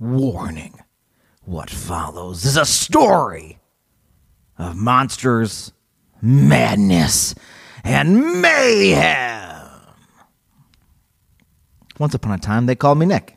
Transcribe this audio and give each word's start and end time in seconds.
Warning 0.00 0.80
What 1.44 1.68
follows 1.68 2.46
is 2.46 2.56
a 2.56 2.64
story 2.64 3.58
of 4.56 4.74
monsters, 4.74 5.72
madness, 6.22 7.34
and 7.84 8.40
mayhem. 8.40 9.68
Once 11.98 12.14
upon 12.14 12.32
a 12.32 12.38
time, 12.38 12.64
they 12.64 12.74
called 12.74 12.96
me 12.96 13.04
Nick. 13.04 13.36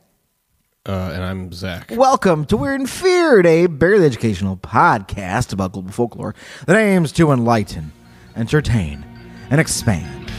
Uh, 0.88 1.12
and 1.14 1.22
I'm 1.22 1.52
Zach. 1.52 1.92
Welcome 1.92 2.46
to 2.46 2.56
Weird 2.56 2.80
and 2.80 2.90
Feared, 2.90 3.46
a 3.46 3.66
barely 3.66 4.06
educational 4.06 4.56
podcast 4.56 5.52
about 5.52 5.74
global 5.74 5.92
folklore 5.92 6.34
that 6.66 6.78
aims 6.78 7.12
to 7.12 7.34
enlighten, 7.34 7.92
entertain, 8.38 9.04
and 9.50 9.60
expand 9.60 10.32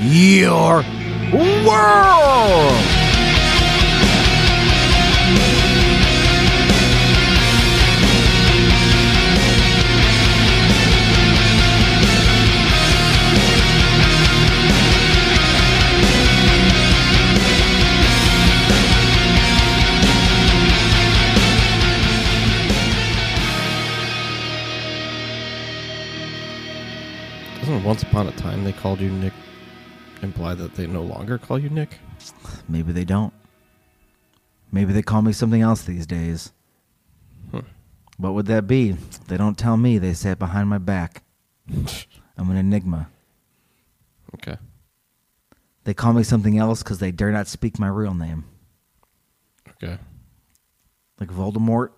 your 0.00 0.82
world. 1.64 3.07
Once 27.88 28.02
upon 28.02 28.26
a 28.26 28.32
time 28.32 28.64
they 28.64 28.72
called 28.72 29.00
you 29.00 29.08
Nick 29.08 29.32
imply 30.20 30.52
that 30.52 30.74
they 30.74 30.86
no 30.86 31.00
longer 31.00 31.38
call 31.38 31.58
you 31.58 31.70
Nick? 31.70 31.98
Maybe 32.68 32.92
they 32.92 33.06
don't. 33.06 33.32
Maybe 34.70 34.92
they 34.92 35.00
call 35.00 35.22
me 35.22 35.32
something 35.32 35.62
else 35.62 35.84
these 35.84 36.06
days. 36.06 36.52
What 38.18 38.34
would 38.34 38.44
that 38.44 38.66
be? 38.66 38.92
They 39.28 39.38
don't 39.38 39.56
tell 39.56 39.78
me. 39.78 39.96
They 39.96 40.12
say 40.12 40.32
it 40.32 40.38
behind 40.38 40.68
my 40.68 40.76
back. 40.76 41.22
I'm 42.36 42.50
an 42.50 42.58
enigma. 42.58 43.08
Okay. 44.34 44.58
They 45.84 45.94
call 45.94 46.12
me 46.12 46.24
something 46.24 46.58
else 46.58 46.82
because 46.82 46.98
they 46.98 47.10
dare 47.10 47.32
not 47.32 47.46
speak 47.48 47.78
my 47.78 47.88
real 47.88 48.12
name. 48.12 48.44
Okay. 49.66 49.96
Like 51.18 51.30
Voldemort? 51.30 51.92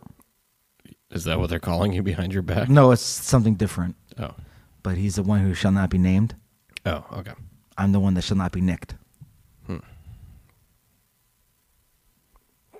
Is 1.10 1.24
that 1.24 1.40
what 1.40 1.50
they're 1.50 1.58
calling 1.58 1.92
you 1.92 2.04
behind 2.04 2.32
your 2.32 2.42
back? 2.42 2.68
No, 2.68 2.92
it's 2.92 3.02
something 3.02 3.56
different. 3.56 3.96
Oh. 4.20 4.36
But 4.82 4.96
he's 4.96 5.16
the 5.16 5.22
one 5.22 5.40
who 5.40 5.54
shall 5.54 5.72
not 5.72 5.90
be 5.90 5.98
named. 5.98 6.34
Oh, 6.86 7.04
okay. 7.12 7.32
I'm 7.76 7.92
the 7.92 8.00
one 8.00 8.14
that 8.14 8.22
shall 8.22 8.36
not 8.36 8.52
be 8.52 8.60
nicked. 8.60 8.94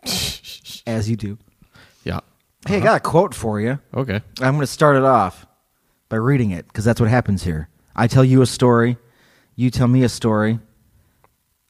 As 0.86 1.10
you 1.10 1.16
do. 1.16 1.38
Yeah. 2.04 2.20
Hey, 2.66 2.78
I 2.78 2.80
got 2.80 2.96
a 2.96 3.00
quote 3.00 3.34
for 3.34 3.60
you. 3.60 3.78
Okay. 3.94 4.20
I'm 4.40 4.54
going 4.54 4.60
to 4.60 4.66
start 4.66 4.96
it 4.96 5.04
off 5.04 5.46
by 6.08 6.16
reading 6.16 6.50
it 6.50 6.66
because 6.66 6.84
that's 6.84 7.00
what 7.00 7.10
happens 7.10 7.42
here. 7.42 7.68
I 7.94 8.06
tell 8.06 8.24
you 8.24 8.42
a 8.42 8.46
story, 8.46 8.96
you 9.56 9.70
tell 9.70 9.88
me 9.88 10.02
a 10.04 10.08
story. 10.08 10.58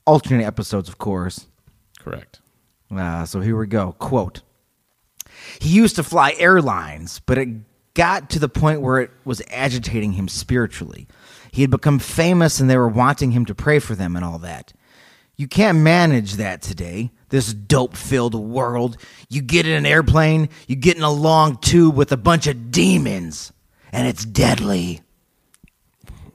Alternate 0.06 0.45
episodes, 0.45 0.89
of 0.89 0.98
course. 0.98 1.47
Correct. 1.98 2.41
Uh, 2.91 3.25
so 3.25 3.41
here 3.41 3.56
we 3.56 3.67
go. 3.67 3.92
Quote 3.98 4.42
He 5.61 5.69
used 5.69 5.97
to 5.97 6.03
fly 6.03 6.34
airlines, 6.39 7.20
but 7.27 7.39
it 7.39 7.48
got 7.94 8.30
to 8.30 8.38
the 8.38 8.48
point 8.48 8.80
where 8.80 9.00
it 9.00 9.10
was 9.24 9.42
agitating 9.50 10.12
him 10.12 10.28
spiritually. 10.28 11.06
He 11.52 11.62
had 11.62 11.70
become 11.70 11.98
famous 11.98 12.60
and 12.60 12.70
they 12.70 12.77
were 12.77 12.88
wanting 12.88 13.33
him 13.33 13.44
to 13.46 13.55
pray 13.55 13.78
for 13.78 13.94
them 13.94 14.16
and 14.16 14.24
all 14.24 14.38
that. 14.38 14.72
You 15.36 15.48
can't 15.48 15.78
manage 15.78 16.34
that 16.34 16.61
today, 16.61 17.11
this 17.30 17.55
dope 17.55 17.96
filled 17.96 18.34
world. 18.34 18.98
You 19.30 19.41
get 19.41 19.66
in 19.66 19.72
an 19.72 19.86
airplane, 19.86 20.50
you 20.68 20.77
get 20.77 20.96
in 20.96 21.02
a 21.02 21.11
long 21.11 21.56
tube 21.56 21.96
with 21.96 22.12
a 22.12 22.18
bunch 22.18 22.46
of 22.46 22.70
demons, 22.70 23.50
and 23.91 24.06
it's 24.06 24.24
deadly. 24.24 25.00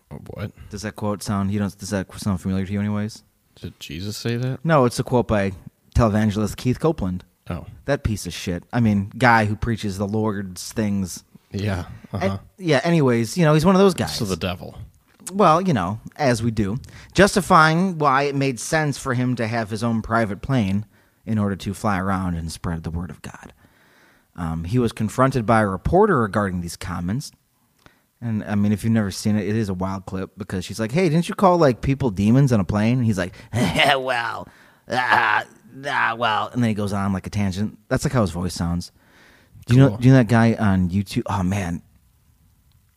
What? 0.10 0.52
Does 0.72 0.82
that 0.82 0.96
quote 0.96 1.22
sound, 1.22 1.52
you 1.52 1.60
don't, 1.60 1.78
does 1.78 1.92
that 1.92 2.12
sound 2.20 2.42
familiar 2.42 2.66
to 2.66 2.74
you, 2.74 2.80
anyways? 2.80 3.22
Did 3.62 3.80
Jesus 3.80 4.18
say 4.18 4.38
that? 4.38 4.66
No, 4.66 4.86
it's 4.86 5.00
a 5.00 5.04
quote 5.04 5.28
by 5.28 5.52
televangelist 5.96 6.58
Keith 6.58 6.80
Copeland. 6.80 7.24
Oh. 7.50 7.68
That 7.86 8.04
piece 8.04 8.26
of 8.26 8.34
shit. 8.34 8.64
I 8.74 8.80
mean, 8.80 9.12
guy 9.18 9.46
who 9.46 9.56
preaches 9.56 9.98
the 9.98 10.08
Lord's 10.08 10.74
things. 10.74 11.24
Yeah. 11.64 11.86
Uh-huh. 12.14 12.38
yeah, 12.58 12.80
anyways, 12.84 13.38
you 13.38 13.44
know, 13.44 13.54
he's 13.54 13.66
one 13.66 13.76
of 13.76 13.80
those 13.82 13.94
guys. 13.94 14.16
So 14.16 14.26
the 14.26 14.38
devil. 14.38 14.78
well, 15.34 15.62
you 15.62 15.74
know, 15.74 16.00
as 16.16 16.42
we 16.42 16.52
do. 16.52 16.78
Justifying 17.14 17.98
why 17.98 18.24
it 18.24 18.36
made 18.36 18.60
sense 18.60 18.98
for 18.98 19.14
him 19.14 19.36
to 19.36 19.48
have 19.48 19.70
his 19.70 19.84
own 19.84 20.02
private 20.02 20.42
plane 20.42 20.86
in 21.26 21.38
order 21.38 21.56
to 21.56 21.74
fly 21.74 22.00
around 22.00 22.36
and 22.36 22.52
spread 22.52 22.84
the 22.84 22.92
word 22.92 23.10
of 23.10 23.22
God. 23.22 23.54
Um, 24.36 24.66
he 24.66 24.80
was 24.80 24.92
confronted 24.92 25.46
by 25.46 25.62
a 25.62 25.68
reporter 25.68 26.22
regarding 26.22 26.62
these 26.62 26.76
comments. 26.76 27.32
And 28.22 28.44
I 28.44 28.56
mean, 28.56 28.72
if 28.72 28.84
you've 28.84 28.94
never 28.94 29.12
seen 29.12 29.36
it, 29.36 29.48
it 29.48 29.56
is 29.56 29.70
a 29.70 29.74
wild 29.74 30.06
clip 30.06 30.32
because 30.38 30.64
she's 30.66 30.80
like, 30.80 30.92
"Hey, 30.92 31.10
didn't 31.10 31.28
you 31.30 31.36
call 31.36 31.58
like 31.58 31.82
people 31.82 32.10
demons 32.12 32.52
on 32.52 32.60
a 32.60 32.64
plane?" 32.64 32.98
And 32.98 33.06
he's 33.06 33.18
like, 33.18 33.36
"Well, 33.54 34.48
ah, 34.90 35.46
ah, 35.86 36.16
well," 36.18 36.50
and 36.54 36.64
then 36.64 36.70
he 36.70 36.74
goes 36.76 36.94
on 36.94 37.14
like 37.14 37.28
a 37.28 37.30
tangent. 37.30 37.78
That's 37.88 38.04
like 38.06 38.14
how 38.14 38.22
his 38.22 38.32
voice 38.32 38.54
sounds. 38.54 38.92
Do 39.66 39.74
you 39.74 39.80
know? 39.80 39.90
Cool. 39.90 39.98
Do 39.98 40.08
you 40.08 40.14
know 40.14 40.20
that 40.20 40.28
guy 40.28 40.54
on 40.54 40.90
YouTube? 40.90 41.24
Oh 41.28 41.44
man, 41.44 41.82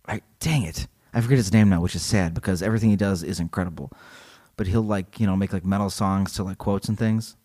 I, 0.06 0.20
dang 0.40 0.62
it, 0.64 0.86
I 1.14 1.20
forget 1.20 1.38
his 1.38 1.52
name 1.52 1.68
now, 1.68 1.80
which 1.80 1.94
is 1.94 2.02
sad 2.02 2.34
because 2.34 2.62
everything 2.62 2.90
he 2.90 2.96
does 2.96 3.22
is 3.22 3.40
incredible. 3.40 3.90
But 4.56 4.66
he'll 4.66 4.82
like 4.82 5.18
you 5.20 5.26
know 5.26 5.36
make 5.36 5.52
like 5.52 5.64
metal 5.64 5.88
songs 5.90 6.32
to 6.34 6.42
like 6.44 6.58
quotes 6.58 6.88
and 6.88 6.98
things, 6.98 7.36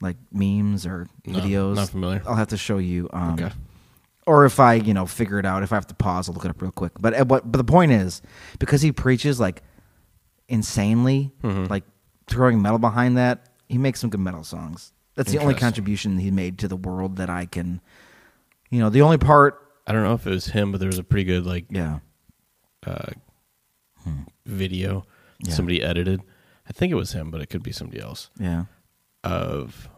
like 0.00 0.16
memes 0.32 0.84
or 0.86 1.06
No, 1.26 1.38
videos. 1.38 1.76
not 1.76 1.90
familiar. 1.90 2.22
I'll 2.26 2.34
have 2.34 2.48
to 2.48 2.56
show 2.56 2.78
you. 2.78 3.08
Um, 3.12 3.34
Okay. 3.34 3.50
Or 4.26 4.44
if 4.44 4.60
I 4.60 4.74
you 4.74 4.94
know 4.94 5.04
figure 5.06 5.38
it 5.40 5.44
out, 5.46 5.62
if 5.64 5.72
I 5.72 5.76
have 5.76 5.86
to 5.88 5.94
pause, 5.94 6.28
I'll 6.28 6.34
look 6.34 6.44
it 6.44 6.50
up 6.50 6.62
real 6.62 6.70
quick. 6.72 6.92
But 7.00 7.14
uh, 7.20 7.24
what? 7.24 7.50
But 7.50 7.58
the 7.58 7.64
point 7.64 7.92
is, 7.92 8.22
because 8.58 8.80
he 8.82 8.90
preaches 8.92 9.38
like 9.40 9.62
insanely, 10.48 11.32
Mm-hmm. 11.42 11.64
like 11.70 11.84
throwing 12.28 12.62
metal 12.62 12.78
behind 12.78 13.16
that, 13.16 13.48
he 13.68 13.78
makes 13.78 14.00
some 14.00 14.10
good 14.10 14.20
metal 14.20 14.44
songs. 14.44 14.92
That's 15.14 15.30
the 15.30 15.38
only 15.38 15.50
Interesting. 15.52 15.66
contribution 15.66 16.18
he 16.18 16.30
made 16.30 16.58
to 16.60 16.68
the 16.68 16.76
world 16.76 17.16
that 17.16 17.28
I 17.30 17.46
can. 17.46 17.80
You 18.72 18.80
know, 18.80 18.90
the 18.90 19.02
only 19.02 19.18
part. 19.18 19.58
I 19.86 19.92
don't 19.92 20.02
know 20.02 20.14
if 20.14 20.26
it 20.26 20.30
was 20.30 20.46
him, 20.46 20.72
but 20.72 20.78
there 20.80 20.88
was 20.88 20.98
a 20.98 21.04
pretty 21.04 21.24
good 21.24 21.46
like 21.46 21.66
Yeah. 21.70 21.98
uh 22.86 23.10
video 24.46 25.06
Yeah. 25.40 25.52
somebody 25.54 25.82
edited. 25.82 26.20
I 26.68 26.72
think 26.72 26.92
it 26.92 26.96
was 26.96 27.12
him, 27.12 27.30
but 27.30 27.40
it 27.40 27.46
could 27.50 27.62
be 27.62 27.72
somebody 27.72 28.00
else. 28.00 28.30
Yeah. 28.38 28.64
Of 29.24 29.88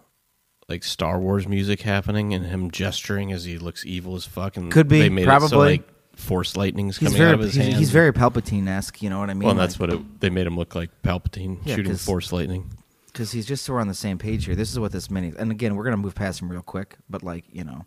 like 0.68 0.82
Star 0.82 1.18
Wars 1.20 1.46
music 1.46 1.82
happening 1.82 2.32
and 2.34 2.46
him 2.46 2.70
gesturing 2.70 3.32
as 3.32 3.44
he 3.44 3.58
looks 3.58 3.84
evil 3.84 4.16
as 4.16 4.24
fuck. 4.24 4.56
And 4.56 4.72
Could 4.72 4.88
be, 4.88 5.00
they 5.00 5.08
made 5.10 5.22
it 5.22 5.24
so 5.26 5.38
probably. 5.38 5.58
like 5.72 5.88
force 6.16 6.56
lightnings 6.56 6.96
He's 6.98 7.08
coming 7.08 7.18
very 7.18 7.28
out 7.30 7.34
of 7.34 7.40
his 7.40 7.54
he's, 7.54 7.64
hands. 7.64 7.78
he's 7.78 7.90
very 7.90 8.12
Palpatine 8.12 8.66
esque. 8.68 9.02
You 9.02 9.10
know 9.10 9.18
what 9.18 9.30
I 9.30 9.34
mean? 9.34 9.42
well. 9.42 9.50
And 9.50 9.60
that's 9.60 9.78
what 9.78 9.92
it, 9.92 10.20
they 10.20 10.30
made 10.30 10.46
him 10.46 10.56
look 10.56 10.74
like 10.74 10.90
Palpatine 11.02 11.58
Yeah, 11.64 11.76
shooting 11.76 11.96
force 11.96 12.32
lightning. 12.32 12.70
because 13.06 13.32
he's 13.32 13.46
just 13.46 13.64
so 13.64 13.74
we're 13.74 13.80
on 13.80 13.88
the 13.88 13.94
same 13.94 14.16
page 14.18 14.46
here. 14.46 14.54
This 14.54 14.70
is 14.72 14.78
what 14.78 14.92
this 14.92 15.10
mini. 15.10 15.32
And 15.38 15.50
again, 15.50 15.76
we're 15.76 15.84
gonna 15.84 15.96
move 15.98 16.14
past 16.14 16.40
him 16.40 16.50
real 16.50 16.62
quick, 16.62 16.96
but 17.10 17.22
like 17.22 17.44
you 17.52 17.64
know, 17.64 17.84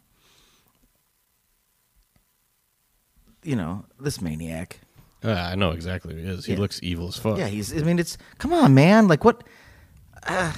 you 3.48 3.56
know 3.56 3.86
this 4.00 4.22
maniac. 4.22 4.80
Uh, 5.24 5.32
I 5.32 5.56
know 5.56 5.72
exactly 5.72 6.14
who 6.14 6.22
he 6.22 6.28
is. 6.28 6.46
He 6.46 6.54
Yeah. 6.54 6.60
looks 6.60 6.80
evil 6.84 7.08
as 7.08 7.18
fuck. 7.18 7.38
Yeah, 7.38 7.48
he's. 7.48 7.74
I 7.74 7.82
mean, 7.84 7.98
it's 7.98 8.18
come 8.38 8.54
on, 8.54 8.74
man. 8.74 9.08
Like 9.08 9.24
what? 9.24 9.44
Uh, 10.24 10.54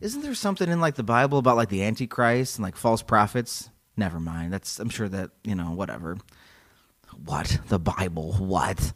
isn't 0.00 0.22
there 0.22 0.34
something 0.34 0.68
in 0.68 0.80
like 0.80 0.94
the 0.94 1.02
Bible 1.02 1.38
about 1.38 1.56
like 1.56 1.68
the 1.70 1.82
Antichrist 1.82 2.56
and 2.58 2.62
like 2.62 2.76
false 2.76 3.02
prophets? 3.02 3.70
Never 3.96 4.20
mind. 4.20 4.52
That's. 4.52 4.78
I'm 4.78 4.90
sure 4.90 5.08
that 5.08 5.30
you 5.42 5.54
know 5.54 5.72
whatever. 5.72 6.16
What 7.24 7.58
the 7.68 7.78
Bible? 7.80 8.34
What? 8.34 8.92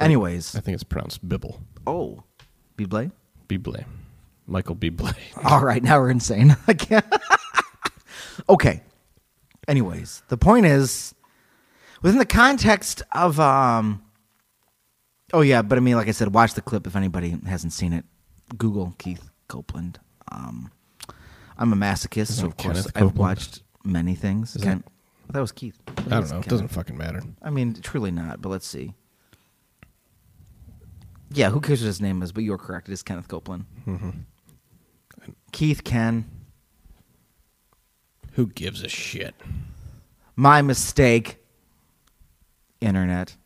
Anyways, 0.00 0.56
I 0.56 0.60
think 0.60 0.74
it's 0.74 0.82
pronounced 0.82 1.26
Bibble. 1.28 1.60
oh, 1.86 2.24
Bible. 2.76 3.12
Bible. 3.46 3.76
Michael 4.46 4.74
Bible. 4.74 5.10
All 5.44 5.64
right, 5.64 5.82
now 5.82 6.00
we're 6.00 6.10
insane. 6.10 6.56
I 6.66 6.74
can't. 6.74 7.06
okay. 8.48 8.82
Anyways, 9.68 10.22
the 10.28 10.36
point 10.36 10.66
is, 10.66 11.14
within 12.04 12.18
the 12.18 12.26
context 12.26 13.02
of, 13.12 13.40
um, 13.40 14.02
oh 15.32 15.40
yeah, 15.40 15.62
but 15.62 15.78
I 15.78 15.80
mean, 15.80 15.96
like 15.96 16.06
I 16.06 16.10
said, 16.12 16.32
watch 16.34 16.52
the 16.52 16.60
clip 16.60 16.86
if 16.86 16.94
anybody 16.94 17.34
hasn't 17.46 17.72
seen 17.72 17.94
it. 17.94 18.04
Google 18.58 18.94
Keith 18.98 19.30
Copeland. 19.48 19.98
Um, 20.30 20.70
I'm 21.56 21.72
a 21.72 21.76
masochist, 21.76 22.32
so 22.32 22.46
of 22.46 22.56
course 22.58 22.76
Kenneth 22.76 22.86
I've 22.88 22.94
Copeland? 22.94 23.18
watched 23.18 23.62
many 23.84 24.14
things. 24.14 24.56
Ken- 24.62 24.84
that 25.30 25.40
was 25.40 25.50
Keith. 25.50 25.78
I 25.88 26.02
don't 26.20 26.30
know. 26.30 26.38
It 26.40 26.48
doesn't 26.48 26.68
fucking 26.68 26.98
matter. 26.98 27.22
I 27.42 27.48
mean, 27.48 27.74
truly 27.80 28.10
not. 28.10 28.42
But 28.42 28.50
let's 28.50 28.66
see. 28.66 28.92
Yeah, 31.30 31.48
who 31.48 31.60
cares 31.60 31.80
what 31.80 31.86
his 31.86 32.02
name 32.02 32.22
is? 32.22 32.32
But 32.32 32.44
you're 32.44 32.58
correct. 32.58 32.90
It 32.90 32.92
is 32.92 33.02
Kenneth 33.02 33.28
Copeland. 33.28 33.64
Mm-hmm. 33.86 34.10
Keith 35.52 35.82
Ken. 35.84 36.26
Who 38.32 38.48
gives 38.48 38.82
a 38.82 38.88
shit? 38.88 39.34
My 40.36 40.60
mistake. 40.60 41.38
Internet. 42.80 43.36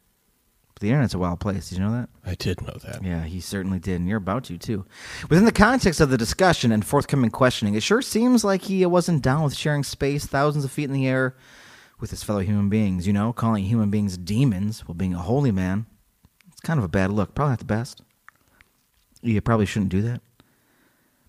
But 0.75 0.83
the 0.83 0.91
internet's 0.91 1.15
a 1.15 1.19
wild 1.19 1.41
place. 1.41 1.69
Did 1.69 1.79
you 1.79 1.85
know 1.85 1.93
that? 1.93 2.09
I 2.25 2.35
did 2.35 2.63
know 2.63 2.77
that. 2.85 3.03
Yeah, 3.03 3.25
he 3.25 3.41
certainly 3.41 3.79
did, 3.81 3.97
and 3.97 4.09
you're 4.09 4.19
about 4.19 4.45
to 4.45 4.59
too. 4.59 4.85
Within 5.29 5.45
the 5.45 5.53
context 5.53 6.01
of 6.01 6.11
the 6.11 6.17
discussion 6.17 6.71
and 6.71 6.85
forthcoming 6.85 7.31
questioning, 7.31 7.75
it 7.75 7.83
sure 7.83 8.01
seems 8.01 8.45
like 8.45 8.63
he 8.63 8.87
wasn't 8.87 9.23
down 9.23 9.43
with 9.43 9.55
sharing 9.55 9.83
space 9.83 10.25
thousands 10.25 10.65
of 10.65 10.71
feet 10.71 10.85
in 10.85 10.93
the 10.93 11.09
air 11.09 11.35
with 12.01 12.11
his 12.11 12.23
fellow 12.23 12.41
human 12.41 12.69
beings. 12.69 13.07
You 13.07 13.13
know, 13.13 13.33
calling 13.33 13.65
human 13.65 13.91
beings 13.91 14.17
demons 14.17 14.87
while 14.87 14.95
being 14.95 15.15
a 15.15 15.19
holy 15.19 15.51
man. 15.51 15.87
It's 16.53 16.61
kind 16.61 16.79
of 16.79 16.85
a 16.85 16.89
bad 16.89 17.11
look. 17.11 17.35
Probably 17.35 17.53
not 17.53 17.59
the 17.59 17.65
best. 17.65 18.03
You 19.21 19.41
probably 19.41 19.67
shouldn't 19.67 19.91
do 19.91 20.03
that. 20.03 20.21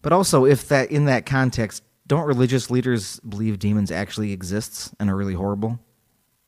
But 0.01 0.13
also, 0.13 0.46
if 0.46 0.68
that 0.69 0.92
in 0.92 1.06
that 1.06 1.25
context, 1.25 1.84
don't 2.06 2.28
religious 2.28 2.69
leaders 2.69 3.19
believe 3.22 3.60
demons 3.60 3.92
actually 3.92 4.31
exists 4.31 4.94
and 5.00 5.10
are 5.10 5.16
really 5.16 5.34
horrible? 5.34 5.80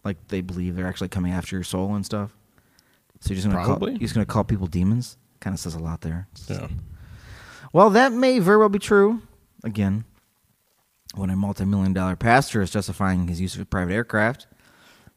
Like 0.04 0.18
they 0.28 0.42
believe 0.42 0.76
they're 0.76 0.88
actually 0.88 1.10
coming 1.10 1.32
after 1.32 1.56
your 1.56 1.64
soul 1.64 1.96
and 1.96 2.06
stuff. 2.06 2.32
So 3.20 3.30
you're 3.30 3.42
just 3.42 3.50
gonna 3.50 3.64
call, 3.66 3.90
you're 3.90 4.00
just 4.00 4.14
gonna 4.14 4.26
call 4.26 4.44
people 4.44 4.68
demons? 4.68 5.18
Kind 5.40 5.54
of 5.54 5.60
says 5.60 5.76
a 5.76 5.80
lot 5.80 6.02
there. 6.02 6.28
Yeah. 6.48 6.68
Well, 7.74 7.90
that 7.92 8.12
may 8.12 8.40
very 8.40 8.58
well 8.58 8.70
be 8.70 8.80
true. 8.80 9.22
Again, 9.64 10.06
when 11.16 11.30
a 11.30 11.36
multi-million 11.36 11.94
dollar 11.94 12.16
pastor 12.16 12.62
is 12.62 12.72
justifying 12.72 13.28
his 13.28 13.40
use 13.40 13.56
of 13.56 13.62
a 13.62 13.66
private 13.66 13.94
aircraft, 13.94 14.48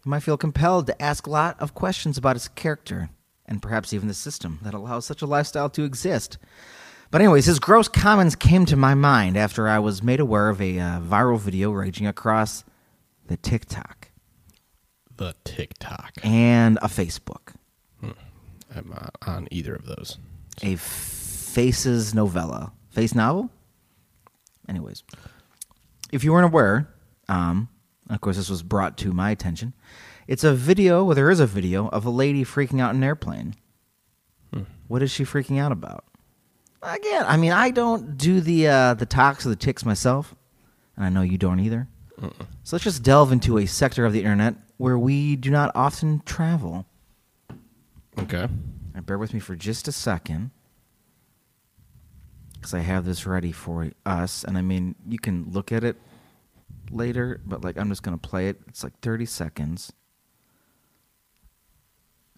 you 0.04 0.10
might 0.10 0.22
feel 0.22 0.36
compelled 0.36 0.86
to 0.86 1.02
ask 1.02 1.26
a 1.26 1.30
lot 1.30 1.60
of 1.60 1.74
questions 1.74 2.18
about 2.18 2.36
his 2.36 2.48
character 2.48 3.10
and 3.46 3.62
perhaps 3.62 3.92
even 3.92 4.08
the 4.08 4.14
system 4.14 4.58
that 4.62 4.74
allows 4.74 5.06
such 5.06 5.22
a 5.22 5.26
lifestyle 5.26 5.70
to 5.70 5.84
exist. 5.84 6.38
But 7.10 7.20
anyways, 7.20 7.46
his 7.46 7.58
gross 7.58 7.88
comments 7.88 8.34
came 8.34 8.66
to 8.66 8.76
my 8.76 8.94
mind 8.94 9.36
after 9.36 9.68
I 9.68 9.78
was 9.78 10.02
made 10.02 10.20
aware 10.20 10.48
of 10.48 10.60
a 10.60 10.78
uh, 10.78 11.00
viral 11.00 11.38
video 11.38 11.70
raging 11.70 12.06
across 12.06 12.64
the 13.26 13.36
TikTok 13.36 14.03
The 15.16 15.34
TikTok. 15.44 16.12
and 16.22 16.78
a 16.78 16.88
Facebook. 16.88 17.54
I'm 18.02 18.88
not 18.88 19.16
on 19.24 19.46
either 19.52 19.74
of 19.74 19.86
those. 19.86 20.18
a 20.62 20.74
faces 20.76 22.12
novella. 22.14 22.72
Face 22.90 23.14
novel? 23.14 23.50
Anyways. 24.68 25.04
If 26.10 26.24
you 26.24 26.32
weren't 26.32 26.46
aware 26.46 26.88
um, 27.28 27.68
of 28.10 28.20
course 28.20 28.36
this 28.36 28.50
was 28.50 28.62
brought 28.62 28.98
to 28.98 29.12
my 29.12 29.30
attention 29.30 29.72
it's 30.28 30.44
a 30.44 30.52
video 30.54 31.04
well 31.04 31.14
there 31.14 31.30
is 31.30 31.40
a 31.40 31.46
video 31.46 31.88
of 31.88 32.04
a 32.04 32.10
lady 32.10 32.44
freaking 32.44 32.80
out 32.80 32.90
in 32.90 32.96
an 32.96 33.04
airplane. 33.04 33.54
What 34.88 35.02
is 35.02 35.10
she 35.10 35.24
freaking 35.24 35.58
out 35.60 35.72
about? 35.72 36.04
Again 36.82 37.24
i 37.26 37.36
mean 37.36 37.52
i 37.52 37.70
don't 37.70 38.18
do 38.18 38.40
the 38.40 38.68
uh, 38.68 38.94
the 38.94 39.06
talks 39.06 39.46
or 39.46 39.48
the 39.48 39.56
ticks 39.56 39.84
myself 39.86 40.34
and 40.96 41.04
i 41.06 41.08
know 41.08 41.22
you 41.22 41.38
don't 41.38 41.60
either. 41.60 41.88
So 42.62 42.76
let's 42.76 42.84
just 42.84 43.02
delve 43.02 43.32
into 43.32 43.58
a 43.58 43.66
sector 43.66 44.04
of 44.04 44.12
the 44.12 44.20
internet 44.20 44.54
where 44.76 44.98
we 44.98 45.36
do 45.36 45.50
not 45.50 45.70
often 45.74 46.20
travel 46.24 46.86
Okay. 48.18 48.48
Now, 48.94 49.00
bear 49.00 49.18
with 49.18 49.34
me 49.34 49.40
for 49.40 49.56
just 49.56 49.88
a 49.88 49.92
second. 49.92 50.50
Because 52.54 52.74
I 52.74 52.80
have 52.80 53.04
this 53.04 53.26
ready 53.26 53.52
for 53.52 53.90
us. 54.06 54.44
And 54.44 54.56
I 54.56 54.62
mean, 54.62 54.94
you 55.06 55.18
can 55.18 55.50
look 55.50 55.72
at 55.72 55.84
it 55.84 55.96
later, 56.90 57.40
but 57.44 57.62
like 57.62 57.76
I'm 57.76 57.88
just 57.88 58.02
going 58.02 58.18
to 58.18 58.28
play 58.28 58.48
it. 58.48 58.60
It's 58.68 58.82
like 58.82 58.98
30 59.00 59.26
seconds. 59.26 59.92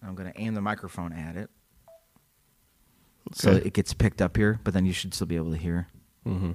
I'm 0.03 0.15
going 0.15 0.31
to 0.31 0.39
aim 0.39 0.53
the 0.53 0.61
microphone 0.61 1.13
at 1.13 1.35
it. 1.35 1.49
So 3.33 3.51
it 3.51 3.73
gets 3.73 3.93
picked 3.93 4.21
up 4.21 4.37
here, 4.37 4.59
but 4.63 4.73
then 4.73 4.85
you 4.85 4.93
should 4.93 5.13
still 5.13 5.27
be 5.27 5.35
able 5.35 5.51
to 5.51 5.57
hear. 5.57 5.87
Mm-hmm. 6.25 6.51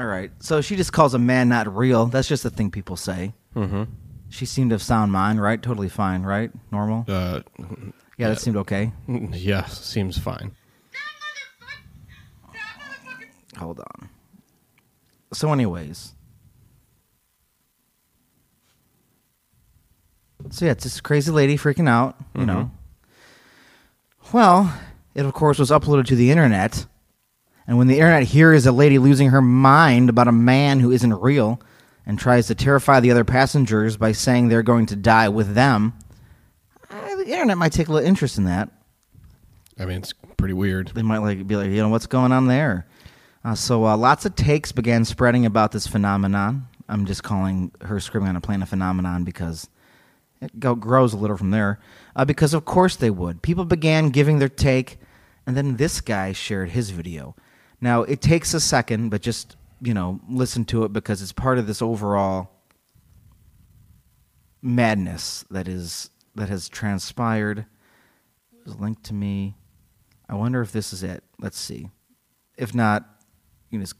All 0.00 0.06
right. 0.06 0.30
So 0.38 0.62
she 0.62 0.76
just 0.76 0.94
calls 0.94 1.12
a 1.12 1.18
man 1.18 1.50
not 1.50 1.76
real. 1.76 2.06
That's 2.06 2.26
just 2.26 2.42
the 2.42 2.48
thing 2.48 2.70
people 2.70 2.96
say. 2.96 3.34
Mm-hmm. 3.54 3.82
She 4.30 4.46
seemed 4.46 4.72
of 4.72 4.80
sound 4.82 5.12
mind, 5.12 5.42
right? 5.42 5.62
Totally 5.62 5.90
fine, 5.90 6.22
right? 6.22 6.50
Normal? 6.72 7.04
Uh, 7.06 7.40
Yeah, 8.16 8.30
that 8.30 8.40
seemed 8.40 8.56
okay. 8.56 8.92
yeah, 9.08 9.66
seems 9.66 10.16
fine. 10.16 10.56
That 10.92 10.98
motherfucker. 11.20 12.52
That 12.54 12.80
motherfucker. 12.80 13.58
Hold 13.58 13.80
on. 13.80 14.08
So, 15.34 15.52
anyways. 15.52 16.14
So, 20.48 20.64
yeah, 20.64 20.70
it's 20.72 20.84
this 20.84 21.02
crazy 21.02 21.30
lady 21.30 21.58
freaking 21.58 21.88
out, 21.90 22.16
you 22.34 22.46
know. 22.46 22.70
Well, 24.32 24.72
it, 25.14 25.26
of 25.26 25.34
course, 25.34 25.58
was 25.58 25.70
uploaded 25.70 26.06
to 26.06 26.16
the 26.16 26.30
internet. 26.30 26.86
And 27.70 27.78
when 27.78 27.86
the 27.86 27.94
internet 27.94 28.24
hears 28.24 28.66
a 28.66 28.72
lady 28.72 28.98
losing 28.98 29.30
her 29.30 29.40
mind 29.40 30.08
about 30.08 30.26
a 30.26 30.32
man 30.32 30.80
who 30.80 30.90
isn't 30.90 31.14
real 31.20 31.62
and 32.04 32.18
tries 32.18 32.48
to 32.48 32.56
terrify 32.56 32.98
the 32.98 33.12
other 33.12 33.22
passengers 33.22 33.96
by 33.96 34.10
saying 34.10 34.48
they're 34.48 34.64
going 34.64 34.86
to 34.86 34.96
die 34.96 35.28
with 35.28 35.54
them, 35.54 35.94
the 36.90 37.26
internet 37.26 37.58
might 37.58 37.72
take 37.72 37.86
a 37.86 37.92
little 37.92 38.08
interest 38.08 38.38
in 38.38 38.44
that 38.44 38.70
I 39.80 39.86
mean, 39.86 39.98
it's 39.98 40.12
pretty 40.36 40.52
weird. 40.52 40.88
they 40.88 41.02
might 41.02 41.18
like 41.18 41.46
be 41.46 41.56
like, 41.56 41.70
you 41.70 41.76
know, 41.76 41.88
what's 41.88 42.06
going 42.06 42.32
on 42.32 42.48
there? 42.48 42.86
Uh, 43.42 43.54
so 43.54 43.86
uh, 43.86 43.96
lots 43.96 44.26
of 44.26 44.34
takes 44.34 44.72
began 44.72 45.06
spreading 45.06 45.46
about 45.46 45.72
this 45.72 45.86
phenomenon. 45.86 46.66
I'm 46.86 47.06
just 47.06 47.22
calling 47.22 47.70
her 47.82 47.98
screaming 47.98 48.28
on 48.28 48.36
a 48.36 48.40
plane 48.42 48.60
a 48.60 48.66
phenomenon 48.66 49.24
because 49.24 49.70
it 50.42 50.58
go, 50.60 50.74
grows 50.74 51.14
a 51.14 51.16
little 51.16 51.38
from 51.38 51.50
there. 51.50 51.78
Uh, 52.14 52.26
because 52.26 52.52
of 52.52 52.66
course 52.66 52.96
they 52.96 53.08
would. 53.10 53.40
People 53.40 53.64
began 53.64 54.10
giving 54.10 54.38
their 54.38 54.50
take, 54.50 54.98
and 55.46 55.56
then 55.56 55.76
this 55.76 56.02
guy 56.02 56.32
shared 56.32 56.70
his 56.70 56.90
video. 56.90 57.34
Now 57.80 58.02
it 58.02 58.20
takes 58.20 58.54
a 58.54 58.60
second, 58.60 59.08
but 59.10 59.22
just 59.22 59.56
you 59.82 59.94
know, 59.94 60.20
listen 60.28 60.64
to 60.66 60.84
it 60.84 60.92
because 60.92 61.22
it's 61.22 61.32
part 61.32 61.58
of 61.58 61.66
this 61.66 61.80
overall 61.80 62.50
madness 64.62 65.44
that 65.50 65.68
is 65.68 66.10
that 66.34 66.48
has 66.48 66.68
transpired. 66.68 67.60
It 67.60 68.64
was 68.66 68.76
linked 68.78 69.04
to 69.04 69.14
me. 69.14 69.56
I 70.28 70.34
wonder 70.34 70.60
if 70.60 70.70
this 70.72 70.92
is 70.92 71.02
it. 71.02 71.24
Let's 71.40 71.58
see. 71.58 71.88
If 72.56 72.74
not, 72.74 73.04
you 73.70 73.78
can 73.78 73.82
just 73.82 73.94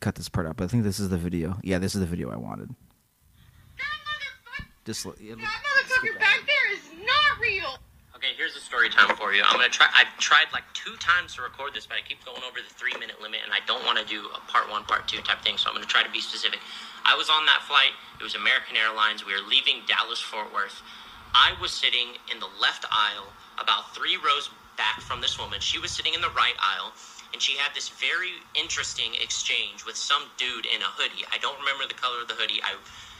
cut 0.00 0.14
this 0.14 0.28
part 0.28 0.46
out. 0.46 0.56
But 0.56 0.64
I 0.64 0.66
think 0.68 0.84
this 0.84 1.00
is 1.00 1.08
the 1.08 1.16
video. 1.18 1.58
Yeah, 1.62 1.78
this 1.78 1.94
is 1.94 2.00
the 2.00 2.06
video 2.06 2.30
I 2.30 2.36
wanted. 2.36 2.68
That 2.68 3.84
motherfucker. 4.04 4.66
Just 4.84 5.06
l- 5.06 5.14
it'll- 5.18 5.36
That 5.36 5.62
motherfucker 5.64 6.18
back 6.18 6.40
there 6.46 6.72
is 6.74 7.04
not 7.06 7.40
real. 7.40 7.78
Okay, 8.22 8.38
here's 8.38 8.54
a 8.54 8.62
story 8.62 8.86
time 8.86 9.10
for 9.18 9.34
you. 9.34 9.42
I'm 9.42 9.58
gonna 9.58 9.66
try. 9.66 9.90
I've 9.98 10.14
tried 10.22 10.46
like 10.54 10.62
two 10.78 10.94
times 11.02 11.34
to 11.34 11.42
record 11.42 11.74
this, 11.74 11.90
but 11.90 11.98
I 11.98 12.06
keep 12.06 12.22
going 12.22 12.38
over 12.46 12.62
the 12.62 12.70
three 12.70 12.94
minute 13.02 13.18
limit, 13.18 13.42
and 13.42 13.50
I 13.50 13.58
don't 13.66 13.82
want 13.82 13.98
to 13.98 14.06
do 14.06 14.30
a 14.30 14.38
part 14.46 14.70
one, 14.70 14.86
part 14.86 15.10
two 15.10 15.18
type 15.26 15.42
thing. 15.42 15.58
So 15.58 15.66
I'm 15.66 15.74
gonna 15.74 15.90
try 15.90 16.06
to 16.06 16.14
be 16.14 16.22
specific. 16.22 16.62
I 17.02 17.18
was 17.18 17.26
on 17.26 17.42
that 17.50 17.66
flight. 17.66 17.90
It 18.14 18.22
was 18.22 18.38
American 18.38 18.78
Airlines. 18.78 19.26
We 19.26 19.34
were 19.34 19.42
leaving 19.50 19.82
Dallas 19.90 20.22
Fort 20.22 20.54
Worth. 20.54 20.86
I 21.34 21.58
was 21.58 21.74
sitting 21.74 22.14
in 22.30 22.38
the 22.38 22.46
left 22.62 22.86
aisle, 22.94 23.26
about 23.58 23.90
three 23.90 24.14
rows 24.22 24.46
back 24.78 25.02
from 25.02 25.18
this 25.18 25.34
woman. 25.34 25.58
She 25.58 25.82
was 25.82 25.90
sitting 25.90 26.14
in 26.14 26.22
the 26.22 26.30
right 26.38 26.54
aisle, 26.62 26.94
and 27.34 27.42
she 27.42 27.58
had 27.58 27.74
this 27.74 27.90
very 27.90 28.38
interesting 28.54 29.18
exchange 29.18 29.82
with 29.82 29.98
some 29.98 30.30
dude 30.38 30.70
in 30.70 30.78
a 30.78 30.90
hoodie. 30.94 31.26
I 31.34 31.42
don't 31.42 31.58
remember 31.58 31.90
the 31.90 31.98
color 31.98 32.22
of 32.22 32.30
the 32.30 32.38
hoodie. 32.38 32.62
I 32.62 32.78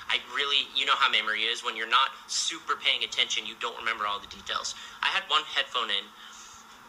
I 0.09 0.19
really, 0.35 0.69
you 0.75 0.87
know 0.87 0.97
how 0.97 1.11
memory 1.11 1.43
is. 1.43 1.65
When 1.65 1.77
you're 1.77 1.91
not 1.91 2.11
super 2.27 2.77
paying 2.77 3.05
attention, 3.05 3.47
you 3.47 3.55
don't 3.61 3.77
remember 3.77 4.07
all 4.07 4.19
the 4.19 4.27
details. 4.27 4.75
I 5.03 5.09
had 5.09 5.23
one 5.29 5.43
headphone 5.45 5.91
in, 5.91 6.05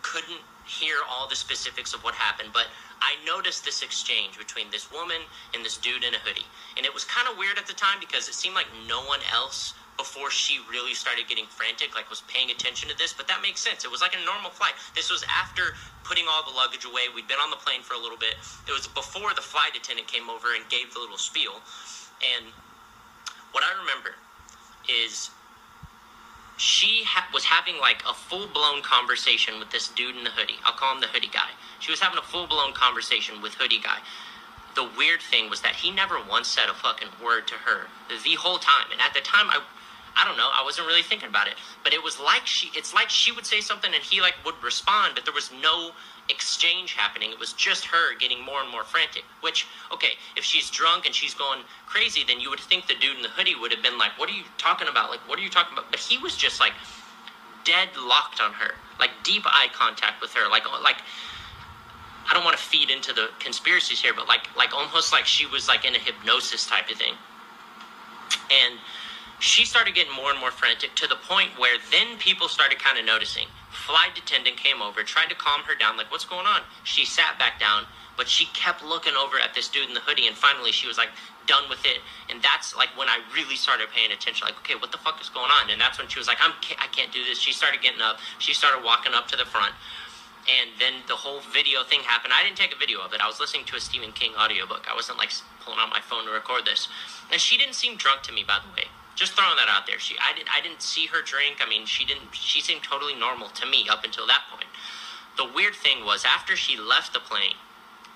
couldn't 0.01 0.41
hear 0.65 0.97
all 1.09 1.27
the 1.27 1.35
specifics 1.35 1.93
of 1.93 2.03
what 2.03 2.13
happened, 2.15 2.49
but 2.53 2.67
I 3.01 3.15
noticed 3.25 3.65
this 3.65 3.83
exchange 3.83 4.37
between 4.37 4.71
this 4.71 4.91
woman 4.91 5.19
and 5.53 5.63
this 5.63 5.77
dude 5.77 6.03
in 6.03 6.13
a 6.13 6.21
hoodie. 6.23 6.47
And 6.77 6.85
it 6.85 6.93
was 6.93 7.03
kind 7.03 7.27
of 7.27 7.37
weird 7.37 7.57
at 7.57 7.67
the 7.67 7.73
time 7.73 7.99
because 7.99 8.27
it 8.27 8.33
seemed 8.33 8.55
like 8.55 8.67
no 8.87 9.03
one 9.03 9.19
else 9.33 9.73
before 9.97 10.31
she 10.31 10.59
really 10.71 10.93
started 10.93 11.27
getting 11.27 11.45
frantic 11.45 11.93
like 11.93 12.09
was 12.09 12.21
paying 12.25 12.49
attention 12.49 12.89
to 12.89 12.97
this 12.97 13.13
but 13.13 13.27
that 13.27 13.41
makes 13.41 13.61
sense 13.61 13.85
it 13.85 13.91
was 13.91 14.01
like 14.01 14.17
a 14.17 14.25
normal 14.25 14.49
flight 14.49 14.73
this 14.95 15.11
was 15.11 15.23
after 15.29 15.77
putting 16.03 16.25
all 16.25 16.41
the 16.43 16.55
luggage 16.55 16.85
away 16.85 17.13
we'd 17.13 17.27
been 17.27 17.37
on 17.37 17.49
the 17.49 17.61
plane 17.61 17.81
for 17.85 17.93
a 17.93 18.01
little 18.01 18.17
bit 18.17 18.33
it 18.65 18.73
was 18.73 18.87
before 18.87 19.33
the 19.37 19.41
flight 19.41 19.77
attendant 19.77 20.07
came 20.07 20.29
over 20.29 20.55
and 20.55 20.65
gave 20.69 20.91
the 20.93 20.99
little 20.99 21.17
spiel 21.17 21.61
and 22.25 22.49
what 23.53 23.63
I 23.63 23.71
remember 23.79 24.15
is 24.89 25.29
she 26.57 27.03
ha- 27.05 27.27
was 27.33 27.45
having 27.45 27.79
like 27.79 28.03
a 28.07 28.13
full 28.13 28.47
blown 28.47 28.81
conversation 28.81 29.59
with 29.59 29.71
this 29.71 29.87
dude 29.89 30.15
in 30.15 30.23
the 30.23 30.29
hoodie. 30.29 30.59
I'll 30.65 30.73
call 30.73 30.93
him 30.93 31.01
the 31.01 31.07
hoodie 31.07 31.31
guy. 31.31 31.49
She 31.79 31.91
was 31.91 31.99
having 31.99 32.17
a 32.17 32.21
full 32.21 32.47
blown 32.47 32.73
conversation 32.73 33.41
with 33.41 33.53
hoodie 33.55 33.79
guy. 33.79 33.99
The 34.75 34.89
weird 34.97 35.21
thing 35.21 35.49
was 35.49 35.61
that 35.61 35.75
he 35.75 35.91
never 35.91 36.17
once 36.29 36.47
said 36.47 36.69
a 36.69 36.73
fucking 36.73 37.09
word 37.23 37.47
to 37.47 37.55
her 37.55 37.87
the 38.09 38.35
whole 38.35 38.57
time. 38.57 38.91
And 38.91 39.01
at 39.01 39.13
the 39.13 39.21
time, 39.21 39.49
I 39.49 39.61
I 40.15 40.25
don't 40.27 40.37
know. 40.37 40.49
I 40.53 40.63
wasn't 40.63 40.87
really 40.87 41.01
thinking 41.01 41.29
about 41.29 41.47
it, 41.47 41.55
but 41.83 41.93
it 41.93 42.03
was 42.03 42.19
like 42.19 42.45
she. 42.45 42.69
It's 42.75 42.93
like 42.93 43.09
she 43.09 43.31
would 43.31 43.45
say 43.45 43.61
something 43.61 43.93
and 43.93 44.03
he 44.03 44.21
like 44.21 44.35
would 44.45 44.61
respond, 44.61 45.15
but 45.15 45.25
there 45.25 45.33
was 45.33 45.51
no 45.61 45.91
exchange 46.29 46.93
happening. 46.93 47.31
It 47.31 47.39
was 47.39 47.53
just 47.53 47.85
her 47.85 48.15
getting 48.17 48.41
more 48.43 48.61
and 48.61 48.71
more 48.71 48.83
frantic. 48.83 49.23
Which, 49.41 49.67
okay, 49.91 50.13
if 50.35 50.43
she's 50.43 50.69
drunk 50.69 51.05
and 51.05 51.13
she's 51.13 51.33
going 51.33 51.61
crazy, 51.85 52.23
then 52.27 52.39
you 52.39 52.49
would 52.49 52.59
think 52.59 52.87
the 52.87 52.95
dude 52.95 53.17
in 53.17 53.21
the 53.21 53.29
hoodie 53.29 53.55
would 53.55 53.71
have 53.73 53.83
been 53.83 53.97
like, 53.97 54.17
"What 54.17 54.29
are 54.29 54.33
you 54.33 54.43
talking 54.57 54.87
about? 54.87 55.09
Like, 55.09 55.27
what 55.27 55.37
are 55.39 55.41
you 55.41 55.49
talking 55.49 55.73
about?" 55.73 55.91
But 55.91 55.99
he 55.99 56.17
was 56.17 56.35
just 56.35 56.59
like 56.59 56.73
dead 57.65 57.89
locked 57.97 58.41
on 58.41 58.53
her, 58.53 58.75
like 58.99 59.11
deep 59.23 59.43
eye 59.45 59.67
contact 59.73 60.21
with 60.21 60.33
her, 60.33 60.49
like 60.49 60.63
like. 60.81 60.97
I 62.25 62.33
don't 62.33 62.45
want 62.45 62.55
to 62.55 62.63
feed 62.63 62.89
into 62.89 63.11
the 63.11 63.27
conspiracies 63.39 64.01
here, 64.01 64.13
but 64.13 64.27
like 64.29 64.47
like 64.55 64.73
almost 64.73 65.11
like 65.11 65.25
she 65.25 65.45
was 65.45 65.67
like 65.67 65.83
in 65.85 65.93
a 65.93 65.99
hypnosis 65.99 66.65
type 66.65 66.89
of 66.89 66.97
thing. 66.97 67.15
And 68.49 68.79
she 69.39 69.65
started 69.65 69.93
getting 69.93 70.13
more 70.13 70.31
and 70.31 70.39
more 70.39 70.51
frantic 70.51 70.95
to 70.95 71.07
the 71.07 71.15
point 71.15 71.49
where 71.59 71.77
then 71.91 72.17
people 72.17 72.47
started 72.47 72.79
kind 72.79 72.97
of 72.97 73.05
noticing. 73.05 73.47
Flight 73.85 74.17
attendant 74.17 74.57
came 74.57 74.81
over, 74.81 75.03
tried 75.03 75.27
to 75.27 75.35
calm 75.35 75.61
her 75.67 75.75
down, 75.75 75.97
like, 75.97 76.09
what's 76.09 76.25
going 76.25 76.47
on? 76.47 76.61
She 76.83 77.03
sat 77.03 77.37
back 77.37 77.59
down, 77.59 77.83
but 78.15 78.29
she 78.29 78.45
kept 78.53 78.83
looking 78.83 79.13
over 79.15 79.39
at 79.39 79.53
this 79.53 79.67
dude 79.67 79.87
in 79.87 79.93
the 79.93 79.99
hoodie, 79.99 80.27
and 80.27 80.37
finally 80.37 80.71
she 80.71 80.87
was 80.87 80.97
like, 80.97 81.09
done 81.47 81.67
with 81.69 81.83
it. 81.85 81.99
And 82.29 82.41
that's 82.41 82.75
like 82.75 82.89
when 82.95 83.09
I 83.09 83.19
really 83.35 83.55
started 83.55 83.89
paying 83.93 84.11
attention, 84.11 84.47
like, 84.47 84.57
okay, 84.63 84.75
what 84.75 84.91
the 84.91 84.97
fuck 84.97 85.19
is 85.21 85.29
going 85.29 85.51
on? 85.51 85.69
And 85.69 85.81
that's 85.81 85.99
when 85.99 86.07
she 86.07 86.19
was 86.19 86.27
like, 86.27 86.37
I'm, 86.39 86.53
I 86.79 86.87
can't 86.87 87.11
do 87.11 87.23
this. 87.23 87.39
She 87.39 87.51
started 87.51 87.81
getting 87.81 88.01
up, 88.01 88.19
she 88.39 88.53
started 88.53 88.83
walking 88.83 89.13
up 89.13 89.27
to 89.29 89.35
the 89.35 89.45
front. 89.45 89.73
And 90.43 90.71
then 90.79 91.03
the 91.07 91.15
whole 91.15 91.39
video 91.51 91.83
thing 91.83 92.01
happened. 92.01 92.33
I 92.35 92.43
didn't 92.43 92.57
take 92.57 92.75
a 92.75 92.79
video 92.79 92.99
of 92.99 93.13
it. 93.13 93.21
I 93.21 93.27
was 93.27 93.39
listening 93.39 93.63
to 93.65 93.75
a 93.75 93.79
Stephen 93.79 94.11
King 94.11 94.31
audiobook. 94.35 94.87
I 94.91 94.95
wasn't 94.95 95.17
like 95.17 95.31
pulling 95.63 95.79
out 95.79 95.89
my 95.89 96.01
phone 96.01 96.25
to 96.25 96.31
record 96.31 96.65
this. 96.65 96.87
And 97.31 97.39
she 97.39 97.57
didn't 97.57 97.75
seem 97.75 97.95
drunk 97.95 98.23
to 98.23 98.33
me, 98.33 98.43
by 98.43 98.59
the 98.59 98.71
way. 98.75 98.87
Just 99.15 99.33
throwing 99.33 99.57
that 99.57 99.69
out 99.69 99.85
there. 99.85 99.99
She, 99.99 100.15
I 100.17 100.33
didn't, 100.35 100.49
I 100.49 100.61
didn't 100.61 100.81
see 100.81 101.05
her 101.07 101.21
drink. 101.21 101.61
I 101.61 101.69
mean, 101.69 101.85
she 101.85 102.05
didn't. 102.05 102.33
She 102.33 102.61
seemed 102.61 102.83
totally 102.83 103.13
normal 103.15 103.49
to 103.49 103.65
me 103.65 103.87
up 103.89 104.03
until 104.03 104.25
that 104.27 104.43
point. 104.51 104.69
The 105.37 105.45
weird 105.45 105.75
thing 105.75 106.05
was 106.05 106.25
after 106.25 106.55
she 106.55 106.77
left 106.77 107.13
the 107.13 107.19
plane, 107.19 107.57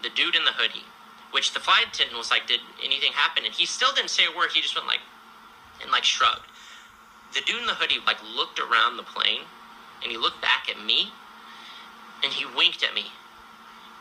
the 0.02 0.10
dude 0.10 0.36
in 0.36 0.46
the 0.46 0.54
hoodie, 0.54 0.86
which 1.32 1.54
the 1.54 1.60
flight 1.60 1.86
attendant 1.94 2.18
was 2.18 2.32
like, 2.32 2.48
"Did 2.48 2.62
anything 2.84 3.14
happen?" 3.14 3.46
And 3.46 3.54
he 3.54 3.66
still 3.66 3.94
didn't 3.94 4.10
say 4.10 4.26
a 4.26 4.36
word. 4.36 4.52
He 4.54 4.62
just 4.62 4.76
went 4.76 4.88
like, 4.88 5.02
and 5.82 5.92
like 5.92 6.04
shrugged. 6.04 6.50
The 7.34 7.42
dude 7.42 7.62
in 7.62 7.68
the 7.68 7.78
hoodie 7.78 8.00
like 8.06 8.18
looked 8.36 8.60
around 8.60 8.98
the 8.98 9.04
plane, 9.04 9.46
and 10.02 10.12
he 10.12 10.18
looked 10.18 10.42
back 10.42 10.70
at 10.70 10.84
me, 10.84 11.14
and 12.24 12.34
he 12.34 12.46
winked 12.46 12.84
at 12.84 12.94
me. 12.94 13.06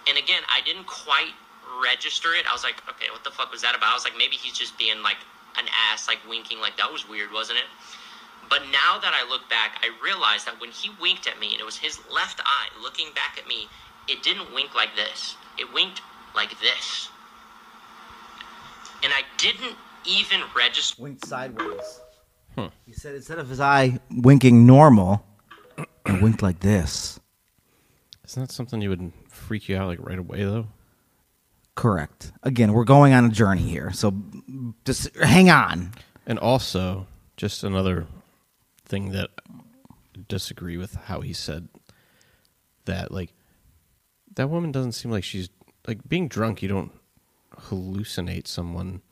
And 0.08 0.16
again, 0.16 0.42
I 0.48 0.60
didn't 0.64 0.86
quite 0.86 1.34
register 1.82 2.32
it. 2.32 2.48
I 2.48 2.52
was 2.52 2.62
like, 2.62 2.80
okay, 2.88 3.10
what 3.10 3.24
the 3.24 3.30
fuck 3.30 3.50
was 3.50 3.62
that 3.62 3.74
about? 3.74 3.90
I 3.90 3.94
was 3.94 4.04
like, 4.04 4.16
maybe 4.16 4.36
he's 4.36 4.52
just 4.56 4.78
being 4.78 5.02
like 5.02 5.18
an 5.58 5.66
ass, 5.90 6.08
like 6.08 6.18
winking, 6.28 6.60
like 6.60 6.76
that 6.76 6.92
was 6.92 7.08
weird, 7.08 7.32
wasn't 7.32 7.58
it? 7.58 7.64
But 8.48 8.62
now 8.72 8.98
that 9.00 9.12
I 9.12 9.28
look 9.28 9.48
back, 9.50 9.82
I 9.82 9.90
realize 10.02 10.44
that 10.44 10.60
when 10.60 10.70
he 10.70 10.90
winked 11.00 11.26
at 11.26 11.40
me, 11.40 11.52
and 11.52 11.60
it 11.60 11.64
was 11.64 11.76
his 11.76 11.98
left 12.12 12.40
eye 12.44 12.68
looking 12.80 13.08
back 13.14 13.38
at 13.38 13.48
me, 13.48 13.68
it 14.08 14.22
didn't 14.22 14.54
wink 14.54 14.74
like 14.74 14.94
this. 14.94 15.36
It 15.58 15.72
winked 15.72 16.00
like 16.34 16.50
this. 16.60 17.08
And 19.02 19.12
I 19.12 19.22
didn't 19.38 19.76
even 20.04 20.42
register. 20.56 21.02
Winked 21.02 21.26
sideways. 21.26 22.00
Hmm. 22.56 22.66
He 22.86 22.92
said 22.92 23.14
instead 23.14 23.38
of 23.38 23.48
his 23.48 23.60
eye 23.60 23.98
winking 24.10 24.66
normal, 24.66 25.24
it 25.76 26.22
winked 26.22 26.42
like 26.42 26.60
this. 26.60 27.20
Isn't 28.24 28.42
that 28.42 28.52
something 28.52 28.80
you 28.80 28.90
would 28.90 29.12
freak 29.28 29.68
you 29.68 29.76
out 29.76 29.88
like 29.88 29.98
right 30.00 30.18
away 30.18 30.44
though? 30.44 30.68
Correct. 31.74 32.32
Again, 32.42 32.72
we're 32.72 32.84
going 32.84 33.12
on 33.12 33.26
a 33.26 33.28
journey 33.28 33.62
here, 33.62 33.92
so 33.92 34.14
just 34.86 35.14
hang 35.16 35.50
on. 35.50 35.92
And 36.26 36.38
also, 36.38 37.06
just 37.36 37.62
another 37.62 38.06
thing 38.86 39.10
that 39.10 39.28
I 39.48 39.52
disagree 40.28 40.76
with 40.78 40.94
how 40.94 41.20
he 41.20 41.32
said 41.34 41.68
that 42.86 43.10
like 43.12 43.32
that 44.34 44.48
woman 44.48 44.72
doesn't 44.72 44.92
seem 44.92 45.10
like 45.10 45.24
she's 45.24 45.50
like 45.86 46.08
being 46.08 46.28
drunk 46.28 46.62
you 46.62 46.68
don't 46.68 46.92
hallucinate 47.68 48.46
someone 48.46 49.02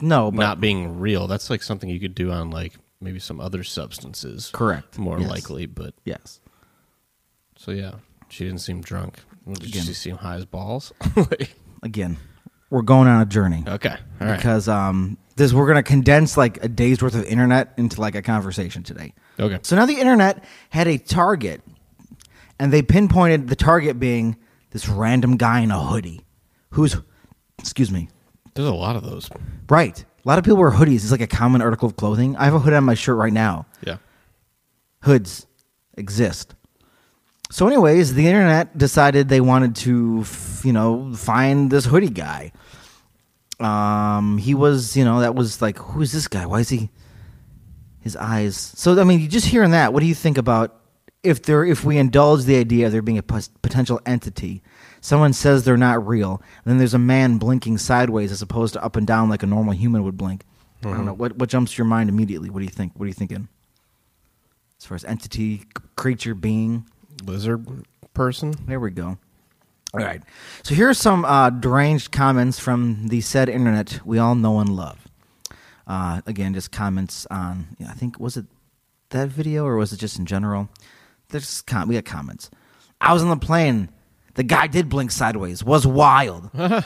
No, 0.00 0.30
but 0.30 0.40
not 0.40 0.60
being 0.60 0.98
real. 0.98 1.26
That's 1.26 1.48
like 1.50 1.62
something 1.62 1.88
you 1.88 2.00
could 2.00 2.14
do 2.14 2.30
on 2.30 2.50
like 2.50 2.74
maybe 3.00 3.18
some 3.18 3.40
other 3.40 3.62
substances. 3.64 4.50
Correct. 4.52 4.98
More 4.98 5.20
Yes. 5.20 5.30
likely, 5.30 5.66
but 5.66 5.94
yes. 6.04 6.40
so 7.56 7.70
yeah, 7.72 7.92
she 8.28 8.44
didn't 8.44 8.60
seem 8.60 8.80
drunk. 8.80 9.20
Did 9.46 9.64
Again. 9.64 9.84
she 9.84 9.94
seem 9.94 10.16
high 10.16 10.36
as 10.36 10.44
balls? 10.44 10.92
Like, 11.16 11.54
Again, 11.82 12.16
we're 12.70 12.82
going 12.82 13.08
on 13.08 13.22
a 13.22 13.26
journey. 13.26 13.64
okay, 13.66 13.96
all 14.20 14.26
right. 14.26 14.36
because 14.36 14.68
um, 14.68 15.16
this 15.36 15.52
we're 15.52 15.66
gonna 15.66 15.82
condense 15.82 16.36
like 16.36 16.62
a 16.64 16.68
day's 16.68 17.02
worth 17.02 17.14
of 17.14 17.24
internet 17.24 17.72
into 17.76 18.00
like 18.00 18.14
a 18.14 18.22
conversation 18.22 18.82
today. 18.82 19.14
Okay. 19.40 19.58
So 19.62 19.76
now 19.76 19.86
the 19.86 19.94
internet 19.98 20.44
had 20.70 20.88
a 20.88 20.98
target, 20.98 21.62
and 22.58 22.72
they 22.72 22.82
pinpointed 22.82 23.48
the 23.48 23.56
target 23.56 23.98
being 24.00 24.36
this 24.70 24.88
random 24.88 25.36
guy 25.36 25.60
in 25.60 25.70
a 25.70 25.80
hoodie, 25.82 26.20
who's, 26.70 26.96
excuse 27.58 27.90
me, 27.90 28.08
There's 28.54 28.68
a 28.68 28.72
lot 28.74 28.96
of 28.96 29.02
those. 29.04 29.30
right. 29.70 30.04
A 30.24 30.28
lot 30.28 30.36
of 30.38 30.44
people 30.44 30.58
wear 30.58 30.70
hoodies. 30.72 30.96
It's 30.96 31.10
like 31.10 31.22
a 31.22 31.26
common 31.26 31.62
article 31.62 31.88
of 31.88 31.96
clothing. 31.96 32.36
I 32.36 32.44
have 32.44 32.52
a 32.54 32.58
hood 32.58 32.74
on 32.74 32.84
my 32.84 32.92
shirt 32.94 33.16
right 33.16 33.32
now. 33.32 33.64
Yeah. 33.86 33.96
Hoods 35.04 35.46
exist. 35.96 36.54
So, 37.50 37.66
anyways, 37.66 38.14
the 38.14 38.26
internet 38.26 38.76
decided 38.76 39.28
they 39.28 39.40
wanted 39.40 39.74
to, 39.76 40.18
f- 40.20 40.60
you 40.64 40.72
know, 40.72 41.14
find 41.14 41.70
this 41.70 41.86
hoodie 41.86 42.10
guy. 42.10 42.52
Um, 43.58 44.38
he 44.38 44.54
was, 44.54 44.96
you 44.96 45.04
know, 45.04 45.20
that 45.20 45.34
was 45.34 45.60
like, 45.62 45.78
who 45.78 46.02
is 46.02 46.12
this 46.12 46.28
guy? 46.28 46.46
Why 46.46 46.60
is 46.60 46.68
he? 46.68 46.90
His 48.00 48.16
eyes. 48.16 48.56
So, 48.56 49.00
I 49.00 49.04
mean, 49.04 49.20
you 49.20 49.28
just 49.28 49.46
hearing 49.46 49.70
that. 49.72 49.92
What 49.92 50.00
do 50.00 50.06
you 50.06 50.14
think 50.14 50.38
about 50.38 50.76
if 51.22 51.42
there, 51.42 51.64
if 51.64 51.84
we 51.84 51.98
indulge 51.98 52.44
the 52.44 52.56
idea 52.56 52.86
of 52.86 52.92
there 52.92 53.02
being 53.02 53.18
a 53.18 53.22
potential 53.22 54.00
entity? 54.06 54.62
Someone 55.00 55.32
says 55.32 55.64
they're 55.64 55.76
not 55.76 56.06
real, 56.06 56.42
and 56.64 56.70
then 56.70 56.78
there's 56.78 56.94
a 56.94 56.98
man 56.98 57.38
blinking 57.38 57.78
sideways 57.78 58.30
as 58.32 58.42
opposed 58.42 58.74
to 58.74 58.84
up 58.84 58.96
and 58.96 59.06
down 59.06 59.28
like 59.28 59.42
a 59.42 59.46
normal 59.46 59.72
human 59.72 60.02
would 60.04 60.16
blink. 60.16 60.44
I 60.84 60.90
don't 60.90 61.06
know 61.06 61.14
what 61.14 61.36
what 61.36 61.48
jumps 61.48 61.72
to 61.72 61.78
your 61.78 61.86
mind 61.86 62.08
immediately. 62.08 62.50
What 62.50 62.60
do 62.60 62.64
you 62.64 62.70
think? 62.70 62.92
What 62.94 63.04
are 63.04 63.08
you 63.08 63.12
thinking? 63.14 63.48
As 64.78 64.86
far 64.86 64.94
as 64.96 65.04
entity, 65.04 65.58
c- 65.58 65.64
creature, 65.96 66.34
being. 66.34 66.86
Lizard 67.24 67.66
person. 68.14 68.54
There 68.66 68.80
we 68.80 68.90
go. 68.90 69.18
All 69.94 70.00
right. 70.00 70.22
So 70.62 70.74
here 70.74 70.88
are 70.88 70.94
some 70.94 71.24
uh, 71.24 71.50
deranged 71.50 72.12
comments 72.12 72.58
from 72.58 73.08
the 73.08 73.20
said 73.20 73.48
internet 73.48 74.00
we 74.04 74.18
all 74.18 74.34
know 74.34 74.60
and 74.60 74.68
love. 74.68 75.08
Uh, 75.86 76.20
again, 76.26 76.52
just 76.52 76.70
comments 76.70 77.26
on. 77.30 77.76
I 77.88 77.94
think 77.94 78.20
was 78.20 78.36
it 78.36 78.44
that 79.10 79.28
video 79.28 79.64
or 79.64 79.76
was 79.76 79.92
it 79.92 79.96
just 79.96 80.18
in 80.18 80.26
general? 80.26 80.68
There's 81.30 81.62
com- 81.62 81.88
we 81.88 81.94
got 81.94 82.04
comments. 82.04 82.50
I 83.00 83.12
was 83.12 83.22
on 83.22 83.30
the 83.30 83.36
plane. 83.36 83.88
The 84.34 84.42
guy 84.42 84.66
did 84.66 84.88
blink 84.88 85.10
sideways. 85.10 85.64
Was 85.64 85.86
wild. 85.86 86.50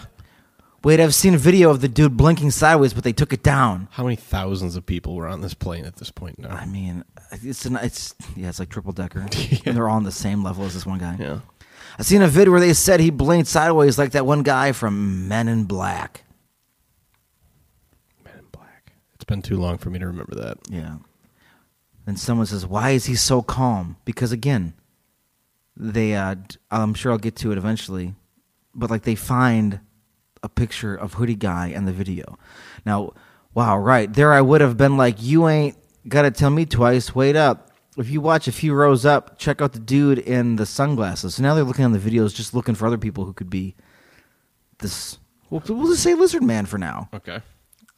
Wait, 0.85 0.99
I've 0.99 1.15
seen 1.15 1.35
a 1.35 1.39
video 1.39 1.71
of 1.71 1.81
the 1.81 1.87
dude 1.89 2.17
blinking 2.17 2.51
sideways, 2.51 2.93
but 2.93 3.05
they 3.05 3.13
took 3.13 3.33
it 3.33 3.43
down. 3.43 3.87
How 3.93 4.03
many 4.03 4.17
thousands 4.17 4.75
of 4.75 4.85
people 4.85 5.15
were 5.15 5.29
on 5.29 5.41
this 5.41 5.55
plane 5.55 5.85
at 5.85 5.97
this 5.97 6.11
point 6.11 6.41
now? 6.41 6.51
I 6.51 6.67
mean, 6.67 7.05
it's 7.31 7.65
an, 7.65 7.77
it's 7.77 8.15
yeah, 8.37 8.49
it's 8.49 8.59
like 8.59 8.69
triple 8.69 8.93
decker, 8.93 9.21
and 9.65 9.77
they're 9.77 9.89
all 9.89 9.97
on 9.97 10.03
the 10.03 10.11
same 10.11 10.43
level 10.43 10.65
as 10.65 10.75
this 10.75 10.85
one 10.85 10.99
guy. 10.99 11.17
Yeah. 11.21 11.41
I 11.99 12.03
seen 12.03 12.23
a 12.23 12.29
vid 12.29 12.49
where 12.49 12.59
they 12.59 12.73
said 12.73 12.99
he 13.01 13.11
blinked 13.11 13.49
sideways 13.49 13.99
like 13.99 14.13
that 14.13 14.27
one 14.27 14.43
guy 14.43 14.73
from 14.73 15.29
Men 15.29 15.47
in 15.47 15.65
Black. 15.65 16.25
Men 18.25 18.35
in 18.39 18.47
Black. 18.51 18.93
It's 19.15 19.25
been 19.25 19.43
too 19.43 19.59
long 19.59 19.79
for 19.79 19.91
me 19.91 20.01
to 20.01 20.07
remember 20.07 20.35
that. 20.37 20.59
Yeah. 20.69 20.97
Then 22.07 22.17
someone 22.17 22.47
says, 22.47 22.67
"Why 22.67 22.91
is 22.91 23.05
he 23.05 23.15
so 23.15 23.41
calm?" 23.41 23.99
Because 24.05 24.33
again, 24.33 24.75
they 25.77 26.17
uh, 26.17 26.35
I'm 26.73 26.95
sure 26.95 27.13
I'll 27.13 27.19
get 27.19 27.37
to 27.37 27.53
it 27.53 27.59
eventually, 27.59 28.15
but 28.75 28.91
like 28.91 29.03
they 29.03 29.15
find 29.15 29.79
a 30.43 30.49
picture 30.49 30.95
of 30.95 31.15
hoodie 31.15 31.35
guy 31.37 31.69
and 31.69 31.87
the 31.87 31.93
video. 31.93 32.39
Now, 32.85 33.13
wow, 33.55 33.79
right 33.79 34.13
there, 34.13 34.33
I 34.33 34.41
would 34.41 34.61
have 34.61 34.77
been 34.77 34.97
like, 34.97 35.23
"You 35.23 35.49
ain't 35.49 35.77
gotta 36.09 36.31
tell 36.31 36.51
me 36.51 36.67
twice. 36.67 37.15
Wait 37.15 37.37
up." 37.37 37.69
If 37.99 38.09
you 38.09 38.23
watch 38.23 38.49
a 38.49 38.53
few 38.53 38.73
rows 38.73 39.05
up, 39.05 39.39
check 39.39 39.61
out 39.61 39.75
the 39.75 39.79
dude 39.79 40.19
in 40.19 40.57
the 40.57 40.65
sunglasses. 40.65 41.35
So 41.35 41.43
now 41.43 41.55
they're 41.55 41.63
looking 41.63 41.85
on 41.85 41.93
the 41.93 41.99
videos, 41.99 42.35
just 42.35 42.55
looking 42.55 42.75
for 42.75 42.87
other 42.87 42.97
people 42.97 43.27
who 43.27 43.35
could 43.35 43.51
be 43.51 43.75
this. 44.79 45.19
We'll, 45.51 45.63
we'll 45.69 45.89
just 45.89 46.03
say 46.03 46.15
lizard 46.15 46.43
man 46.43 46.65
for 46.65 46.79
now 46.79 47.11
Okay. 47.13 47.41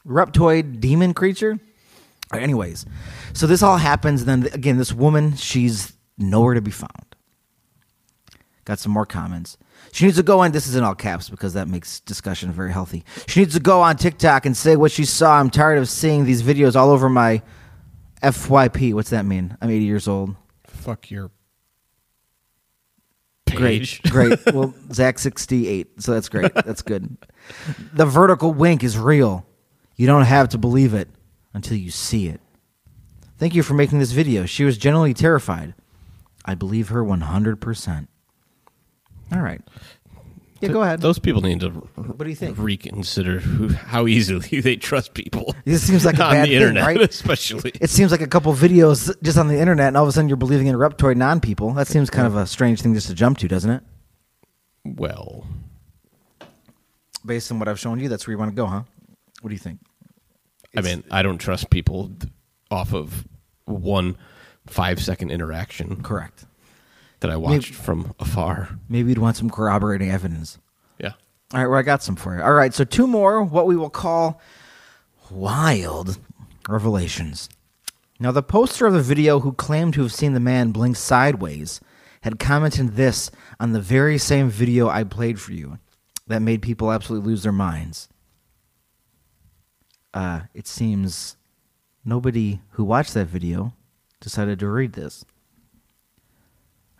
reptoid 0.05 0.81
demon 0.81 1.15
creature. 1.15 1.61
Right, 2.33 2.43
anyways, 2.43 2.85
so 3.35 3.47
this 3.47 3.63
all 3.63 3.77
happens. 3.77 4.25
Then 4.25 4.49
again, 4.53 4.79
this 4.79 4.93
woman, 4.93 5.37
she's 5.37 5.93
nowhere 6.19 6.55
to 6.55 6.61
be 6.61 6.73
found. 6.73 7.13
Got 8.64 8.78
some 8.78 8.92
more 8.92 9.04
comments. 9.06 9.59
She 9.92 10.06
needs 10.06 10.16
to 10.16 10.23
go 10.23 10.40
on. 10.40 10.52
This 10.52 10.66
is 10.66 10.75
in 10.75 10.85
all 10.85 10.94
caps 10.94 11.28
because 11.28 11.52
that 11.52 11.68
makes 11.68 12.00
discussion 12.00 12.50
very 12.50 12.73
healthy. 12.73 13.04
She 13.26 13.40
needs 13.40 13.54
to 13.54 13.61
go 13.61 13.83
on 13.83 13.97
TikTok 13.97 14.47
and 14.47 14.56
say 14.56 14.76
what 14.76 14.90
she 14.90 15.04
saw. 15.04 15.38
I'm 15.38 15.50
tired 15.50 15.78
of 15.78 15.88
seeing 15.88 16.25
these 16.25 16.42
videos 16.42 16.75
all 16.75 16.90
over 16.90 17.09
my 17.11 17.42
FYP. 18.23 18.94
What's 18.94 19.11
that 19.11 19.26
mean? 19.26 19.56
I'm 19.61 19.68
80 19.71 19.85
years 19.85 20.09
old. 20.09 20.35
Fuck 20.66 21.11
your 21.11 21.30
Great, 23.50 23.80
page. 23.80 24.02
great. 24.11 24.38
Well, 24.54 24.75
Zach 24.92 25.18
68, 25.18 26.00
so 26.02 26.12
that's 26.14 26.28
great. 26.28 26.52
That's 26.54 26.83
good. 26.83 27.16
The 27.92 28.06
vertical 28.06 28.52
wink 28.52 28.83
is 28.83 28.99
real. 28.99 29.47
You 29.97 30.06
don't 30.06 30.25
have 30.25 30.49
to 30.50 30.59
believe 30.59 30.92
it 30.94 31.09
until 31.52 31.76
you 31.76 31.90
see 31.90 32.26
it. 32.28 32.40
Thank 33.38 33.54
you 33.54 33.62
for 33.62 33.75
making 33.75 33.99
this 34.00 34.12
video. 34.12 34.47
She 34.47 34.64
was 34.64 34.76
genuinely 34.78 35.14
terrified. 35.14 35.75
I 36.44 36.54
believe 36.54 36.88
her 36.88 37.04
100%. 37.04 38.09
All 39.35 39.41
right. 39.41 39.61
Yeah, 40.61 40.69
go 40.71 40.83
ahead. 40.83 41.00
Those 41.00 41.19
people 41.19 41.43
need 41.43 41.61
to 41.61 41.71
what 41.71 42.19
do 42.19 42.31
you 42.31 42.37
think? 42.37 42.57
reconsider 42.57 43.41
who, 43.41 43.69
how 43.69 44.07
easily 44.07 44.61
they 44.61 44.76
trust 44.76 45.12
people. 45.12 45.55
This 45.64 45.83
seems 45.87 46.05
like 46.07 46.19
a 46.19 46.25
on 46.25 46.33
bad 46.33 46.45
the 46.47 46.53
thing, 46.53 46.57
internet, 46.57 46.87
right? 46.87 47.00
especially. 47.03 47.73
It 47.81 47.91
seems 47.91 48.11
like 48.12 48.23
a 48.23 48.26
couple 48.26 48.53
videos 48.55 49.14
just 49.23 49.37
on 49.37 49.49
the 49.49 49.59
internet, 49.59 49.88
and 49.88 49.97
all 49.97 50.05
of 50.05 50.09
a 50.09 50.12
sudden 50.12 50.29
you're 50.29 50.37
believing 50.38 50.69
in 50.69 50.76
reptoid 50.76 51.17
non 51.17 51.41
people. 51.41 51.73
That 51.75 51.87
seems 51.88 52.09
kind 52.09 52.26
of 52.26 52.37
a 52.37 52.47
strange 52.47 52.81
thing 52.81 52.95
just 52.95 53.09
to 53.09 53.14
jump 53.14 53.38
to, 53.38 53.49
doesn't 53.49 53.71
it? 53.71 53.83
well, 54.85 55.45
Based 57.26 57.50
on 57.50 57.59
what 57.59 57.69
I've 57.69 57.81
shown 57.81 57.99
you, 58.00 58.09
that's 58.09 58.26
where 58.26 58.33
you 58.33 58.38
want 58.38 58.50
to 58.50 58.55
go, 58.55 58.67
huh? 58.67 58.83
What 59.41 59.49
do 59.49 59.55
you 59.55 59.59
think? 59.59 59.81
I 60.76 60.83
mean, 60.83 61.03
I 61.11 61.23
don't 61.23 61.38
trust 61.38 61.71
people 61.71 62.11
off 62.71 62.93
of 62.93 63.26
one 63.67 64.17
five 64.67 65.03
second 65.03 65.31
interaction 65.31 66.03
Correct. 66.03 66.45
That 67.25 67.33
I 67.33 67.37
watched 67.38 67.75
from 67.75 68.14
afar. 68.21 68.78
Maybe 68.87 69.09
you'd 69.09 69.19
want 69.19 69.38
some 69.38 69.49
corroborating 69.49 70.11
evidence. 70.11 70.59
Yeah. 70.99 71.12
All 71.54 71.61
right, 71.61 71.66
well, 71.69 71.78
I 71.78 71.83
got 71.83 72.02
some 72.02 72.16
for 72.16 72.37
you. 72.37 72.43
All 72.43 72.52
right, 72.52 72.75
so 72.75 72.85
two 72.85 73.07
more, 73.07 73.43
what 73.43 73.66
we 73.66 73.76
will 73.76 73.88
call 73.88 74.43
wild 75.31 76.19
revelations. 76.69 77.49
Now, 78.21 78.31
the 78.31 78.43
poster 78.43 78.85
of 78.85 78.93
the 78.93 79.00
video 79.00 79.40
who 79.40 79.52
claimed 79.52 79.95
to 79.95 80.02
have 80.02 80.12
seen 80.12 80.35
the 80.35 80.40
man 80.40 80.71
blink 80.71 80.97
sideways 80.97 81.81
had 82.21 82.38
commented 82.38 82.97
this 82.97 83.31
on 83.59 83.73
the 83.73 83.81
very 83.81 84.19
same 84.19 84.50
video 84.50 84.90
I 84.90 85.02
played 85.04 85.40
for 85.40 85.52
you 85.52 85.78
that 86.26 86.43
made 86.43 86.61
people 86.61 86.93
absolutely 86.93 87.31
lose 87.31 87.43
their 87.43 87.52
minds. 87.52 88.07
Uh, 90.12 90.40
it 90.52 90.66
seems 90.66 91.38
nobody 92.04 92.61
who 92.73 92.85
watched 92.85 93.14
that 93.14 93.28
video 93.28 93.73
decided 94.21 94.59
to 94.59 94.69
read 94.69 94.93
this. 94.93 95.25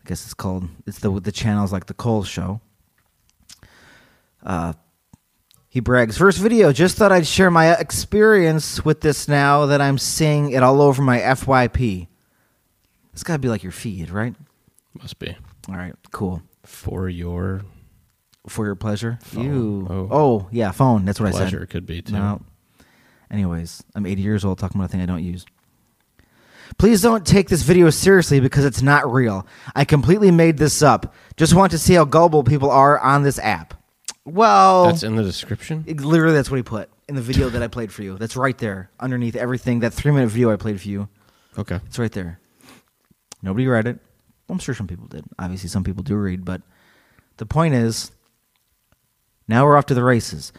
I 0.05 0.09
guess 0.09 0.25
it's 0.25 0.35
called, 0.35 0.69
it's 0.87 0.99
the, 0.99 1.19
the 1.19 1.33
channel's 1.33 1.73
like 1.73 1.87
The 1.87 1.95
Cole 1.95 2.25
Show. 2.25 2.61
Uh, 4.43 4.75
he 5.71 5.81
brags, 5.81 6.19
first 6.19 6.39
video, 6.39 6.73
just 6.73 6.97
thought 6.97 7.11
I'd 7.11 7.27
share 7.27 7.51
my 7.51 7.75
experience 7.75 8.85
with 8.85 9.01
this 9.01 9.29
now 9.29 9.67
that 9.67 9.81
I'm 9.81 9.97
seeing 9.97 10.51
it 10.53 10.63
all 10.63 10.83
over 10.83 11.01
my 11.01 11.19
FYP. 11.21 12.07
It's 13.15 13.23
got 13.23 13.35
to 13.35 13.39
be 13.39 13.49
like 13.49 13.63
your 13.63 13.73
feed, 13.73 14.11
right? 14.11 14.35
Must 15.01 15.19
be. 15.19 15.35
All 15.69 15.77
right, 15.77 15.95
cool. 16.13 16.43
For 16.65 17.09
your 17.09 17.63
For 18.47 18.67
your 18.67 18.75
pleasure. 18.75 19.19
Phone. 19.23 19.45
You. 19.45 19.87
Oh. 19.89 20.09
Oh. 20.11 20.49
yeah, 20.53 20.71
phone. 20.71 21.07
That's 21.07 21.19
what 21.19 21.31
I 21.31 21.33
said. 21.33 21.39
pleasure 21.39 21.67
could 21.67 21.87
be 21.87 22.03
too. 22.03 22.13
No. 22.13 22.43
Anyways, 23.31 23.83
I'm 23.95 24.05
80 24.05 24.21
years 24.23 24.45
old 24.45 24.59
talking 24.59 24.79
about 24.79 24.91
a 24.91 24.93
thing 24.93 25.01
I 25.01 25.07
don't 25.07 25.25
use. 25.25 25.47
Please 26.79 27.01
don't 27.03 27.27
take 27.27 27.49
this 27.49 27.63
video 27.63 27.89
seriously 27.91 28.41
because 28.41 28.65
it's 28.65 28.83
not 28.83 29.11
real. 29.11 29.47
I 29.75 29.85
completely 29.85 30.31
made 30.31 30.59
this 30.59 30.83
up. 30.83 31.15
Just 31.37 31.55
want 31.55 31.71
to 31.73 31.79
see 31.79 31.95
how 31.95 32.05
gullible 32.05 32.43
people 32.45 32.71
are 32.71 32.99
on 32.99 33.23
this 33.23 33.39
app. 33.39 33.75
Well, 34.25 34.87
That's 34.87 35.03
in 35.03 35.17
the 35.17 35.23
description? 35.23 35.85
It- 35.87 36.01
Literally, 36.01 36.35
that's 36.35 36.51
what 36.51 36.57
he 36.57 36.63
put 36.63 36.91
in 37.09 37.15
the 37.15 37.23
video 37.23 37.49
that 37.51 37.63
I 37.63 37.69
played 37.69 37.93
for 37.93 38.03
you. 38.03 38.17
That's 38.19 38.37
right 38.37 38.57
there, 38.59 38.91
underneath 38.99 39.37
everything. 39.37 39.81
That 39.81 39.93
three 39.93 40.13
minute 40.13 40.29
video 40.29 40.51
I 40.51 40.57
played 40.57 40.81
for 40.81 40.89
you. 40.89 41.09
Okay. 41.59 41.79
It's 41.87 41.99
right 41.99 42.11
there. 42.13 42.41
Nobody 43.43 43.67
read 43.67 43.87
it. 43.87 43.99
I'm 44.49 44.59
sure 44.59 44.75
some 44.75 44.87
people 44.87 45.07
did. 45.07 45.25
Obviously, 45.39 45.69
some 45.69 45.85
people 45.85 46.03
do 46.03 46.17
read, 46.17 46.45
but 46.45 46.63
the 47.37 47.47
point 47.47 47.75
is, 47.75 48.11
now 49.47 49.65
we're 49.65 49.77
off 49.77 49.87
to 49.87 49.95
the 49.95 50.03
races. 50.03 50.53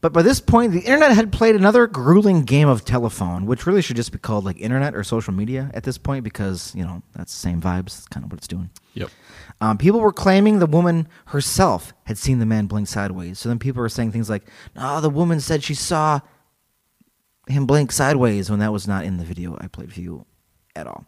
But 0.00 0.14
by 0.14 0.22
this 0.22 0.40
point, 0.40 0.72
the 0.72 0.80
internet 0.80 1.12
had 1.12 1.30
played 1.30 1.54
another 1.54 1.86
grueling 1.86 2.44
game 2.44 2.68
of 2.68 2.84
telephone, 2.84 3.44
which 3.44 3.66
really 3.66 3.82
should 3.82 3.96
just 3.96 4.12
be 4.12 4.18
called 4.18 4.44
like 4.44 4.58
internet 4.58 4.94
or 4.94 5.04
social 5.04 5.34
media 5.34 5.70
at 5.74 5.84
this 5.84 5.98
point 5.98 6.24
because, 6.24 6.74
you 6.74 6.84
know, 6.84 7.02
that's 7.14 7.32
the 7.32 7.38
same 7.38 7.60
vibes. 7.60 7.96
That's 7.96 8.08
kind 8.08 8.24
of 8.24 8.32
what 8.32 8.38
it's 8.38 8.48
doing. 8.48 8.70
Yep. 8.94 9.10
Um, 9.60 9.76
people 9.76 10.00
were 10.00 10.12
claiming 10.12 10.58
the 10.58 10.66
woman 10.66 11.06
herself 11.26 11.92
had 12.04 12.16
seen 12.16 12.38
the 12.38 12.46
man 12.46 12.66
blink 12.66 12.88
sideways. 12.88 13.38
So 13.38 13.50
then 13.50 13.58
people 13.58 13.82
were 13.82 13.90
saying 13.90 14.12
things 14.12 14.30
like, 14.30 14.48
"Oh, 14.74 15.02
the 15.02 15.10
woman 15.10 15.38
said 15.38 15.62
she 15.62 15.74
saw 15.74 16.20
him 17.46 17.66
blink 17.66 17.92
sideways," 17.92 18.48
when 18.48 18.60
that 18.60 18.72
was 18.72 18.88
not 18.88 19.04
in 19.04 19.18
the 19.18 19.24
video 19.24 19.58
I 19.60 19.66
played 19.66 19.92
for 19.92 20.00
you 20.00 20.24
at 20.74 20.86
all. 20.86 21.04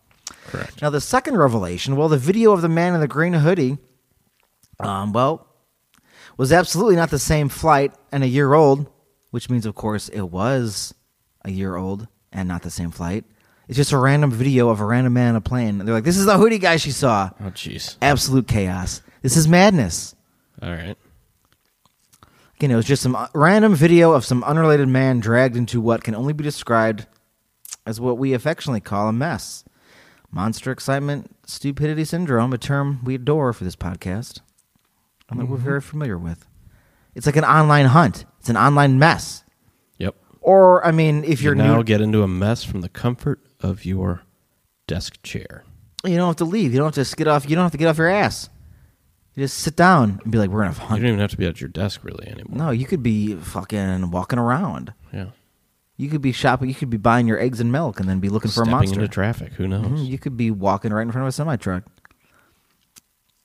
Correct. 0.49 0.83
Now 0.83 0.91
the 0.91 1.01
second 1.01 1.39
revelation, 1.39 1.97
well, 1.97 2.09
the 2.09 2.19
video 2.19 2.53
of 2.53 2.61
the 2.61 2.69
man 2.69 2.95
in 2.95 3.01
the 3.01 3.09
green 3.09 3.33
hoodie, 3.33 3.79
um, 4.81 5.13
well, 5.15 5.47
was 6.37 6.53
absolutely 6.53 6.97
not 6.97 7.11
the 7.11 7.19
same 7.19 7.49
flight 7.49 7.93
and 8.11 8.23
a 8.23 8.29
year 8.29 8.53
old, 8.55 8.87
which 9.31 9.51
means, 9.51 9.67
of 9.67 9.75
course, 9.75 10.09
it 10.09 10.23
was 10.23 10.95
a 11.45 11.51
year 11.51 11.77
old 11.77 12.09
and 12.33 12.49
not 12.49 12.63
the 12.63 12.71
same 12.71 12.91
flight. 12.91 13.25
It's 13.69 13.77
just 13.77 13.93
a 13.93 13.99
random 13.99 14.31
video 14.31 14.69
of 14.69 14.81
a 14.81 14.85
random 14.85 15.13
man 15.13 15.31
on 15.31 15.37
a 15.37 15.41
plane. 15.41 15.79
They're 15.79 15.95
like, 15.95 16.05
"This 16.05 16.19
is 16.19 16.27
the 16.27 16.37
hoodie 16.37 16.59
guy 16.59 16.77
she 16.77 16.91
saw." 16.91 17.31
Oh, 17.41 17.45
jeez. 17.45 17.97
absolute 18.03 18.49
chaos. 18.49 19.03
This 19.23 19.37
is 19.37 19.47
madness. 19.49 20.15
All 20.61 20.71
right. 20.71 20.97
Again, 22.57 22.71
it 22.71 22.77
was 22.77 22.87
just 22.87 23.03
some 23.03 23.17
uh, 23.17 23.29
random 23.35 23.75
video 23.75 24.13
of 24.13 24.25
some 24.25 24.45
unrelated 24.45 24.89
man 24.89 25.21
dragged 25.21 25.57
into 25.57 25.81
what 25.81 26.05
can 26.05 26.15
only 26.15 26.33
be 26.33 26.45
described 26.45 27.07
as 27.87 28.01
what 28.01 28.19
we 28.19 28.35
affectionately 28.35 28.81
call 28.81 29.09
a 29.09 29.13
mess. 29.13 29.65
Monster 30.31 30.71
excitement, 30.71 31.35
stupidity 31.47 32.05
syndrome, 32.05 32.53
a 32.53 32.59
term 32.59 33.01
we 33.05 33.15
adore 33.15 33.53
for 33.53 33.65
this 33.65 33.77
podcast, 33.77 34.41
and 35.33 35.41
that 35.41 35.47
we're 35.47 35.57
very 35.57 35.81
familiar 35.81 36.17
with. 36.19 36.47
It's 37.15 37.27
like 37.27 37.37
an 37.37 37.45
online 37.45 37.87
hunt. 37.87 38.25
It's 38.41 38.49
an 38.49 38.57
online 38.57 38.99
mess. 38.99 39.45
Yep. 39.99 40.15
Or, 40.41 40.85
I 40.87 40.91
mean, 40.93 41.25
if 41.25 41.43
you're 41.43 41.55
you 41.55 41.63
now 41.63 41.77
new, 41.77 41.85
get 41.85 42.01
into 42.01 42.23
a 42.23 42.29
mess 42.29 42.65
from 42.65 42.81
the 42.81 42.89
comfort 42.89 43.41
of 43.61 43.85
your 43.85 44.23
desk 44.87 45.23
chair. 45.23 45.65
you 46.05 46.17
don't 46.17 46.27
have 46.29 46.37
to 46.37 46.45
leave. 46.45 46.73
You 46.73 46.79
don't 46.79 46.95
have 46.95 47.09
to 47.09 47.17
get 47.17 47.29
off. 47.29 47.49
You 47.49 47.55
don't 47.57 47.65
have 47.65 47.73
to 47.73 47.79
get 47.79 47.87
off 47.89 47.99
your 47.99 48.09
ass. 48.09 48.49
You 49.35 49.45
just 49.45 49.59
sit 49.61 49.77
down 49.77 50.21
and 50.23 50.33
be 50.33 50.37
like, 50.39 50.51
"We're 50.51 50.63
gonna 50.65 50.73
hunt." 50.75 50.99
You 51.01 51.07
don't 51.07 51.09
even 51.15 51.21
have 51.21 51.31
to 51.31 51.37
be 51.39 51.47
at 51.47 51.61
your 51.61 51.69
desk 51.69 52.05
really 52.05 52.27
anymore. 52.29 52.57
No, 52.59 52.71
you 52.71 52.85
could 52.87 53.03
be 53.03 53.35
fucking 53.37 54.11
walking 54.11 54.39
around. 54.39 54.93
Yeah. 55.13 55.27
You 55.97 56.11
could 56.11 56.21
be 56.23 56.33
shopping. 56.33 56.69
You 56.69 56.75
could 56.75 56.91
be 56.91 56.97
buying 56.99 57.27
your 57.29 57.39
eggs 57.39 57.61
and 57.61 57.71
milk, 57.71 58.01
and 58.01 58.09
then 58.09 58.19
be 58.19 58.29
looking 58.29 58.51
for 58.51 58.63
a 58.63 58.65
Stepping 58.65 58.73
monster. 58.73 58.95
into 59.01 59.09
traffic. 59.09 59.53
Who 59.55 59.69
knows? 59.69 59.87
Mhm, 59.87 60.07
You 60.07 60.19
could 60.19 60.37
be 60.37 60.51
walking 60.51 60.93
right 60.93 61.03
in 61.03 61.13
front 61.13 61.23
of 61.23 61.29
a 61.29 61.33
semi 61.33 61.57
truck. 61.57 61.85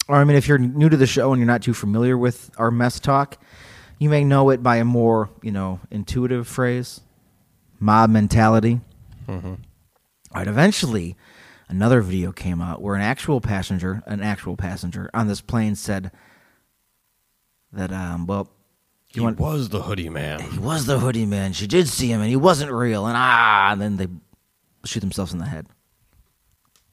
Or 0.08 0.16
I 0.16 0.24
mean, 0.24 0.38
if 0.38 0.48
you're 0.48 0.58
new 0.58 0.90
to 0.90 0.98
the 0.98 1.08
show 1.08 1.32
and 1.34 1.40
you're 1.40 1.48
not 1.48 1.62
too 1.62 1.74
familiar 1.74 2.18
with 2.18 2.50
our 2.58 2.72
mess 2.72 3.00
talk, 3.00 3.38
you 4.00 4.10
may 4.10 4.24
know 4.24 4.50
it 4.52 4.64
by 4.64 4.78
a 4.78 4.86
more 4.86 5.30
you 5.42 5.52
know 5.52 5.80
intuitive 5.92 6.48
phrase, 6.48 7.02
mob 7.80 8.10
mentality. 8.10 8.80
Mm-hmm. 9.28 9.48
All 9.48 9.58
right. 10.34 10.48
Eventually, 10.48 11.16
another 11.68 12.02
video 12.02 12.32
came 12.32 12.62
out 12.62 12.82
where 12.82 12.96
an 12.96 13.02
actual 13.02 13.42
passenger, 13.42 14.02
an 14.06 14.22
actual 14.22 14.56
passenger 14.56 15.10
on 15.14 15.28
this 15.28 15.42
plane 15.42 15.76
said 15.76 16.12
that, 17.74 17.92
um, 17.92 18.26
well, 18.28 18.50
He 19.08 19.20
was 19.20 19.70
the 19.70 19.82
hoodie 19.82 20.10
man. 20.10 20.40
he 20.40 20.58
was 20.60 20.86
the 20.86 21.00
hoodie 21.00 21.26
man. 21.26 21.52
She 21.54 21.68
did 21.68 21.88
see 21.90 22.08
him, 22.12 22.22
and 22.22 22.30
he 22.30 22.36
wasn't 22.38 22.72
real. 22.72 23.08
And 23.08 23.16
ah, 23.18 23.72
and 23.74 23.82
then 23.82 23.98
they 23.98 24.08
shoot 24.86 25.02
themselves 25.02 25.34
in 25.34 25.40
the 25.40 25.46
head 25.46 25.68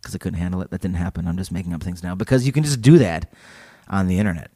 because 0.05 0.13
they 0.13 0.19
couldn't 0.19 0.39
handle 0.39 0.61
it. 0.63 0.71
That 0.71 0.81
didn't 0.83 0.97
happen. 0.99 1.27
I'm 1.27 1.37
just 1.37 1.51
making 1.51 1.73
up 1.73 1.83
things 1.83 2.03
now 2.03 2.15
because 2.15 2.47
you 2.47 2.53
can 2.53 2.63
just 2.63 2.81
do 2.83 2.99
that 2.99 3.33
on 3.89 4.07
the 4.07 4.19
internet. 4.19 4.51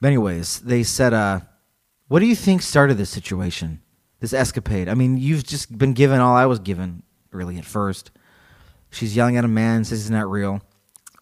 But 0.00 0.08
anyways, 0.08 0.60
they 0.60 0.82
said, 0.82 1.12
uh, 1.12 1.40
"What 2.08 2.20
do 2.20 2.26
you 2.26 2.34
think 2.34 2.62
started 2.62 2.96
this 2.96 3.10
situation, 3.10 3.80
this 4.20 4.32
escapade? 4.32 4.88
I 4.88 4.94
mean, 4.94 5.16
you've 5.18 5.44
just 5.44 5.76
been 5.78 5.92
given 5.92 6.20
all 6.20 6.34
I 6.34 6.46
was 6.46 6.58
given, 6.58 7.02
really, 7.30 7.58
at 7.58 7.64
first. 7.64 8.10
She's 8.90 9.14
yelling 9.14 9.36
at 9.36 9.44
a 9.44 9.48
man, 9.48 9.84
says 9.84 10.00
he's 10.02 10.10
not 10.10 10.30
real. 10.30 10.60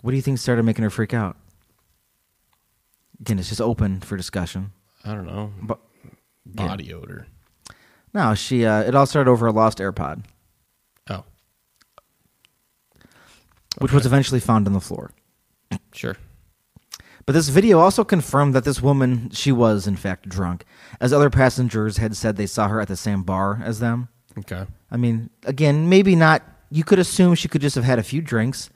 What 0.00 0.12
do 0.12 0.16
you 0.16 0.22
think 0.22 0.38
started 0.38 0.62
making 0.64 0.82
her 0.82 0.90
freak 0.90 1.12
out? 1.12 1.36
Again, 3.20 3.38
it's 3.38 3.48
just 3.50 3.60
open 3.60 4.00
for 4.00 4.16
discussion. 4.16 4.72
I 5.04 5.12
don't 5.14 5.26
know. 5.26 5.52
But 5.60 5.78
Body 6.46 6.92
odor. 6.94 7.26
no, 8.14 8.34
she. 8.34 8.64
Uh, 8.64 8.80
it 8.82 8.94
all 8.94 9.06
started 9.06 9.30
over 9.30 9.46
a 9.46 9.52
lost 9.52 9.78
AirPod. 9.78 10.24
Oh, 11.10 11.24
which 13.80 13.92
was 13.92 14.06
eventually 14.06 14.40
found 14.40 14.66
on 14.66 14.72
the 14.72 14.80
floor. 14.80 15.10
sure. 15.92 16.16
But 17.26 17.34
this 17.34 17.48
video 17.48 17.78
also 17.78 18.02
confirmed 18.02 18.54
that 18.54 18.64
this 18.64 18.80
woman, 18.80 19.30
she 19.30 19.52
was 19.52 19.86
in 19.86 19.96
fact 19.96 20.28
drunk, 20.28 20.64
as 21.00 21.12
other 21.12 21.30
passengers 21.30 21.98
had 21.98 22.16
said 22.16 22.36
they 22.36 22.46
saw 22.46 22.68
her 22.68 22.80
at 22.80 22.88
the 22.88 22.96
same 22.96 23.22
bar 23.22 23.60
as 23.62 23.78
them. 23.78 24.08
Okay. 24.38 24.64
I 24.90 24.96
mean, 24.96 25.30
again, 25.44 25.88
maybe 25.88 26.16
not. 26.16 26.42
You 26.70 26.82
could 26.84 26.98
assume 26.98 27.34
she 27.34 27.48
could 27.48 27.60
just 27.60 27.74
have 27.74 27.84
had 27.84 27.98
a 27.98 28.02
few 28.02 28.20
drinks, 28.22 28.70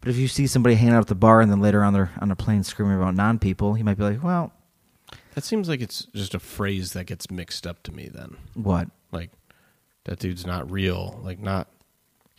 but 0.00 0.08
if 0.08 0.16
you 0.16 0.28
see 0.28 0.46
somebody 0.46 0.76
hanging 0.76 0.94
out 0.94 1.00
at 1.02 1.06
the 1.08 1.14
bar 1.14 1.40
and 1.40 1.50
then 1.52 1.60
later 1.60 1.82
on 1.84 1.92
they're 1.92 2.10
on 2.20 2.30
a 2.30 2.36
plane 2.36 2.62
screaming 2.64 2.96
about 2.96 3.14
non-people, 3.14 3.76
you 3.76 3.84
might 3.84 3.98
be 3.98 4.04
like, 4.04 4.22
"Well, 4.22 4.52
That 5.34 5.44
seems 5.44 5.68
like 5.68 5.80
it's 5.80 6.06
just 6.14 6.34
a 6.34 6.38
phrase 6.40 6.92
that 6.94 7.04
gets 7.04 7.30
mixed 7.30 7.66
up 7.66 7.82
to 7.84 7.92
me 7.92 8.08
then. 8.08 8.36
what? 8.54 8.88
Like 9.12 9.30
that 10.04 10.18
dude's 10.20 10.46
not 10.46 10.70
real. 10.70 11.20
Like 11.22 11.38
not 11.38 11.68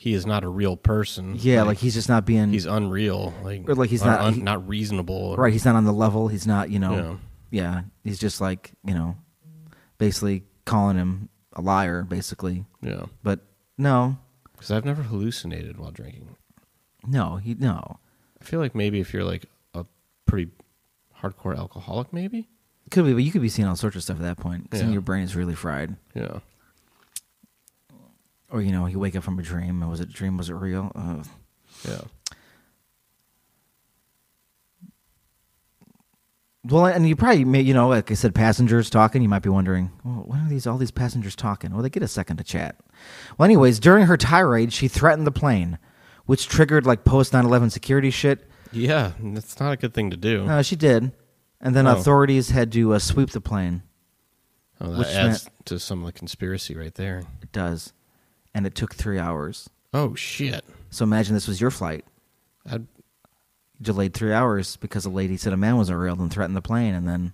he 0.02 0.16
is 0.16 0.26
not 0.26 0.44
a 0.44 0.48
real 0.50 0.76
person. 0.76 1.36
Yeah, 1.38 1.62
like, 1.62 1.78
he's 1.78 1.94
just 1.94 2.10
not 2.10 2.26
being 2.26 2.50
he's 2.52 2.66
unreal. 2.66 3.36
Like 3.44 3.70
Or 3.70 3.76
like 3.76 3.92
he's 3.92 4.02
or 4.02 4.08
not- 4.08 4.22
un- 4.22 4.34
he- 4.34 4.42
not 4.42 4.68
reasonable. 4.68 5.36
right. 5.38 5.54
He's 5.54 5.64
not 5.64 5.76
on 5.76 5.86
the 5.86 5.94
level. 5.94 6.28
He's 6.28 6.48
not, 6.48 6.72
you 6.72 6.80
know. 6.80 7.20
Yeah. 7.52 7.62
yeah, 7.62 7.82
he's 8.04 8.18
just 8.18 8.42
like 8.42 8.72
you 8.84 8.96
know, 8.96 9.16
basically 10.00 10.44
calling 10.66 10.98
him 10.98 11.30
a 11.54 11.62
liar, 11.62 12.02
basically. 12.04 12.66
Yeah. 12.82 13.06
But 13.22 13.42
no, 13.78 14.18
Because 14.54 14.72
I've 14.72 14.86
never 14.86 15.04
hallucinated 15.04 15.78
while 15.78 15.92
drinking. 15.92 16.36
No, 17.06 17.36
he 17.36 17.54
no. 17.54 18.00
I 18.42 18.44
feel 18.44 18.60
like 18.60 18.74
maybe 18.74 19.00
if 19.02 19.14
you're 19.14 19.24
like 19.24 19.46
a 19.76 19.86
pretty 20.26 20.50
hardcore 21.22 21.56
alcoholic, 21.56 22.12
maybe. 22.12 22.48
Could 22.90 23.06
be, 23.06 23.14
but 23.14 23.20
you 23.24 23.32
could 23.32 23.44
be 23.44 23.50
seeing 23.50 23.68
all 23.68 23.76
sorts 23.76 23.96
of 23.96 24.02
stuff 24.04 24.18
at 24.18 24.24
that 24.24 24.38
point 24.38 24.64
because 24.64 24.82
Yeah. 24.82 24.90
your 24.90 25.02
brain 25.02 25.24
is 25.24 25.36
really 25.36 25.54
fried. 25.56 25.96
Yeah. 26.16 26.40
Or 28.52 28.62
you 28.62 28.72
know, 28.72 28.86
you 28.86 29.00
wake 29.00 29.16
up 29.16 29.24
from 29.24 29.40
a 29.40 29.42
dream. 29.42 29.88
Was 29.90 30.00
it 30.02 30.10
a 30.10 30.12
dream? 30.12 30.38
Was 30.38 30.50
it 30.50 30.54
real? 30.56 30.92
Uh, 30.94 31.24
Yeah. 31.88 32.02
well, 36.66 36.86
and 36.86 37.08
you 37.08 37.16
probably, 37.16 37.44
may, 37.44 37.62
you 37.62 37.74
know, 37.74 37.88
like 37.88 38.12
I 38.12 38.14
said, 38.14 38.36
passengers 38.36 38.90
talking. 38.90 39.22
You 39.24 39.30
might 39.30 39.42
be 39.42 39.50
wondering, 39.50 39.92
well, 40.04 40.24
when 40.28 40.42
are 40.46 40.50
these 40.50 40.68
all 40.68 40.78
these 40.78 40.92
passengers 40.92 41.36
talking? 41.36 41.72
Well, 41.74 41.82
they 41.82 41.90
get 41.90 42.04
a 42.04 42.08
second 42.08 42.38
to 42.38 42.44
chat. 42.44 42.76
Well, 43.38 43.46
anyways, 43.46 43.80
during 43.80 44.06
her 44.06 44.16
tirade, 44.18 44.72
she 44.72 44.88
threatened 44.88 45.26
the 45.26 45.32
plane, 45.32 45.80
which 46.26 46.48
triggered 46.48 46.86
like 46.86 47.04
post 47.04 47.34
9/11 47.34 47.72
security 47.72 48.12
shit. 48.12 48.48
Yeah, 48.72 49.14
that's 49.20 49.60
not 49.60 49.72
a 49.74 49.78
good 49.78 49.94
thing 49.94 50.12
to 50.12 50.18
do. 50.18 50.46
No, 50.46 50.62
she 50.62 50.76
did, 50.76 51.12
and 51.60 51.76
then 51.76 51.88
Oh. 51.88 51.98
authorities 51.98 52.52
had 52.52 52.72
to 52.74 52.94
uh, 52.94 53.00
sweep 53.00 53.32
the 53.32 53.42
plane. 53.42 53.82
oh, 54.80 54.92
that 54.92 55.00
which 55.00 55.08
adds 55.08 55.50
to 55.66 55.80
some 55.80 56.02
of 56.02 56.06
the 56.06 56.12
conspiracy 56.14 56.76
right 56.76 56.94
there. 56.94 57.24
It 57.42 57.52
does, 57.52 57.92
and 58.54 58.66
it 58.66 58.76
took 58.76 58.94
three 58.96 59.20
hours. 59.20 59.70
Oh 59.94 60.16
shit! 60.16 60.64
So 60.90 61.04
imagine 61.04 61.34
this 61.34 61.48
was 61.48 61.60
your 61.62 61.72
flight. 61.72 62.06
I'd, 62.70 62.88
delayed 63.82 64.14
three 64.14 64.32
hours 64.32 64.76
because 64.78 65.06
a 65.06 65.10
lady 65.10 65.38
said 65.38 65.54
a 65.54 65.58
man 65.58 65.76
wasn't 65.78 65.98
real 66.00 66.20
and 66.22 66.32
threatened 66.32 66.56
the 66.56 66.62
plane, 66.62 66.94
and 66.94 67.08
then 67.08 67.34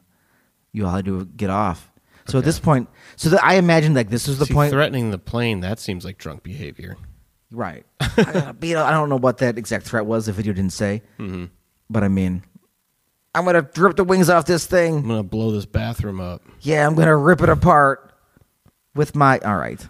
you 0.72 0.86
all 0.86 0.94
had 0.96 1.06
to 1.06 1.26
get 1.26 1.50
off. 1.50 1.92
So 2.28 2.40
at 2.40 2.46
this 2.46 2.60
point, 2.60 2.90
so 3.16 3.30
that 3.30 3.44
I 3.44 3.56
imagine 3.56 3.94
like 3.94 4.10
this 4.10 4.28
was 4.28 4.38
the 4.40 4.46
see, 4.46 4.54
point, 4.54 4.72
threatening 4.72 5.12
the 5.12 5.18
plane. 5.18 5.60
That 5.62 5.80
seems 5.80 6.04
like 6.06 6.18
drunk 6.18 6.44
behavior. 6.44 6.98
right? 7.52 7.86
I, 8.02 8.54
I 8.62 8.92
don't 8.92 9.10
know 9.10 9.18
what 9.18 9.38
that 9.40 9.58
exact 9.58 9.86
threat 9.86 10.06
was. 10.06 10.26
The 10.26 10.34
video 10.34 10.54
didn't 10.54 10.74
say, 10.74 11.04
Mm-hmm. 11.20 11.46
but 11.90 12.04
I 12.04 12.08
mean, 12.10 12.44
I'm 13.36 13.46
gonna 13.46 13.70
rip 13.78 13.96
the 13.96 14.04
wings 14.04 14.30
off 14.30 14.46
this 14.46 14.66
thing. 14.66 14.98
I'm 14.98 15.08
gonna 15.08 15.24
blow 15.24 15.52
this 15.52 15.66
bathroom 15.66 16.20
up. 16.20 16.42
Yeah, 16.62 16.86
I'm 16.88 16.96
gonna 16.96 17.16
rip 17.16 17.42
it 17.42 17.50
apart 17.50 18.14
with 18.96 19.16
my 19.16 19.40
all 19.40 19.56
right, 19.58 19.86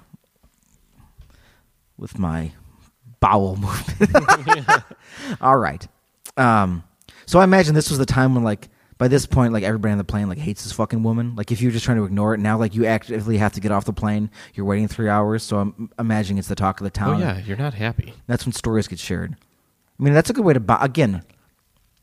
with 1.97 2.19
my 2.19 2.51
bowel 3.19 3.55
movement. 3.99 4.69
all 5.41 5.57
right. 5.57 5.88
Um, 6.36 6.83
so 7.25 7.39
I 7.39 7.43
imagine 7.43 7.75
this 7.75 7.89
was 7.89 7.99
the 7.99 8.05
time 8.05 8.36
when 8.36 8.43
like 8.43 8.69
by 8.97 9.07
this 9.07 9.25
point 9.25 9.53
like 9.53 9.63
everybody 9.63 9.91
on 9.91 9.97
the 9.97 10.03
plane 10.03 10.29
like 10.29 10.38
hates 10.38 10.63
this 10.63 10.71
fucking 10.71 11.03
woman. 11.03 11.36
Like 11.36 11.51
if 11.51 11.62
you're 11.62 11.71
just 11.71 11.86
trying 11.86 11.97
to 11.97 12.05
ignore 12.05 12.33
it 12.33 12.39
now, 12.39 12.57
like 12.57 12.75
you 12.75 12.86
actively 12.86 13.38
have 13.38 13.53
to 13.53 13.60
get 13.60 13.71
off 13.71 13.86
the 13.86 13.93
plane. 13.93 14.29
You're 14.53 14.65
waiting 14.65 14.88
three 14.88 15.10
hours, 15.10 15.43
so 15.43 15.60
I'm 15.60 15.91
imagining 15.99 16.38
it's 16.39 16.47
the 16.47 16.55
talk 16.55 16.79
of 16.79 16.83
the 16.83 16.89
town. 16.89 17.15
Oh 17.15 17.19
yeah, 17.19 17.39
you're 17.39 17.57
not 17.57 17.73
happy. 17.73 18.13
That's 18.27 18.45
when 18.45 18.53
stories 18.53 18.88
get 18.88 18.99
shared. 18.99 19.36
I 19.99 20.03
mean, 20.03 20.13
that's 20.13 20.29
a 20.29 20.33
good 20.33 20.45
way 20.45 20.53
to 20.53 20.60
bond. 20.60 20.83
Again, 20.83 21.23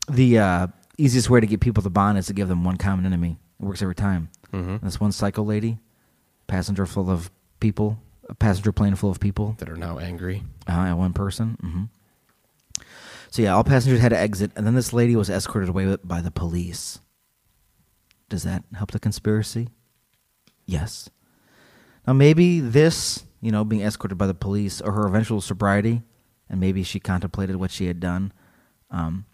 the 0.09 0.39
uh, 0.39 0.67
easiest 0.97 1.29
way 1.29 1.39
to 1.39 1.47
get 1.47 1.61
people 1.61 1.81
to 1.83 1.89
bond 1.89 2.17
is 2.17 2.27
to 2.27 2.33
give 2.33 2.47
them 2.47 2.63
one 2.63 2.77
common 2.77 3.05
enemy. 3.05 3.37
It 3.59 3.65
works 3.65 3.81
every 3.81 3.95
time. 3.95 4.29
Mm-hmm. 4.51 4.85
This 4.85 4.99
one 4.99 5.11
psycho 5.11 5.43
lady, 5.43 5.79
passenger 6.47 6.85
full 6.85 7.09
of 7.09 7.31
people, 7.59 7.97
a 8.29 8.35
passenger 8.35 8.71
plane 8.71 8.95
full 8.95 9.11
of 9.11 9.19
people, 9.19 9.55
That 9.59 9.69
are 9.69 9.75
now 9.77 9.99
angry. 9.99 10.43
uh, 10.67 10.93
one 10.93 11.13
person. 11.13 11.57
hmm 11.61 11.83
So 13.31 13.41
yeah, 13.41 13.53
all 13.55 13.63
passengers 13.63 13.99
had 13.99 14.09
to 14.09 14.17
exit, 14.17 14.51
and 14.55 14.65
then 14.65 14.75
this 14.75 14.93
lady 14.93 15.15
was 15.15 15.29
escorted 15.29 15.69
away 15.69 15.95
by 16.03 16.21
the 16.21 16.31
police. 16.31 16.99
Does 18.29 18.43
that 18.43 18.63
help 18.73 18.91
the 18.91 18.99
conspiracy? 18.99 19.69
Yes. 20.65 21.09
Now 22.07 22.13
maybe 22.13 22.59
this, 22.59 23.25
you 23.41 23.51
know, 23.51 23.63
being 23.63 23.81
escorted 23.83 24.17
by 24.17 24.27
the 24.27 24.33
police, 24.33 24.81
or 24.81 24.91
her 24.93 25.05
eventual 25.05 25.41
sobriety, 25.41 26.01
and 26.49 26.59
maybe 26.59 26.81
she 26.83 26.99
contemplated 26.99 27.55
what 27.57 27.71
she 27.71 27.85
had 27.87 27.99
done. 27.99 28.31
Um, 28.89 29.25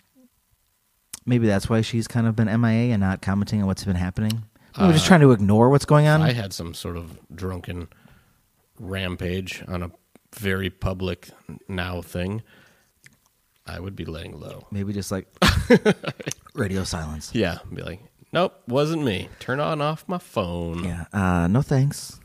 maybe 1.25 1.47
that's 1.47 1.69
why 1.69 1.81
she's 1.81 2.07
kind 2.07 2.27
of 2.27 2.35
been 2.35 2.47
MIA 2.47 2.91
and 2.93 2.99
not 3.01 3.21
commenting 3.21 3.61
on 3.61 3.67
what's 3.67 3.83
been 3.83 3.95
happening. 3.95 4.43
Maybe 4.77 4.93
just 4.93 5.05
Uh, 5.05 5.07
trying 5.09 5.19
to 5.21 5.31
ignore 5.31 5.69
what's 5.69 5.85
going 5.85 6.07
on. 6.07 6.21
I 6.21 6.31
had 6.33 6.53
some 6.53 6.73
sort 6.73 6.95
of 6.97 7.19
drunken 7.33 7.87
rampage 8.81 9.63
on 9.67 9.83
a 9.83 9.91
very 10.35 10.69
public 10.69 11.29
now 11.67 12.01
thing. 12.01 12.41
I 13.65 13.79
would 13.79 13.95
be 13.95 14.05
laying 14.05 14.39
low. 14.39 14.65
maybe 14.71 14.91
just 14.91 15.11
like 15.11 15.27
radio 16.55 16.83
silence. 16.83 17.31
Yeah, 17.33 17.59
be 17.71 17.81
like, 17.83 18.01
nope, 18.33 18.59
wasn't 18.67 19.03
me. 19.03 19.29
Turn 19.39 19.59
on 19.59 19.81
off 19.81 20.03
my 20.07 20.17
phone. 20.17 20.83
Yeah. 20.83 21.05
Uh, 21.13 21.47
no 21.47 21.61
thanks. 21.61 22.19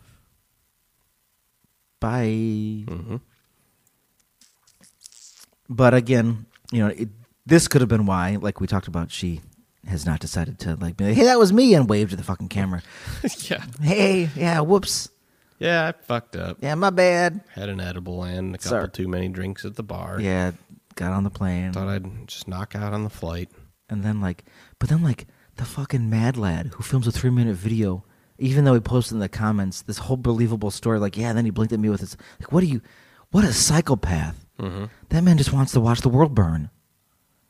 Bye. 2.01 2.85
hmm 2.89 3.17
But 5.69 5.95
again, 5.95 6.47
you 6.73 6.81
know, 6.81 6.89
it, 6.89 7.09
this 7.45 7.69
could 7.69 7.81
have 7.83 7.89
been 7.89 8.07
why, 8.07 8.37
like 8.41 8.61
we 8.61 8.67
talked 8.67 8.89
about, 8.89 9.11
she 9.11 9.41
has 9.87 10.05
not 10.05 10.21
decided 10.21 10.59
to 10.61 10.75
like 10.77 10.97
be 10.97 11.05
like, 11.05 11.15
"Hey, 11.15 11.25
that 11.25 11.39
was 11.39 11.53
me," 11.53 11.75
and 11.75 11.89
wave 11.89 12.11
to 12.11 12.17
the 12.17 12.23
fucking 12.25 12.49
camera. 12.49 12.83
yeah, 13.51 13.65
hey, 13.81 14.29
yeah, 14.35 14.61
whoops, 14.61 15.09
yeah, 15.59 15.89
I 15.89 15.93
fucked 15.93 16.37
up. 16.37 16.59
yeah, 16.61 16.75
my 16.75 16.91
bad. 16.91 17.41
Had 17.55 17.69
an 17.69 17.81
edible 17.81 18.23
and 18.25 18.55
a 18.55 18.59
couple 18.59 18.71
Sorry. 18.71 18.89
too 18.91 19.09
many 19.09 19.29
drinks 19.29 19.65
at 19.65 19.77
the 19.77 19.83
bar. 19.83 20.21
Yeah, 20.21 20.53
got 20.95 21.13
on 21.13 21.25
the 21.25 21.31
plane, 21.31 21.73
Thought 21.73 21.89
I'd 21.89 22.27
just 22.29 22.49
knock 22.49 22.75
out 22.75 22.93
on 22.93 23.05
the 23.05 23.11
flight. 23.11 23.51
and 23.89 24.03
then 24.03 24.21
like, 24.21 24.45
but 24.79 24.89
then 24.89 25.03
like 25.03 25.27
the 25.57 25.65
fucking 25.65 26.11
mad 26.11 26.37
lad 26.37 26.69
who 26.75 26.83
films 26.83 27.07
a 27.07 27.13
three 27.13 27.31
minute 27.31 27.57
video, 27.57 28.05
even 28.39 28.65
though 28.65 28.75
he 28.75 28.81
posted 28.81 29.15
in 29.15 29.21
the 29.21 29.29
comments 29.29 29.81
this 29.83 29.99
whole 29.99 30.17
believable 30.19 30.71
story, 30.71 30.99
like, 30.99 31.17
yeah, 31.17 31.33
then 31.33 31.45
he 31.47 31.51
blinked 31.51 31.73
at 31.73 31.81
me 31.81 31.89
with 31.89 32.01
his 32.01 32.17
like, 32.41 32.53
what 32.53 32.63
are 32.63 32.67
you, 32.67 32.83
what 33.31 33.45
a 33.45 33.53
psychopath. 33.53 34.47
Mm-hmm. 34.59 34.85
That 35.11 35.23
man 35.25 35.39
just 35.39 35.53
wants 35.53 35.73
to 35.73 35.81
watch 35.81 36.01
the 36.01 36.09
world 36.09 36.35
burn. 36.35 36.71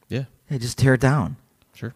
Yeah, 0.09 0.25
Yeah, 0.51 0.59
just 0.59 0.79
tear 0.79 0.95
it 0.95 1.01
down. 1.01 1.37
sure. 1.75 1.95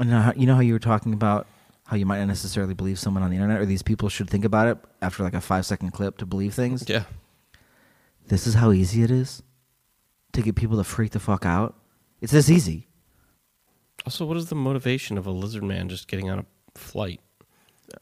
And 0.00 0.12
uh, 0.12 0.32
you 0.36 0.46
know 0.46 0.54
how 0.54 0.60
you 0.60 0.72
were 0.74 0.78
talking 0.78 1.12
about 1.12 1.46
how 1.88 1.96
you 1.96 2.04
might 2.04 2.18
not 2.18 2.28
necessarily 2.28 2.74
believe 2.74 2.98
someone 2.98 3.22
on 3.22 3.30
the 3.30 3.36
internet, 3.36 3.60
or 3.60 3.64
these 3.64 3.82
people 3.82 4.10
should 4.10 4.28
think 4.28 4.44
about 4.44 4.68
it 4.68 4.76
after 5.00 5.22
like 5.22 5.32
a 5.32 5.40
five 5.40 5.64
second 5.64 5.90
clip 5.92 6.18
to 6.18 6.26
believe 6.26 6.52
things. 6.52 6.84
Yeah, 6.86 7.04
This 8.26 8.46
is 8.46 8.52
how 8.52 8.72
easy 8.72 9.02
it 9.02 9.10
is 9.10 9.42
to 10.34 10.42
get 10.42 10.54
people 10.54 10.76
to 10.76 10.84
freak 10.84 11.12
the 11.12 11.18
fuck 11.18 11.46
out. 11.46 11.74
It's 12.20 12.32
this 12.32 12.50
easy. 12.50 12.88
Also, 14.04 14.26
what 14.26 14.36
is 14.36 14.50
the 14.50 14.54
motivation 14.54 15.16
of 15.16 15.26
a 15.26 15.30
lizard 15.30 15.62
man 15.62 15.88
just 15.88 16.08
getting 16.08 16.28
on 16.30 16.40
a 16.40 16.44
flight? 16.78 17.22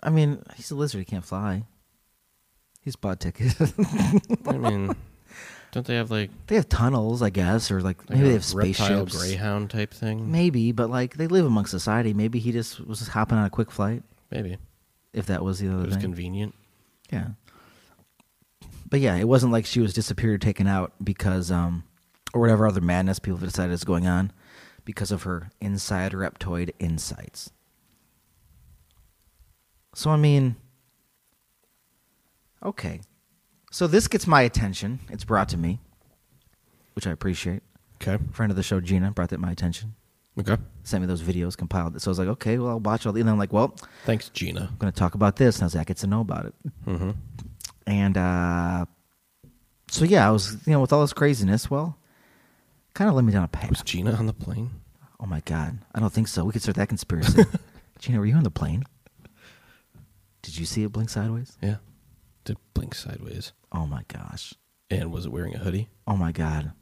I 0.03 0.11
mean, 0.11 0.42
he's 0.57 0.72
a 0.72 0.75
lizard; 0.75 0.99
he 0.99 1.05
can't 1.05 1.25
fly. 1.25 1.62
He's 2.81 2.96
bought 2.96 3.20
tickets. 3.20 3.55
I 4.46 4.57
mean, 4.57 4.96
don't 5.77 5.87
they 5.87 5.97
have 5.97 6.11
like, 6.11 6.31
they 6.47 6.55
have 6.55 6.69
tunnels, 6.71 7.21
I 7.21 7.29
guess, 7.31 7.71
or 7.71 7.83
like, 7.83 7.99
like 8.09 8.19
maybe 8.19 8.23
a 8.23 8.27
they 8.29 8.33
have 8.33 8.55
reptile 8.55 9.07
spaceships. 9.07 9.19
greyhound 9.19 9.69
type 9.71 9.93
thing? 9.93 10.33
Maybe, 10.33 10.73
but 10.73 10.89
like 10.89 11.17
they 11.19 11.27
live 11.27 11.45
among 11.45 11.67
society. 11.67 12.15
Maybe 12.15 12.39
he 12.39 12.51
just 12.51 12.81
was 12.87 13.01
just 13.01 13.11
hopping 13.11 13.37
on 13.37 13.45
a 13.45 13.51
quick 13.51 13.71
flight, 13.71 14.03
Maybe 14.31 14.57
if 15.12 15.27
that 15.27 15.45
was 15.45 15.59
the 15.59 15.69
other 15.69 15.83
it 15.83 15.87
was 15.87 15.95
thing. 15.97 16.03
convenient. 16.03 16.55
Yeah. 17.12 17.29
But 18.89 19.01
yeah, 19.01 19.17
it 19.17 19.29
wasn't 19.29 19.53
like 19.53 19.67
she 19.67 19.81
was 19.81 19.93
disappeared 19.93 20.41
taken 20.41 20.67
out 20.67 20.93
because, 21.05 21.51
um, 21.51 21.85
or 22.33 22.41
whatever 22.41 22.67
other 22.67 22.81
madness 22.81 23.19
people 23.19 23.39
have 23.39 23.49
decided 23.49 23.73
is 23.73 23.85
going 23.85 24.07
on 24.07 24.33
because 24.87 25.11
of 25.11 25.25
her 25.25 25.51
inside 25.61 26.12
reptoid 26.12 26.71
insights. 26.79 27.51
So, 29.95 30.11
I 30.11 30.17
mean, 30.17 30.57
okay. 32.65 33.01
So 33.77 33.87
this 33.87 34.09
gets 34.09 34.27
my 34.27 34.41
attention. 34.41 35.01
It's 35.11 35.27
brought 35.27 35.51
to 35.51 35.59
me, 35.59 35.81
which 36.95 37.07
I 37.07 37.11
appreciate. 37.11 37.62
Okay. 37.97 38.17
Friend 38.33 38.51
of 38.51 38.57
the 38.57 38.62
show, 38.62 38.81
Gina, 38.81 39.11
brought 39.11 39.29
that 39.29 39.39
my 39.39 39.51
attention. 39.51 39.95
Okay. 40.41 40.57
Sent 40.83 41.03
me 41.03 41.07
those 41.07 41.21
videos, 41.21 41.59
compiled 41.59 41.95
it. 41.95 42.01
So 42.01 42.09
I 42.09 42.12
was 42.12 42.19
like, 42.19 42.29
okay, 42.29 42.57
well, 42.57 42.71
I'll 42.71 42.81
watch 42.81 43.05
all 43.05 43.12
the. 43.12 43.21
And 43.21 43.29
then 43.29 43.35
I'm 43.35 43.39
like, 43.39 43.53
well, 43.53 43.77
Thanks, 44.07 44.31
Gina. 44.31 44.71
I'm 44.71 44.79
going 44.79 44.91
to 44.91 44.99
talk 44.99 45.15
about 45.15 45.37
this. 45.37 45.61
Now 45.61 45.69
Zach 45.69 45.89
gets 45.89 46.01
to 46.01 46.07
know 46.07 46.23
about 46.23 46.47
it. 46.47 46.55
Mm-hmm. 46.87 47.11
And 47.87 48.17
uh, 48.17 48.87
so 49.91 50.07
yeah, 50.07 50.27
I 50.27 50.31
was 50.31 50.57
you 50.67 50.73
know 50.73 50.81
with 50.81 50.95
all 50.95 51.03
this 51.03 51.12
craziness, 51.12 51.71
well, 51.71 51.99
kind 52.95 53.11
of 53.11 53.15
led 53.15 53.27
me 53.27 53.33
down 53.35 53.45
a 53.45 53.49
path. 53.49 53.69
Was 53.69 53.83
Gina 53.83 54.12
on 54.12 54.25
the 54.25 54.33
plane? 54.33 54.71
oh 55.21 55.27
my 55.27 55.41
god, 55.45 55.81
I 55.95 56.01
don't 56.01 56.15
think 56.15 56.29
so. 56.29 56.47
We 56.47 56.53
could 56.53 56.62
start 56.62 56.77
that 56.77 56.89
conspiracy. 56.89 57.45
Gina, 57.99 58.21
were 58.21 58.25
you 58.25 58.37
on 58.37 58.43
the 58.43 58.51
plane? 58.51 58.85
Did 60.41 60.57
you 60.57 60.65
see 60.65 60.83
it 60.83 60.93
blink 60.93 61.11
sideways? 61.11 61.59
Yeah. 61.61 61.77
Did 62.47 62.57
blink 62.75 62.95
sideways. 62.95 63.53
Oh 63.73 63.87
my 63.87 64.03
gosh. 64.09 64.55
And 64.89 65.13
was 65.13 65.27
it 65.27 65.33
wearing 65.33 65.55
a 65.55 65.59
hoodie? 65.59 65.89
Oh 66.07 66.17
my 66.17 66.33
god. 66.33 66.73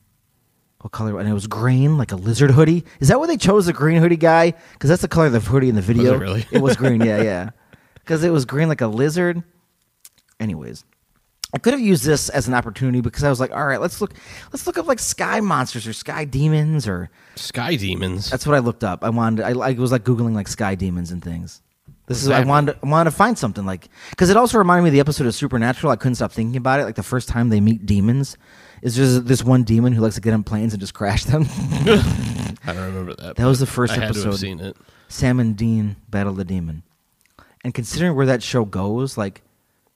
What 0.82 0.92
color? 0.92 1.18
And 1.18 1.26
it 1.28 1.32
was 1.32 1.46
green, 1.46 1.96
like 1.96 2.12
a 2.12 2.16
lizard 2.16 2.50
hoodie. 2.50 2.84
Is 3.00 3.08
that 3.08 3.18
why 3.18 3.26
they 3.26 3.38
chose 3.38 3.64
the 3.66 3.72
green 3.72 4.00
hoodie 4.00 4.18
guy? 4.18 4.52
Because 4.74 4.90
that's 4.90 5.00
the 5.02 5.08
color 5.08 5.26
of 5.26 5.32
the 5.32 5.40
hoodie 5.40 5.70
in 5.70 5.74
the 5.74 5.80
video. 5.80 6.14
it 6.14 6.18
really? 6.18 6.46
it 6.52 6.60
was 6.60 6.76
green. 6.76 7.00
Yeah, 7.00 7.22
yeah. 7.22 7.50
Because 7.94 8.22
it 8.22 8.30
was 8.30 8.44
green 8.44 8.68
like 8.68 8.82
a 8.82 8.86
lizard. 8.86 9.42
Anyways, 10.38 10.84
I 11.54 11.58
could 11.58 11.72
have 11.72 11.80
used 11.80 12.04
this 12.04 12.28
as 12.28 12.46
an 12.48 12.52
opportunity 12.52 13.00
because 13.00 13.24
I 13.24 13.30
was 13.30 13.40
like, 13.40 13.52
all 13.52 13.64
right, 13.66 13.80
let's 13.80 14.02
look, 14.02 14.12
let's 14.52 14.66
look 14.66 14.76
up 14.76 14.86
like 14.86 14.98
sky 14.98 15.40
monsters 15.40 15.86
or 15.86 15.94
sky 15.94 16.26
demons 16.26 16.86
or 16.86 17.08
Sky 17.36 17.76
demons. 17.76 18.28
that's 18.28 18.46
what 18.46 18.54
I 18.54 18.58
looked 18.58 18.84
up. 18.84 19.02
I 19.04 19.08
wanted, 19.08 19.44
I, 19.44 19.52
I 19.52 19.72
was 19.72 19.92
like 19.92 20.04
googling 20.04 20.34
like 20.34 20.48
sky 20.48 20.74
demons 20.74 21.10
and 21.10 21.24
things. 21.24 21.62
This 22.06 22.22
is 22.22 22.28
I 22.28 22.44
wanted 22.44 22.72
to, 22.74 22.78
I 22.86 22.88
wanted 22.88 23.10
to 23.10 23.16
find 23.16 23.38
something 23.38 23.64
like 23.64 23.88
because 24.10 24.28
it 24.28 24.36
also 24.36 24.58
reminded 24.58 24.82
me 24.82 24.88
of 24.90 24.92
the 24.92 25.00
episode 25.00 25.26
of 25.26 25.34
Supernatural. 25.34 25.90
I 25.90 25.96
couldn't 25.96 26.16
stop 26.16 26.32
thinking 26.32 26.56
about 26.56 26.80
it. 26.80 26.84
Like 26.84 26.96
the 26.96 27.02
first 27.02 27.28
time 27.28 27.48
they 27.48 27.60
meet 27.60 27.86
demons, 27.86 28.36
is 28.84 28.94
just 28.94 29.26
this 29.26 29.42
one 29.42 29.64
demon 29.64 29.94
who 29.94 30.02
likes 30.02 30.14
to 30.14 30.20
get 30.20 30.34
on 30.34 30.44
planes 30.44 30.74
and 30.74 30.80
just 30.80 30.92
crash 30.92 31.24
them. 31.24 31.46
I 32.66 32.72
don't 32.72 32.84
remember 32.84 33.14
that. 33.14 33.36
That 33.36 33.46
was 33.46 33.58
the 33.58 33.66
first 33.66 33.94
I 33.94 33.96
had 33.96 34.00
to 34.02 34.06
episode. 34.10 34.30
have 34.30 34.38
seen 34.38 34.60
it. 34.60 34.76
Sam 35.08 35.40
and 35.40 35.56
Dean 35.56 35.96
battle 36.10 36.34
the 36.34 36.44
demon. 36.44 36.82
And 37.64 37.72
considering 37.72 38.14
where 38.14 38.26
that 38.26 38.42
show 38.42 38.66
goes, 38.66 39.16
like, 39.16 39.42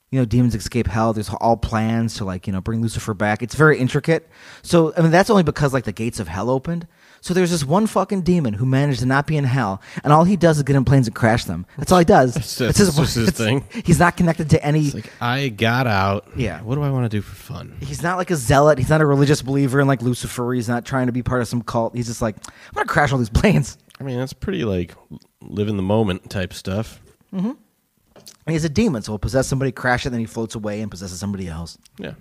you 0.09 0.19
know, 0.19 0.25
demons 0.25 0.55
escape 0.55 0.87
hell. 0.87 1.13
There's 1.13 1.29
all 1.29 1.55
plans 1.55 2.15
to 2.15 2.25
like, 2.25 2.47
you 2.47 2.53
know, 2.53 2.61
bring 2.61 2.81
Lucifer 2.81 3.13
back. 3.13 3.43
It's 3.43 3.53
very 3.53 3.77
intricate. 3.77 4.27
So, 4.63 4.91
I 4.97 5.01
mean, 5.01 5.11
that's 5.11 5.29
only 5.29 5.43
because 5.43 5.71
like 5.71 5.83
the 5.83 5.91
gates 5.91 6.19
of 6.19 6.27
hell 6.27 6.49
opened. 6.49 6.87
So 7.21 7.33
there's 7.33 7.51
this 7.51 7.63
one 7.65 7.85
fucking 7.87 8.21
demon 8.21 8.53
who 8.53 8.65
managed 8.65 8.99
to 9.01 9.05
not 9.05 9.27
be 9.27 9.35
in 9.37 9.43
hell, 9.43 9.81
and 10.03 10.13
all 10.13 10.23
he 10.23 10.37
does 10.37 10.57
is 10.57 10.63
get 10.63 10.75
in 10.75 10.85
planes 10.85 11.07
and 11.07 11.15
crash 11.15 11.43
them. 11.45 11.65
That's 11.77 11.91
all 11.91 11.99
he 11.99 12.05
does. 12.05 12.33
That's- 12.33 12.57
that's 12.57 12.77
just 12.77 12.97
his 12.97 13.17
it's- 13.29 13.37
thing. 13.37 13.65
He's 13.85 13.99
not 13.99 14.15
connected 14.17 14.49
to 14.51 14.63
any. 14.65 14.85
It's 14.85 14.95
like 14.95 15.11
I 15.21 15.49
got 15.49 15.87
out. 15.87 16.27
Yeah. 16.35 16.61
What 16.61 16.75
do 16.75 16.81
I 16.83 16.89
want 16.91 17.05
to 17.05 17.17
do 17.17 17.21
for 17.21 17.35
fun? 17.35 17.75
He's 17.81 18.01
not 18.01 18.17
like 18.17 18.31
a 18.31 18.35
zealot. 18.35 18.77
He's 18.77 18.89
not 18.89 19.01
a 19.01 19.05
religious 19.05 19.41
believer 19.41 19.79
in 19.79 19.87
like 19.87 20.01
Lucifer. 20.01 20.53
He's 20.53 20.69
not 20.69 20.85
trying 20.85 21.07
to 21.07 21.11
be 21.11 21.23
part 21.23 21.41
of 21.41 21.47
some 21.47 21.61
cult. 21.61 21.95
He's 21.95 22.07
just 22.07 22.21
like, 22.21 22.35
I'm 22.47 22.73
gonna 22.73 22.85
crash 22.87 23.11
all 23.11 23.17
these 23.17 23.29
planes. 23.29 23.77
I 23.99 24.03
mean, 24.03 24.17
that's 24.17 24.33
pretty 24.33 24.63
like 24.63 24.95
live 25.41 25.67
in 25.67 25.75
the 25.77 25.83
moment 25.83 26.29
type 26.29 26.53
stuff. 26.53 27.01
Mm-hmm. 27.33 27.51
And 27.51 28.53
he's 28.53 28.63
a 28.65 28.69
demon, 28.69 29.01
so 29.01 29.11
he'll 29.11 29.19
possess 29.19 29.47
somebody, 29.47 29.71
crash 29.71 30.05
it, 30.05 30.09
then 30.09 30.19
he 30.19 30.25
floats 30.25 30.55
away 30.55 30.81
and 30.81 30.89
possesses 30.89 31.19
somebody 31.19 31.47
else. 31.47 31.77
Yeah. 31.97 32.13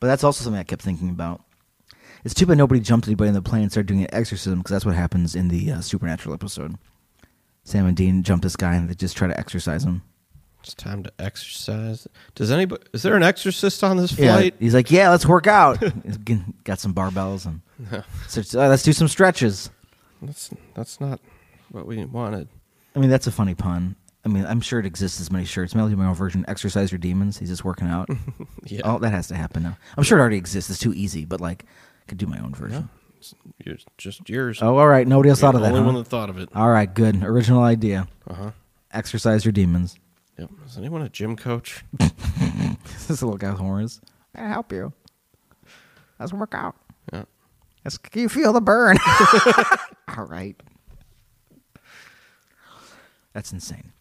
But 0.00 0.06
that's 0.06 0.24
also 0.24 0.42
something 0.44 0.58
I 0.58 0.62
kept 0.64 0.82
thinking 0.82 1.10
about. 1.10 1.42
It's 2.24 2.34
too 2.34 2.46
bad 2.46 2.58
nobody 2.58 2.80
jumped 2.80 3.06
anybody 3.08 3.28
in 3.28 3.34
the 3.34 3.42
plane 3.42 3.62
and 3.62 3.70
started 3.70 3.88
doing 3.88 4.02
an 4.02 4.14
exorcism 4.14 4.58
because 4.60 4.70
that's 4.70 4.84
what 4.86 4.94
happens 4.94 5.34
in 5.34 5.48
the 5.48 5.72
uh, 5.72 5.80
Supernatural 5.80 6.34
episode. 6.34 6.76
Sam 7.64 7.86
and 7.86 7.96
Dean 7.96 8.22
jump 8.22 8.42
this 8.42 8.56
guy 8.56 8.74
and 8.74 8.88
they 8.88 8.94
just 8.94 9.16
try 9.16 9.28
to 9.28 9.38
exorcise 9.38 9.84
him. 9.84 10.02
It's 10.62 10.74
time 10.74 11.02
to 11.02 11.12
exercise. 11.18 12.06
Does 12.36 12.52
anybody? 12.52 12.82
Is 12.92 13.02
there 13.02 13.16
an 13.16 13.24
exorcist 13.24 13.82
on 13.82 13.96
this 13.96 14.16
Yeah, 14.16 14.34
flight? 14.34 14.54
he's 14.60 14.74
like, 14.74 14.92
yeah, 14.92 15.10
let's 15.10 15.26
work 15.26 15.48
out. 15.48 15.82
Got 16.64 16.78
some 16.78 16.94
barbells 16.94 17.46
and 17.46 17.62
so, 18.28 18.42
uh, 18.60 18.68
let's 18.68 18.84
do 18.84 18.92
some 18.92 19.08
stretches. 19.08 19.70
That's 20.22 20.50
that's 20.74 21.00
not 21.00 21.18
what 21.72 21.86
we 21.86 22.04
wanted. 22.04 22.48
I 22.94 23.00
mean, 23.00 23.10
that's 23.10 23.26
a 23.26 23.32
funny 23.32 23.56
pun. 23.56 23.96
I 24.24 24.28
mean, 24.28 24.46
I'm 24.46 24.60
sure 24.60 24.78
it 24.78 24.86
exists 24.86 25.20
as 25.20 25.32
many 25.32 25.44
shirts. 25.44 25.74
My 25.74 25.82
own 25.82 26.14
version. 26.14 26.44
Exercise 26.46 26.92
your 26.92 27.00
demons. 27.00 27.38
He's 27.38 27.48
just 27.48 27.64
working 27.64 27.88
out. 27.88 28.08
Yeah. 28.64 28.82
Oh, 28.84 28.98
that 29.00 29.10
has 29.10 29.26
to 29.28 29.34
happen 29.34 29.64
now. 29.64 29.76
I'm 29.96 30.04
sure 30.04 30.16
it 30.18 30.20
already 30.20 30.36
exists. 30.36 30.70
It's 30.70 30.78
too 30.78 30.94
easy, 30.94 31.24
but 31.24 31.40
like, 31.40 31.64
I 32.02 32.04
could 32.08 32.18
do 32.18 32.26
my 32.26 32.38
own 32.38 32.54
version. 32.54 32.88
You're 33.64 33.76
just 33.98 34.28
yours. 34.28 34.60
Oh, 34.60 34.76
all 34.78 34.88
right. 34.88 35.06
Nobody 35.06 35.30
else 35.30 35.40
You're 35.40 35.52
thought 35.52 35.54
of 35.54 35.60
the 35.60 35.68
that. 35.68 35.72
only 35.74 35.80
huh? 35.80 35.86
one 35.86 36.02
that 36.02 36.08
thought 36.08 36.28
of 36.28 36.38
it. 36.38 36.48
All 36.54 36.68
right, 36.68 36.92
good. 36.92 37.22
Original 37.22 37.62
idea. 37.62 38.08
Uh 38.26 38.34
huh. 38.34 38.50
Exercise 38.92 39.44
your 39.44 39.52
demons. 39.52 39.96
Yep. 40.38 40.50
Is 40.66 40.76
anyone 40.76 41.02
a 41.02 41.08
gym 41.08 41.36
coach? 41.36 41.84
this 41.98 43.22
little 43.22 43.36
guy 43.36 43.50
with 43.50 43.60
horns. 43.60 44.00
I 44.34 44.48
help 44.48 44.72
you. 44.72 44.92
Let's 46.18 46.32
work 46.32 46.54
out. 46.54 46.74
Yeah. 47.12 47.24
Let's, 47.84 47.98
can 47.98 48.22
you 48.22 48.28
feel 48.28 48.52
the 48.52 48.60
burn? 48.60 48.96
All 50.16 50.24
right. 50.24 50.56
That's 53.32 53.52
insane. 53.52 53.92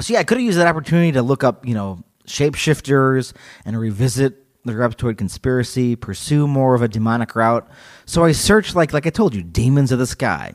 So 0.00 0.12
yeah, 0.12 0.20
I 0.20 0.24
could 0.24 0.38
have 0.38 0.44
used 0.44 0.58
that 0.58 0.66
opportunity 0.66 1.12
to 1.12 1.22
look 1.22 1.44
up, 1.44 1.66
you 1.66 1.74
know, 1.74 2.00
shapeshifters 2.26 3.32
and 3.64 3.78
revisit 3.78 4.45
the 4.66 4.72
Reptoid 4.74 5.16
conspiracy, 5.18 5.96
pursue 5.96 6.46
more 6.46 6.74
of 6.74 6.82
a 6.82 6.88
demonic 6.88 7.34
route. 7.34 7.68
So 8.04 8.24
I 8.24 8.32
searched 8.32 8.74
like 8.74 8.92
like 8.92 9.06
I 9.06 9.10
told 9.10 9.34
you, 9.34 9.42
demons 9.42 9.92
of 9.92 9.98
the 9.98 10.06
sky. 10.06 10.54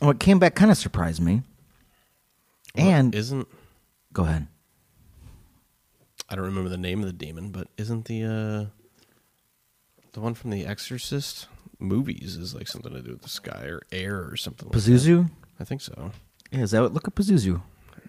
What 0.00 0.18
came 0.18 0.38
back 0.38 0.54
kind 0.54 0.70
of 0.70 0.76
surprised 0.76 1.20
me. 1.20 1.42
And 2.74 3.14
isn't 3.14 3.46
go 4.12 4.24
ahead. 4.24 4.46
I 6.28 6.34
don't 6.34 6.46
remember 6.46 6.70
the 6.70 6.78
name 6.78 7.00
of 7.00 7.06
the 7.06 7.12
demon, 7.12 7.50
but 7.50 7.68
isn't 7.76 8.06
the 8.06 8.24
uh 8.24 8.82
the 10.12 10.20
one 10.20 10.34
from 10.34 10.50
The 10.50 10.66
Exorcist 10.66 11.46
movies 11.78 12.36
is 12.36 12.54
like 12.54 12.68
something 12.68 12.92
to 12.92 13.02
do 13.02 13.12
with 13.12 13.22
the 13.22 13.28
sky 13.28 13.64
or 13.66 13.82
air 13.90 14.28
or 14.30 14.36
something? 14.36 14.68
like. 14.68 14.78
Pazuzu? 14.78 15.30
I 15.58 15.64
think 15.64 15.80
so. 15.80 16.12
Yeah, 16.50 16.60
is 16.60 16.70
that 16.72 16.82
what, 16.82 16.92
look 16.92 17.08
up 17.08 17.14
Pazuzu. 17.14 17.60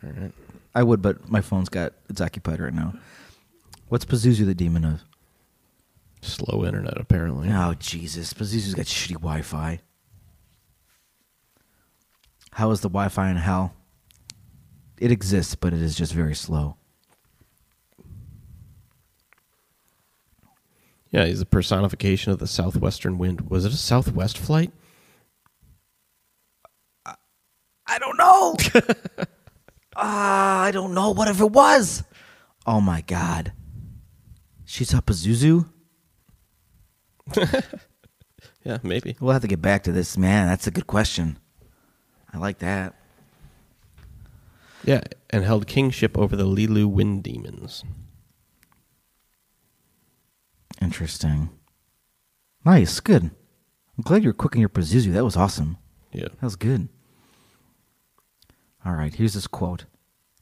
All 0.04 0.10
right. 0.10 0.32
I 0.76 0.84
would, 0.84 1.02
but 1.02 1.30
my 1.30 1.41
phone's 1.41 1.69
got 1.69 1.93
it's 2.10 2.21
occupied 2.21 2.60
right 2.60 2.73
now. 2.73 2.93
What's 3.93 4.06
Pazuzu 4.06 4.43
the 4.43 4.56
demon 4.56 4.86
of? 4.86 5.03
Slow 6.23 6.65
internet 6.65 6.99
apparently. 6.99 7.49
Oh 7.51 7.75
Jesus, 7.75 8.34
Pazuzu's 8.34 8.73
got 8.73 8.88
shitty 8.88 9.13
Wi-Fi. 9.13 9.82
How 12.53 12.71
is 12.71 12.82
the 12.82 12.89
Wi-Fi 12.89 13.29
in 13.29 13.36
hell? 13.36 13.75
It 14.99 15.12
exists, 15.12 15.53
but 15.53 15.73
it 15.73 15.79
is 15.84 15.95
just 15.95 16.12
very 16.12 16.34
slow. 16.34 16.75
Yeah, 21.12 21.25
he's 21.25 21.41
a 21.41 21.45
personification 21.45 22.32
of 22.32 22.39
the 22.39 22.47
southwestern 22.47 23.19
wind. 23.19 23.41
Was 23.41 23.63
it 23.63 23.73
a 23.73 23.77
southwest 23.77 24.39
flight? 24.39 24.71
I 27.06 27.99
don't 27.99 28.17
know. 28.17 28.58
Ah, 29.95 30.63
I 30.63 30.71
don't 30.71 30.95
know. 30.95 31.12
What 31.12 31.27
if 31.27 31.39
it 31.39 31.51
was? 31.51 32.03
Oh 32.65 32.82
my 32.82 33.01
God. 33.01 33.53
She's 34.73 34.91
up 34.95 35.05
Pazuzu. 35.05 35.69
Yeah, 38.65 38.77
maybe. 38.81 39.17
We'll 39.19 39.33
have 39.33 39.41
to 39.41 39.47
get 39.47 39.62
back 39.62 39.83
to 39.83 39.91
this, 39.91 40.17
man. 40.17 40.47
That's 40.47 40.67
a 40.67 40.71
good 40.71 40.88
question. 40.88 41.38
I 42.33 42.38
like 42.38 42.59
that. 42.59 42.95
Yeah, 44.86 45.01
and 45.29 45.43
held 45.43 45.67
kingship 45.67 46.17
over 46.17 46.38
the 46.38 46.45
Lilu 46.45 46.86
wind 46.86 47.23
demons. 47.23 47.83
Interesting. 50.81 51.49
Nice, 52.65 53.01
good. 53.01 53.23
I'm 53.23 54.03
glad 54.03 54.23
you're 54.23 54.31
cooking 54.31 54.62
your 54.62 54.69
Pazuzu. 54.69 55.12
That 55.12 55.25
was 55.25 55.36
awesome. 55.36 55.77
Yeah. 56.13 56.29
That 56.29 56.41
was 56.41 56.55
good. 56.55 56.88
All 58.86 58.93
right, 58.93 59.13
here's 59.13 59.33
this 59.33 59.47
quote. 59.47 59.86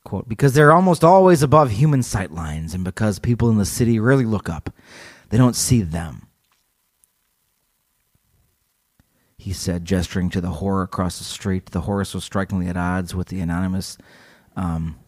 Quote, 0.04 0.28
because 0.28 0.54
they're 0.54 0.72
almost 0.72 1.04
always 1.04 1.44
above 1.44 1.72
human 1.72 2.02
sight 2.02 2.32
lines, 2.32 2.74
and 2.74 2.84
because 2.84 3.20
people 3.20 3.50
in 3.50 3.58
the 3.58 3.66
city 3.66 4.00
rarely 4.00 4.26
look 4.26 4.50
up, 4.50 4.74
they 5.30 5.38
don't 5.38 5.56
see 5.56 5.82
them. 5.82 6.28
He 9.38 9.54
said, 9.54 9.86
gesturing 9.86 10.30
to 10.32 10.42
the 10.42 10.50
horror 10.50 10.84
across 10.84 11.18
the 11.18 11.24
street. 11.24 11.68
The 11.68 11.82
horror 11.82 12.06
was 12.14 12.24
strikingly 12.24 12.68
at 12.68 12.78
odds 12.78 13.16
with 13.16 13.28
the 13.28 13.40
anonymous 13.40 13.98
um, 14.56 15.00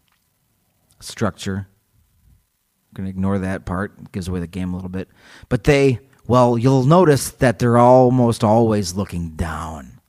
structure. 0.99 1.67
I'm 1.67 2.95
going 2.95 3.05
to 3.05 3.11
ignore 3.11 3.37
that 3.39 3.65
part. 3.65 3.93
It 3.99 4.11
gives 4.11 4.27
away 4.27 4.39
the 4.39 4.47
game 4.47 4.73
a 4.73 4.75
little 4.75 4.89
bit. 4.89 5.09
But 5.49 5.65
they, 5.65 5.99
well, 6.27 6.57
you'll 6.57 6.85
notice 6.85 7.29
that 7.29 7.59
they're 7.59 7.77
almost 7.77 8.43
always 8.43 8.95
looking 8.95 9.31
down. 9.31 9.99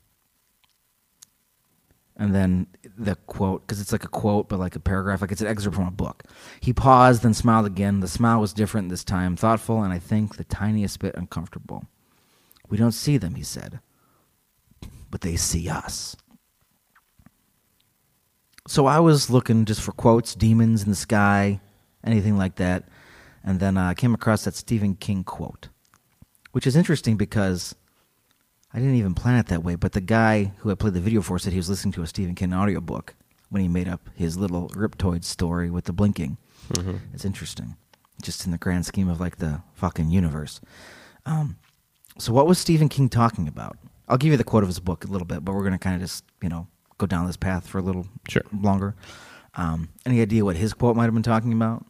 And 2.16 2.34
then 2.34 2.66
the 2.96 3.16
quote, 3.26 3.62
because 3.62 3.80
it's 3.80 3.92
like 3.92 4.04
a 4.04 4.08
quote, 4.08 4.48
but 4.48 4.58
like 4.58 4.76
a 4.76 4.80
paragraph, 4.80 5.20
like 5.20 5.32
it's 5.32 5.40
an 5.40 5.46
excerpt 5.46 5.76
from 5.76 5.86
a 5.86 5.90
book. 5.90 6.24
He 6.60 6.72
paused, 6.72 7.22
then 7.22 7.34
smiled 7.34 7.66
again. 7.66 8.00
The 8.00 8.08
smile 8.08 8.40
was 8.40 8.52
different 8.52 8.88
this 8.88 9.04
time, 9.04 9.36
thoughtful, 9.36 9.82
and 9.82 9.92
I 9.92 9.98
think 9.98 10.36
the 10.36 10.44
tiniest 10.44 11.00
bit 11.00 11.14
uncomfortable. 11.16 11.84
We 12.68 12.76
don't 12.76 12.92
see 12.92 13.18
them, 13.18 13.34
he 13.34 13.42
said, 13.42 13.80
but 15.10 15.20
they 15.20 15.36
see 15.36 15.68
us. 15.68 16.16
So 18.66 18.86
I 18.86 19.00
was 19.00 19.28
looking 19.28 19.66
just 19.66 19.82
for 19.82 19.92
quotes, 19.92 20.34
demons 20.34 20.82
in 20.82 20.90
the 20.90 20.96
sky, 20.96 21.60
anything 22.02 22.38
like 22.38 22.56
that. 22.56 22.88
And 23.42 23.60
then 23.60 23.76
uh, 23.76 23.88
I 23.88 23.94
came 23.94 24.14
across 24.14 24.44
that 24.44 24.54
Stephen 24.54 24.94
King 24.94 25.22
quote, 25.22 25.68
which 26.52 26.66
is 26.66 26.76
interesting 26.76 27.16
because 27.16 27.74
I 28.74 28.78
didn't 28.78 28.96
even 28.96 29.14
plan 29.14 29.36
it 29.36 29.46
that 29.46 29.62
way. 29.62 29.76
But 29.76 29.92
the 29.92 30.00
guy 30.00 30.52
who 30.58 30.70
I 30.70 30.74
played 30.74 30.94
the 30.94 31.00
video 31.00 31.22
for 31.22 31.38
said 31.38 31.52
he 31.52 31.58
was 31.58 31.70
listening 31.70 31.92
to 31.92 32.02
a 32.02 32.06
Stephen 32.08 32.34
King 32.34 32.52
audiobook 32.52 33.14
when 33.50 33.62
he 33.62 33.68
made 33.68 33.86
up 33.88 34.10
his 34.16 34.36
little 34.36 34.68
Reptoid 34.70 35.22
story 35.24 35.70
with 35.70 35.84
the 35.84 35.92
blinking. 35.92 36.38
It's 37.12 37.24
interesting, 37.24 37.76
just 38.22 38.44
in 38.46 38.50
the 38.52 38.58
grand 38.58 38.84
scheme 38.86 39.08
of 39.08 39.20
like 39.20 39.36
the 39.36 39.62
fucking 39.74 40.10
universe. 40.10 40.60
Um, 41.26 41.58
so 42.18 42.32
what 42.32 42.46
was 42.46 42.58
Stephen 42.58 42.88
King 42.88 43.08
talking 43.08 43.46
about? 43.46 43.76
I'll 44.08 44.16
give 44.18 44.32
you 44.32 44.36
the 44.36 44.44
quote 44.44 44.62
of 44.64 44.68
his 44.68 44.80
book 44.80 45.04
a 45.04 45.08
little 45.08 45.26
bit, 45.26 45.44
but 45.44 45.54
we're 45.54 45.60
going 45.62 45.72
to 45.72 45.78
kind 45.78 45.94
of 45.94 46.00
just 46.02 46.24
you 46.42 46.48
know 46.48 46.66
go 46.98 47.06
down 47.06 47.26
this 47.26 47.36
path 47.36 47.66
for 47.68 47.78
a 47.78 47.82
little 47.82 48.06
Sure. 48.28 48.42
longer. 48.60 48.94
Um, 49.56 49.90
any 50.04 50.20
idea 50.20 50.44
what 50.44 50.56
his 50.56 50.74
quote 50.74 50.96
might 50.96 51.04
have 51.04 51.14
been 51.14 51.22
talking 51.22 51.52
about? 51.52 51.84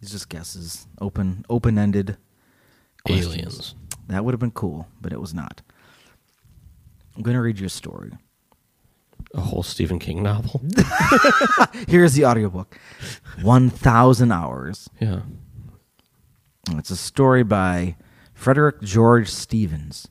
It's 0.00 0.12
just 0.12 0.28
guesses, 0.28 0.86
open 1.00 1.44
open 1.50 1.78
ended. 1.78 2.16
Aliens. 3.08 3.74
That 4.08 4.24
would 4.24 4.32
have 4.34 4.40
been 4.40 4.50
cool, 4.50 4.86
but 5.00 5.12
it 5.12 5.20
was 5.20 5.32
not. 5.34 5.62
I'm 7.18 7.24
going 7.24 7.34
to 7.34 7.42
read 7.42 7.58
you 7.58 7.66
a 7.66 7.68
story. 7.68 8.12
A 9.34 9.40
whole 9.40 9.64
Stephen 9.64 9.98
King 9.98 10.22
novel. 10.22 10.62
Here's 11.88 12.14
the 12.14 12.24
audiobook 12.24 12.78
1,000 13.42 14.30
Hours. 14.30 14.88
yeah. 15.00 15.22
It's 16.70 16.90
a 16.90 16.96
story 16.96 17.42
by 17.42 17.96
Frederic 18.34 18.82
George 18.82 19.28
Stephens 19.28 20.06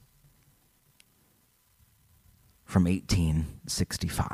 from 2.65 2.83
1865. 2.83 4.27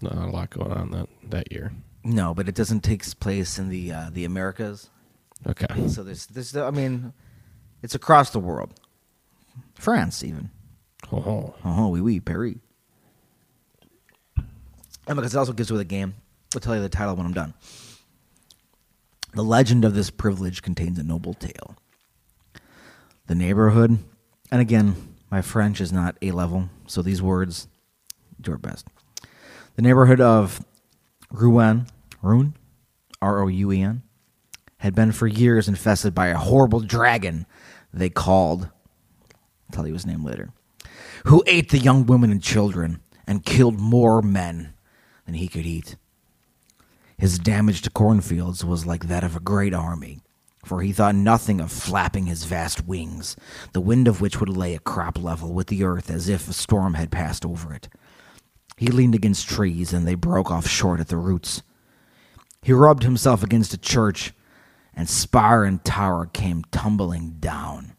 not 0.00 0.14
a 0.14 0.26
lot 0.30 0.50
going 0.50 0.72
on 0.72 0.90
that 0.90 1.08
that 1.28 1.52
year. 1.52 1.72
No, 2.04 2.34
but 2.34 2.48
it 2.48 2.54
doesn't 2.54 2.80
take 2.80 3.02
place 3.20 3.58
in 3.58 3.68
the 3.68 3.92
uh, 3.92 4.10
the 4.12 4.24
Americas. 4.24 4.90
Okay. 5.46 5.88
So 5.88 6.02
there's 6.02 6.26
there's 6.26 6.56
I 6.56 6.70
mean, 6.70 7.12
it's 7.82 7.94
across 7.94 8.30
the 8.30 8.38
world. 8.40 8.78
France 9.84 10.24
even. 10.24 10.50
Oh, 11.12 11.54
Oh, 11.62 11.88
oui, 11.90 12.00
oui, 12.00 12.18
Paris. 12.18 12.56
And 15.06 15.16
because 15.16 15.34
it 15.34 15.38
also 15.38 15.52
gives 15.52 15.70
away 15.70 15.78
the 15.78 15.84
game, 15.84 16.14
I'll 16.54 16.60
tell 16.60 16.74
you 16.74 16.80
the 16.80 16.88
title 16.88 17.14
when 17.14 17.26
I'm 17.26 17.34
done. 17.34 17.52
The 19.34 19.44
legend 19.44 19.84
of 19.84 19.94
this 19.94 20.08
privilege 20.08 20.62
contains 20.62 20.98
a 20.98 21.02
noble 21.02 21.34
tale. 21.34 21.76
The 23.26 23.34
neighborhood, 23.34 23.98
and 24.50 24.60
again, 24.62 25.14
my 25.30 25.42
French 25.42 25.82
is 25.82 25.92
not 25.92 26.16
A 26.22 26.30
level, 26.30 26.70
so 26.86 27.02
these 27.02 27.20
words 27.20 27.68
do 28.40 28.52
our 28.52 28.58
best. 28.58 28.86
The 29.76 29.82
neighborhood 29.82 30.20
of 30.22 30.64
Rouen, 31.30 31.88
Rouen, 32.22 32.54
R 33.20 33.42
O 33.42 33.48
U 33.48 33.70
E 33.72 33.82
N, 33.82 34.02
had 34.78 34.94
been 34.94 35.12
for 35.12 35.26
years 35.26 35.68
infested 35.68 36.14
by 36.14 36.28
a 36.28 36.38
horrible 36.38 36.80
dragon 36.80 37.44
they 37.92 38.08
called, 38.08 38.70
I'll 39.68 39.76
tell 39.76 39.86
you 39.86 39.94
his 39.94 40.06
name 40.06 40.24
later, 40.24 40.50
who 41.26 41.42
ate 41.46 41.70
the 41.70 41.78
young 41.78 42.06
women 42.06 42.30
and 42.30 42.42
children 42.42 43.00
and 43.26 43.44
killed 43.44 43.78
more 43.78 44.22
men 44.22 44.74
than 45.24 45.34
he 45.34 45.48
could 45.48 45.66
eat. 45.66 45.96
His 47.16 47.38
damage 47.38 47.82
to 47.82 47.90
cornfields 47.90 48.64
was 48.64 48.86
like 48.86 49.08
that 49.08 49.24
of 49.24 49.36
a 49.36 49.40
great 49.40 49.72
army, 49.72 50.20
for 50.64 50.82
he 50.82 50.92
thought 50.92 51.14
nothing 51.14 51.60
of 51.60 51.70
flapping 51.70 52.26
his 52.26 52.44
vast 52.44 52.86
wings, 52.86 53.36
the 53.72 53.80
wind 53.80 54.08
of 54.08 54.20
which 54.20 54.40
would 54.40 54.48
lay 54.48 54.74
a 54.74 54.80
crop 54.80 55.18
level 55.18 55.52
with 55.52 55.68
the 55.68 55.84
earth 55.84 56.10
as 56.10 56.28
if 56.28 56.48
a 56.48 56.52
storm 56.52 56.94
had 56.94 57.10
passed 57.10 57.44
over 57.44 57.72
it. 57.72 57.88
He 58.76 58.88
leaned 58.88 59.14
against 59.14 59.48
trees, 59.48 59.92
and 59.92 60.06
they 60.06 60.16
broke 60.16 60.50
off 60.50 60.66
short 60.66 61.00
at 61.00 61.08
the 61.08 61.16
roots. 61.16 61.62
He 62.60 62.72
rubbed 62.72 63.04
himself 63.04 63.42
against 63.42 63.72
a 63.72 63.78
church, 63.78 64.32
and 64.94 65.08
spire 65.08 65.64
and 65.64 65.84
tower 65.84 66.26
came 66.26 66.64
tumbling 66.72 67.36
down. 67.38 67.93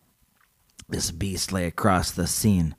This 0.87 1.11
beast 1.11 1.51
lay 1.51 1.65
across 1.65 2.11
the 2.11 2.27
Seine, 2.27 2.73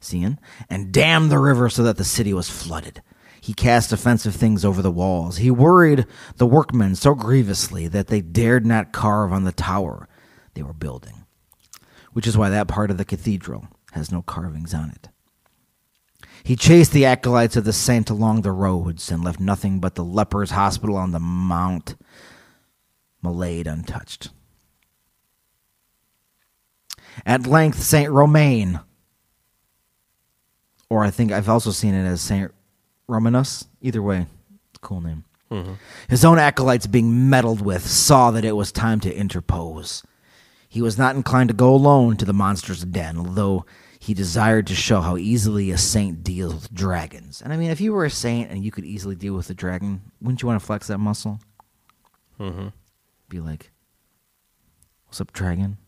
Seine, 0.00 0.38
and 0.70 0.92
dammed 0.92 1.30
the 1.30 1.38
river 1.38 1.68
so 1.68 1.82
that 1.82 1.96
the 1.96 2.04
city 2.04 2.32
was 2.32 2.48
flooded. 2.50 3.02
He 3.40 3.54
cast 3.54 3.92
offensive 3.92 4.34
things 4.34 4.64
over 4.64 4.82
the 4.82 4.90
walls. 4.90 5.38
He 5.38 5.50
worried 5.50 6.06
the 6.36 6.46
workmen 6.46 6.94
so 6.94 7.14
grievously 7.14 7.88
that 7.88 8.08
they 8.08 8.20
dared 8.20 8.66
not 8.66 8.92
carve 8.92 9.32
on 9.32 9.44
the 9.44 9.52
tower 9.52 10.08
they 10.54 10.62
were 10.62 10.72
building, 10.72 11.24
which 12.12 12.26
is 12.26 12.36
why 12.36 12.50
that 12.50 12.68
part 12.68 12.90
of 12.90 12.98
the 12.98 13.04
cathedral 13.04 13.68
has 13.92 14.12
no 14.12 14.22
carvings 14.22 14.74
on 14.74 14.90
it. 14.90 15.08
He 16.44 16.56
chased 16.56 16.92
the 16.92 17.04
acolytes 17.04 17.56
of 17.56 17.64
the 17.64 17.72
saint 17.72 18.10
along 18.10 18.42
the 18.42 18.52
roads 18.52 19.10
and 19.10 19.24
left 19.24 19.40
nothing 19.40 19.80
but 19.80 19.94
the 19.94 20.04
lepers' 20.04 20.52
hospital 20.52 20.96
on 20.96 21.12
the 21.12 21.20
mount 21.20 21.96
Malade 23.22 23.66
untouched. 23.66 24.30
At 27.26 27.46
length, 27.46 27.82
Saint 27.82 28.10
Romain, 28.10 28.80
or 30.90 31.04
I 31.04 31.10
think 31.10 31.32
I've 31.32 31.48
also 31.48 31.70
seen 31.70 31.94
it 31.94 32.06
as 32.06 32.20
Saint 32.20 32.52
Romanus. 33.06 33.66
Either 33.80 34.02
way, 34.02 34.26
cool 34.80 35.00
name. 35.00 35.24
His 36.08 36.24
own 36.24 36.38
acolytes, 36.38 36.86
being 36.86 37.30
meddled 37.30 37.62
with, 37.62 37.86
saw 37.86 38.30
that 38.32 38.44
it 38.44 38.56
was 38.56 38.70
time 38.70 39.00
to 39.00 39.14
interpose. 39.14 40.02
He 40.68 40.82
was 40.82 40.98
not 40.98 41.16
inclined 41.16 41.48
to 41.48 41.54
go 41.54 41.74
alone 41.74 42.18
to 42.18 42.26
the 42.26 42.34
monster's 42.34 42.84
den, 42.84 43.16
although 43.16 43.64
he 43.98 44.12
desired 44.12 44.66
to 44.66 44.74
show 44.74 45.00
how 45.00 45.16
easily 45.16 45.70
a 45.70 45.78
saint 45.78 46.22
deals 46.22 46.54
with 46.54 46.74
dragons. 46.74 47.40
And 47.40 47.52
I 47.52 47.56
mean, 47.56 47.70
if 47.70 47.80
you 47.80 47.94
were 47.94 48.04
a 48.04 48.10
saint 48.10 48.50
and 48.50 48.62
you 48.62 48.70
could 48.70 48.84
easily 48.84 49.14
deal 49.14 49.34
with 49.34 49.48
a 49.48 49.54
dragon, 49.54 50.02
wouldn't 50.20 50.42
you 50.42 50.48
want 50.48 50.60
to 50.60 50.66
flex 50.66 50.86
that 50.88 50.98
muscle? 50.98 51.40
Mm-hmm. 52.38 52.68
Be 53.30 53.40
like, 53.40 53.70
"What's 55.06 55.20
up, 55.20 55.32
dragon? 55.32 55.78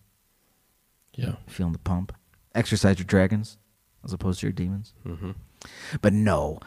Yeah. 1.20 1.34
Feeling 1.46 1.72
the 1.72 1.78
pump? 1.78 2.12
Exercise 2.54 2.98
your 2.98 3.06
dragons 3.06 3.58
as 4.04 4.12
opposed 4.12 4.40
to 4.40 4.46
your 4.46 4.52
demons." 4.52 4.94
Mm-hmm. 5.06 5.32
But 6.00 6.12
no, 6.12 6.58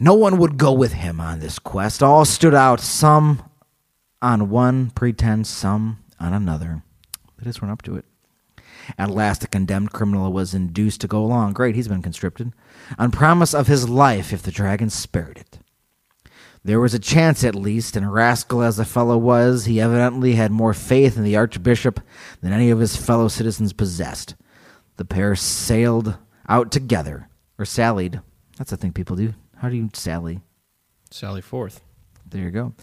no 0.00 0.14
one 0.14 0.38
would 0.38 0.56
go 0.56 0.72
with 0.72 0.92
him 0.94 1.20
on 1.20 1.40
this 1.40 1.58
quest. 1.58 2.02
All 2.02 2.24
stood 2.24 2.54
out, 2.54 2.80
some 2.80 3.42
on 4.22 4.48
one 4.48 4.90
pretense, 4.90 5.48
some 5.48 5.98
on 6.18 6.32
another. 6.32 6.82
They 7.38 7.44
just 7.44 7.60
went 7.60 7.72
up 7.72 7.82
to 7.82 7.96
it. 7.96 8.06
At 8.98 9.10
last, 9.10 9.40
the 9.40 9.46
condemned 9.46 9.92
criminal 9.92 10.32
was 10.32 10.54
induced 10.54 11.00
to 11.02 11.08
go 11.08 11.24
along. 11.24 11.54
Great, 11.54 11.74
he's 11.74 11.88
been 11.88 12.02
conscripted. 12.02 12.52
On 12.98 13.10
promise 13.10 13.54
of 13.54 13.66
his 13.66 13.88
life 13.88 14.32
if 14.32 14.42
the 14.42 14.50
dragon 14.50 14.90
spared 14.90 15.38
it. 15.38 15.58
There 16.66 16.80
was 16.80 16.94
a 16.94 16.98
chance, 16.98 17.44
at 17.44 17.54
least, 17.54 17.94
and 17.94 18.10
rascal 18.10 18.62
as 18.62 18.78
the 18.78 18.86
fellow 18.86 19.18
was, 19.18 19.66
he 19.66 19.82
evidently 19.82 20.34
had 20.34 20.50
more 20.50 20.72
faith 20.72 21.18
in 21.18 21.22
the 21.22 21.36
archbishop 21.36 22.00
than 22.40 22.54
any 22.54 22.70
of 22.70 22.78
his 22.78 22.96
fellow 22.96 23.28
citizens 23.28 23.74
possessed. 23.74 24.34
The 24.96 25.04
pair 25.04 25.36
sailed 25.36 26.16
out 26.48 26.72
together, 26.72 27.28
or 27.58 27.66
sallied. 27.66 28.20
That's 28.56 28.72
a 28.72 28.78
thing 28.78 28.92
people 28.92 29.16
do. 29.16 29.34
How 29.56 29.68
do 29.68 29.76
you 29.76 29.90
sally? 29.92 30.40
Sally 31.10 31.42
Forth. 31.42 31.82
There 32.26 32.42
you 32.42 32.50
go. 32.50 32.74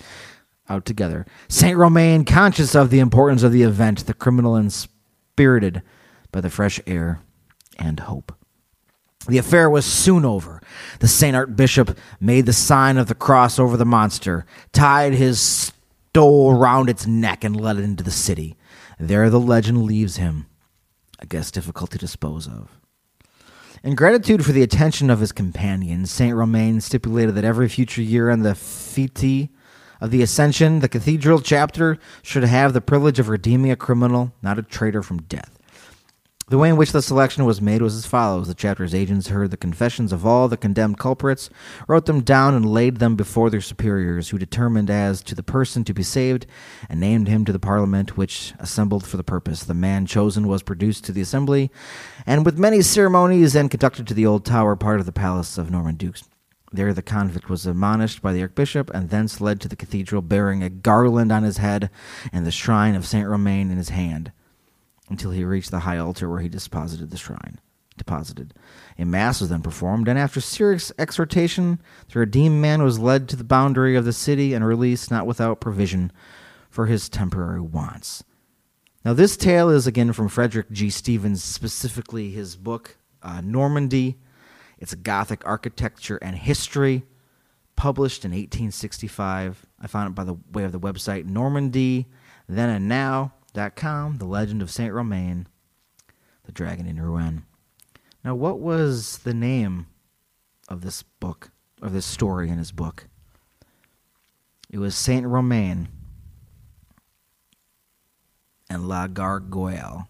Out 0.69 0.85
together. 0.85 1.25
Saint 1.49 1.77
Romain, 1.77 2.23
conscious 2.23 2.75
of 2.75 2.91
the 2.91 2.99
importance 2.99 3.41
of 3.41 3.51
the 3.51 3.63
event, 3.63 4.05
the 4.05 4.13
criminal 4.13 4.55
inspirited 4.55 5.81
by 6.31 6.39
the 6.39 6.49
fresh 6.51 6.79
air 6.85 7.19
and 7.79 7.99
hope. 8.01 8.31
The 9.27 9.37
affair 9.37 9.69
was 9.69 9.85
soon 9.85 10.25
over. 10.25 10.61
The 10.99 11.07
Saint 11.07 11.35
Archbishop 11.35 11.97
made 12.19 12.45
the 12.45 12.53
sign 12.53 12.97
of 12.97 13.07
the 13.07 13.15
cross 13.15 13.59
over 13.59 13.77
the 13.77 13.85
monster, 13.85 14.45
tied 14.73 15.13
his 15.13 15.71
stole 16.11 16.53
round 16.53 16.89
its 16.89 17.05
neck, 17.05 17.43
and 17.43 17.59
led 17.59 17.77
it 17.77 17.83
into 17.83 18.03
the 18.03 18.11
city. 18.11 18.55
There 18.99 19.29
the 19.29 19.39
legend 19.39 19.83
leaves 19.83 20.17
him, 20.17 20.47
a 21.19 21.25
guess 21.25 21.51
difficult 21.51 21.91
to 21.91 21.97
dispose 21.97 22.47
of. 22.47 22.69
In 23.83 23.95
gratitude 23.95 24.45
for 24.45 24.51
the 24.51 24.61
attention 24.61 25.09
of 25.09 25.19
his 25.19 25.31
companions, 25.31 26.11
Saint 26.11 26.35
Romain 26.35 26.81
stipulated 26.81 27.33
that 27.35 27.43
every 27.43 27.67
future 27.67 28.01
year 28.01 28.29
on 28.29 28.41
the 28.41 28.53
Fete 28.53 29.49
of 29.99 30.11
the 30.11 30.21
Ascension, 30.21 30.79
the 30.79 30.89
cathedral 30.89 31.41
chapter 31.41 31.97
should 32.21 32.43
have 32.43 32.73
the 32.73 32.81
privilege 32.81 33.19
of 33.19 33.29
redeeming 33.29 33.71
a 33.71 33.75
criminal, 33.75 34.33
not 34.41 34.59
a 34.59 34.63
traitor, 34.63 35.01
from 35.01 35.21
death. 35.23 35.57
The 36.51 36.57
way 36.57 36.67
in 36.67 36.75
which 36.75 36.91
the 36.91 37.01
selection 37.01 37.45
was 37.45 37.61
made 37.61 37.81
was 37.81 37.95
as 37.95 38.05
follows. 38.05 38.49
The 38.49 38.53
chapter's 38.53 38.93
agents 38.93 39.29
heard 39.29 39.51
the 39.51 39.55
confessions 39.55 40.11
of 40.11 40.25
all 40.25 40.49
the 40.49 40.57
condemned 40.57 40.99
culprits, 40.99 41.49
wrote 41.87 42.07
them 42.07 42.19
down, 42.19 42.55
and 42.55 42.65
laid 42.65 42.97
them 42.97 43.15
before 43.15 43.49
their 43.49 43.61
superiors, 43.61 44.27
who 44.27 44.37
determined 44.37 44.89
as 44.89 45.23
to 45.23 45.33
the 45.33 45.43
person 45.43 45.85
to 45.85 45.93
be 45.93 46.03
saved, 46.03 46.45
and 46.89 46.99
named 46.99 47.29
him 47.29 47.45
to 47.45 47.53
the 47.53 47.57
parliament 47.57 48.17
which 48.17 48.53
assembled 48.59 49.07
for 49.07 49.15
the 49.15 49.23
purpose. 49.23 49.63
The 49.63 49.73
man 49.73 50.05
chosen 50.05 50.45
was 50.45 50.61
produced 50.61 51.05
to 51.05 51.13
the 51.13 51.21
assembly, 51.21 51.71
and 52.25 52.45
with 52.45 52.59
many 52.59 52.81
ceremonies 52.81 53.55
and 53.55 53.71
conducted 53.71 54.05
to 54.07 54.13
the 54.13 54.25
old 54.25 54.43
tower, 54.43 54.75
part 54.75 54.99
of 54.99 55.05
the 55.05 55.13
palace 55.13 55.57
of 55.57 55.71
Norman 55.71 55.95
Dukes. 55.95 56.25
There 56.73 56.93
the 56.93 57.01
convict 57.01 57.49
was 57.49 57.65
admonished 57.65 58.21
by 58.21 58.33
the 58.33 58.41
archbishop, 58.41 58.91
and 58.93 59.09
thence 59.09 59.39
led 59.39 59.61
to 59.61 59.69
the 59.69 59.77
cathedral, 59.77 60.21
bearing 60.21 60.63
a 60.63 60.69
garland 60.69 61.31
on 61.31 61.43
his 61.43 61.59
head 61.59 61.89
and 62.33 62.45
the 62.45 62.51
shrine 62.51 62.95
of 62.95 63.07
Saint 63.07 63.29
Romain 63.29 63.71
in 63.71 63.77
his 63.77 63.87
hand 63.87 64.33
until 65.11 65.31
he 65.31 65.43
reached 65.43 65.71
the 65.71 65.81
high 65.81 65.97
altar 65.97 66.29
where 66.29 66.39
he 66.39 66.47
deposited 66.47 67.11
the 67.11 67.17
shrine. 67.17 67.59
Deposited. 67.97 68.53
A 68.97 69.05
mass 69.05 69.41
was 69.41 69.49
then 69.49 69.61
performed, 69.61 70.07
and 70.07 70.17
after 70.17 70.39
serious 70.39 70.91
exhortation, 70.97 71.81
the 72.11 72.19
redeemed 72.19 72.61
man 72.61 72.81
was 72.81 72.97
led 72.97 73.27
to 73.29 73.35
the 73.35 73.43
boundary 73.43 73.95
of 73.97 74.05
the 74.05 74.13
city 74.13 74.53
and 74.53 74.65
released, 74.65 75.11
not 75.11 75.27
without 75.27 75.59
provision 75.59 76.11
for 76.69 76.85
his 76.85 77.09
temporary 77.09 77.59
wants. 77.59 78.23
Now, 79.03 79.13
this 79.13 79.35
tale 79.35 79.69
is 79.69 79.85
again 79.85 80.13
from 80.13 80.29
Frederic 80.29 80.71
G. 80.71 80.89
Stephens, 80.89 81.43
specifically 81.43 82.31
his 82.31 82.55
book 82.55 82.97
uh, 83.21 83.41
Normandy. 83.43 84.17
It's 84.79 84.93
a 84.93 84.97
Gothic 84.97 85.45
architecture 85.45 86.17
and 86.21 86.37
history, 86.37 87.03
published 87.75 88.23
in 88.23 88.31
1865. 88.31 89.65
I 89.79 89.87
found 89.87 90.09
it 90.09 90.15
by 90.15 90.23
the 90.23 90.37
way 90.53 90.63
of 90.63 90.71
the 90.71 90.79
website 90.79 91.25
Normandy, 91.25 92.07
then 92.47 92.69
and 92.69 92.87
now 92.87 93.33
com, 93.75 94.17
The 94.17 94.25
Legend 94.25 94.61
of 94.61 94.71
Saint 94.71 94.93
Romain, 94.93 95.47
The 96.45 96.51
Dragon 96.51 96.87
in 96.87 97.01
Rouen. 97.01 97.45
Now, 98.23 98.35
what 98.35 98.59
was 98.59 99.19
the 99.19 99.33
name 99.33 99.87
of 100.69 100.81
this 100.81 101.03
book, 101.03 101.51
of 101.81 101.91
this 101.93 102.05
story 102.05 102.49
in 102.49 102.57
his 102.57 102.71
book? 102.71 103.07
It 104.69 104.77
was 104.77 104.95
Saint 104.95 105.25
Romain 105.25 105.89
and 108.69 108.87
La 108.87 109.07
Gargoyle. 109.07 110.07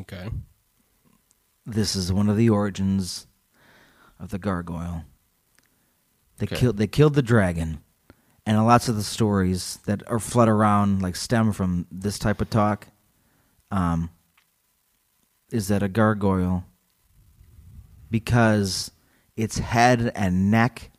Okay. 0.00 0.30
This 1.66 1.94
is 1.94 2.12
one 2.12 2.28
of 2.28 2.36
the 2.36 2.48
origins 2.48 3.26
of 4.18 4.30
the 4.30 4.38
gargoyle. 4.38 5.04
They 6.38 6.44
Okay. 6.46 6.56
killed. 6.56 6.78
They 6.78 6.86
killed 6.86 7.14
the 7.14 7.22
dragon, 7.22 7.82
and 8.50 8.66
lots 8.66 8.88
of 8.88 8.96
the 8.96 9.02
stories 9.04 9.78
that 9.86 10.02
are 10.08 10.18
flood 10.18 10.48
around, 10.48 11.02
like 11.02 11.14
stem 11.14 11.52
from 11.52 11.86
this 11.92 12.18
type 12.18 12.40
of 12.40 12.50
talk, 12.50 12.88
um, 13.70 14.10
is 15.52 15.68
that 15.68 15.84
a 15.84 15.88
gargoyle, 15.88 16.64
because 18.10 18.90
its 19.36 19.58
head 19.58 20.10
and 20.16 20.50
neck 20.50 20.90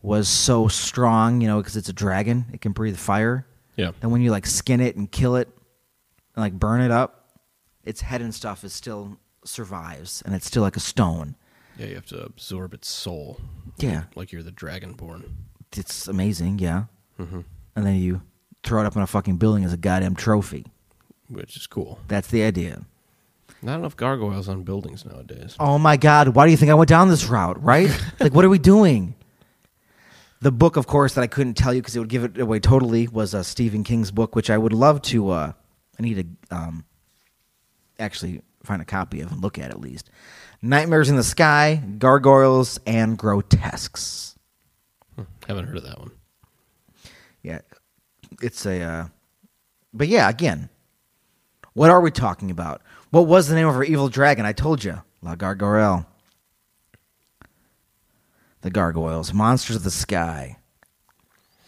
was 0.00 0.28
so 0.28 0.68
strong, 0.68 1.40
you 1.40 1.48
know, 1.48 1.58
because 1.58 1.76
it's 1.76 1.88
a 1.88 1.92
dragon, 1.92 2.44
it 2.52 2.60
can 2.60 2.70
breathe 2.70 2.96
fire. 2.96 3.44
Yeah. 3.74 3.90
And 4.00 4.12
when 4.12 4.20
you 4.20 4.30
like 4.30 4.46
skin 4.46 4.80
it 4.80 4.94
and 4.94 5.10
kill 5.10 5.34
it 5.34 5.48
and 6.36 6.42
like 6.44 6.52
burn 6.52 6.80
it 6.80 6.92
up, 6.92 7.30
its 7.82 8.00
head 8.00 8.22
and 8.22 8.32
stuff 8.32 8.62
is 8.62 8.72
still 8.72 9.18
survives 9.44 10.22
and 10.24 10.36
it's 10.36 10.46
still 10.46 10.62
like 10.62 10.76
a 10.76 10.80
stone. 10.80 11.34
Yeah, 11.76 11.86
you 11.86 11.94
have 11.96 12.06
to 12.06 12.22
absorb 12.24 12.74
its 12.74 12.88
soul. 12.88 13.40
Yeah. 13.78 14.04
Like 14.14 14.30
you're 14.30 14.44
the 14.44 14.52
dragonborn. 14.52 15.32
It's 15.76 16.08
amazing, 16.08 16.58
yeah. 16.58 16.84
Mm-hmm. 17.18 17.40
And 17.76 17.86
then 17.86 17.96
you 17.96 18.22
throw 18.62 18.80
it 18.80 18.86
up 18.86 18.96
in 18.96 19.02
a 19.02 19.06
fucking 19.06 19.36
building 19.36 19.64
as 19.64 19.72
a 19.72 19.76
goddamn 19.76 20.14
trophy. 20.14 20.66
Which 21.28 21.56
is 21.56 21.66
cool. 21.66 21.98
That's 22.08 22.28
the 22.28 22.42
idea. 22.42 22.82
Not 23.62 23.78
enough 23.78 23.96
gargoyles 23.96 24.48
on 24.48 24.62
buildings 24.62 25.04
nowadays. 25.04 25.56
Oh 25.58 25.78
my 25.78 25.96
God, 25.96 26.28
why 26.28 26.44
do 26.44 26.50
you 26.50 26.56
think 26.56 26.70
I 26.70 26.74
went 26.74 26.88
down 26.88 27.08
this 27.08 27.26
route, 27.26 27.62
right? 27.62 27.88
like, 28.20 28.34
what 28.34 28.44
are 28.44 28.50
we 28.50 28.58
doing? 28.58 29.14
The 30.40 30.52
book, 30.52 30.76
of 30.76 30.86
course, 30.86 31.14
that 31.14 31.22
I 31.22 31.26
couldn't 31.26 31.54
tell 31.54 31.72
you 31.72 31.80
because 31.80 31.96
it 31.96 32.00
would 32.00 32.10
give 32.10 32.24
it 32.24 32.38
away 32.38 32.60
totally 32.60 33.08
was 33.08 33.34
uh, 33.34 33.42
Stephen 33.42 33.82
King's 33.82 34.10
book, 34.10 34.36
which 34.36 34.50
I 34.50 34.58
would 34.58 34.74
love 34.74 35.00
to. 35.02 35.30
Uh, 35.30 35.52
I 35.98 36.02
need 36.02 36.38
to 36.50 36.54
um, 36.54 36.84
actually 37.98 38.42
find 38.62 38.82
a 38.82 38.84
copy 38.84 39.22
of 39.22 39.32
and 39.32 39.40
look 39.40 39.58
at 39.58 39.70
at 39.70 39.80
least. 39.80 40.10
Nightmares 40.60 41.08
in 41.08 41.16
the 41.16 41.24
Sky, 41.24 41.82
Gargoyles, 41.98 42.78
and 42.86 43.18
Grotesques. 43.18 44.33
Haven't 45.46 45.66
heard 45.66 45.76
of 45.76 45.84
that 45.84 45.98
one. 45.98 46.10
Yeah, 47.42 47.60
it's 48.42 48.64
a. 48.66 48.82
Uh, 48.82 49.06
but 49.92 50.08
yeah, 50.08 50.28
again, 50.28 50.68
what 51.74 51.90
are 51.90 52.00
we 52.00 52.10
talking 52.10 52.50
about? 52.50 52.82
What 53.10 53.26
was 53.26 53.48
the 53.48 53.54
name 53.54 53.68
of 53.68 53.76
our 53.76 53.84
evil 53.84 54.08
dragon? 54.08 54.46
I 54.46 54.52
told 54.52 54.82
you, 54.82 55.02
La 55.22 55.34
Gargoyle. 55.34 56.06
The 58.62 58.70
gargoyles, 58.70 59.34
monsters 59.34 59.76
of 59.76 59.82
the 59.84 59.90
sky. 59.90 60.56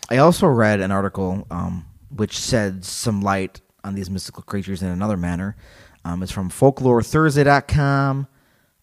I 0.09 0.16
also 0.16 0.47
read 0.47 0.80
an 0.80 0.90
article 0.90 1.47
um, 1.51 1.84
which 2.14 2.38
said 2.38 2.84
some 2.84 3.20
light 3.20 3.61
on 3.84 3.94
these 3.94 4.09
mystical 4.09 4.42
creatures 4.42 4.82
in 4.82 4.88
another 4.88 5.16
manner. 5.16 5.57
Um, 6.05 6.22
it's 6.22 6.32
from 6.32 6.51
folklorethursday.com. 6.51 8.28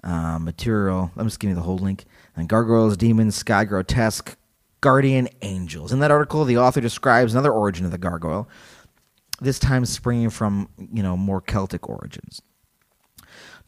Uh, 0.03 0.38
material. 0.38 1.11
I'm 1.16 1.26
just 1.26 1.39
giving 1.39 1.55
you 1.55 1.61
the 1.61 1.66
whole 1.66 1.78
link. 1.78 2.03
And 2.36 2.49
gargoyles, 2.49 2.97
demons, 2.97 3.36
sky 3.36 3.64
grotesque, 3.64 4.36
guardian 4.84 5.30
angels. 5.42 5.94
In 5.94 6.00
that 6.00 6.12
article, 6.12 6.44
the 6.44 6.58
author 6.58 6.82
describes 6.82 7.34
another 7.34 7.54
origin 7.54 7.86
of 7.86 7.92
the 7.92 7.98
gargoyle. 7.98 8.50
This 9.40 9.58
time 9.58 9.86
springing 9.86 10.30
from 10.30 10.68
you 10.78 11.02
know 11.02 11.16
more 11.16 11.40
Celtic 11.40 11.90
origins. 11.90 12.42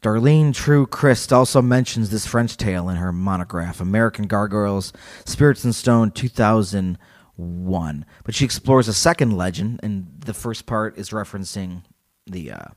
Darlene 0.02 0.54
Trew 0.54 0.86
Crist 0.86 1.32
also 1.32 1.62
mentions 1.62 2.10
this 2.10 2.26
French 2.26 2.58
tale 2.58 2.90
in 2.90 2.96
her 2.96 3.12
monograph, 3.12 3.80
American 3.80 4.26
Gargoyles, 4.26 4.92
Spirits 5.24 5.64
in 5.64 5.72
Stone 5.72 6.10
2001. 6.10 8.06
But 8.22 8.34
she 8.34 8.44
explores 8.44 8.88
a 8.88 8.92
second 8.92 9.30
legend, 9.38 9.80
and 9.82 10.06
the 10.20 10.34
first 10.34 10.66
part 10.66 10.98
is 10.98 11.10
referencing 11.10 11.82
the 12.26 12.52
uh, 12.52 12.68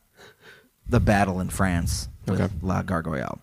the 0.88 1.02
battle 1.02 1.42
in 1.42 1.50
France 1.50 2.08
with 2.26 2.40
Okay. 2.40 2.54
La 2.62 2.84
Gargoyle. 2.84 3.40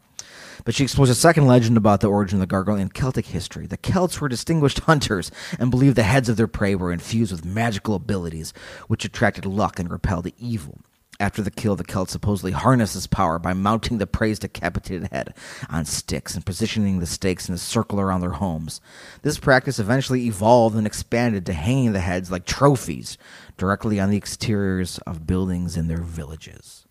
But 0.66 0.74
she 0.74 0.82
explores 0.82 1.10
a 1.10 1.14
second 1.14 1.46
legend 1.46 1.76
about 1.76 2.00
the 2.00 2.08
origin 2.08 2.38
of 2.38 2.40
the 2.40 2.46
gargoyle 2.48 2.74
in 2.74 2.88
Celtic 2.88 3.26
history. 3.26 3.68
The 3.68 3.76
Celts 3.76 4.20
were 4.20 4.28
distinguished 4.28 4.80
hunters 4.86 5.30
and 5.60 5.70
believed 5.70 5.94
the 5.94 6.02
heads 6.02 6.28
of 6.28 6.36
their 6.36 6.48
prey 6.48 6.74
were 6.74 6.92
infused 6.92 7.30
with 7.30 7.44
magical 7.44 7.94
abilities, 7.94 8.52
which 8.88 9.04
attracted 9.04 9.46
luck 9.46 9.78
and 9.78 9.88
repelled 9.88 10.26
evil. 10.38 10.80
After 11.20 11.40
the 11.40 11.52
kill, 11.52 11.76
the 11.76 11.84
Celts 11.84 12.10
supposedly 12.10 12.50
harnessed 12.50 12.94
this 12.94 13.06
power 13.06 13.38
by 13.38 13.52
mounting 13.52 13.98
the 13.98 14.08
prey's 14.08 14.40
decapitated 14.40 15.10
head 15.12 15.34
on 15.70 15.84
sticks 15.84 16.34
and 16.34 16.44
positioning 16.44 16.98
the 16.98 17.06
stakes 17.06 17.48
in 17.48 17.54
a 17.54 17.58
circle 17.58 18.00
around 18.00 18.22
their 18.22 18.30
homes. 18.30 18.80
This 19.22 19.38
practice 19.38 19.78
eventually 19.78 20.26
evolved 20.26 20.74
and 20.74 20.84
expanded 20.84 21.46
to 21.46 21.52
hanging 21.52 21.92
the 21.92 22.00
heads 22.00 22.32
like 22.32 22.44
trophies 22.44 23.18
directly 23.56 24.00
on 24.00 24.10
the 24.10 24.16
exteriors 24.16 24.98
of 25.06 25.28
buildings 25.28 25.76
in 25.76 25.86
their 25.86 26.02
villages. 26.02 26.86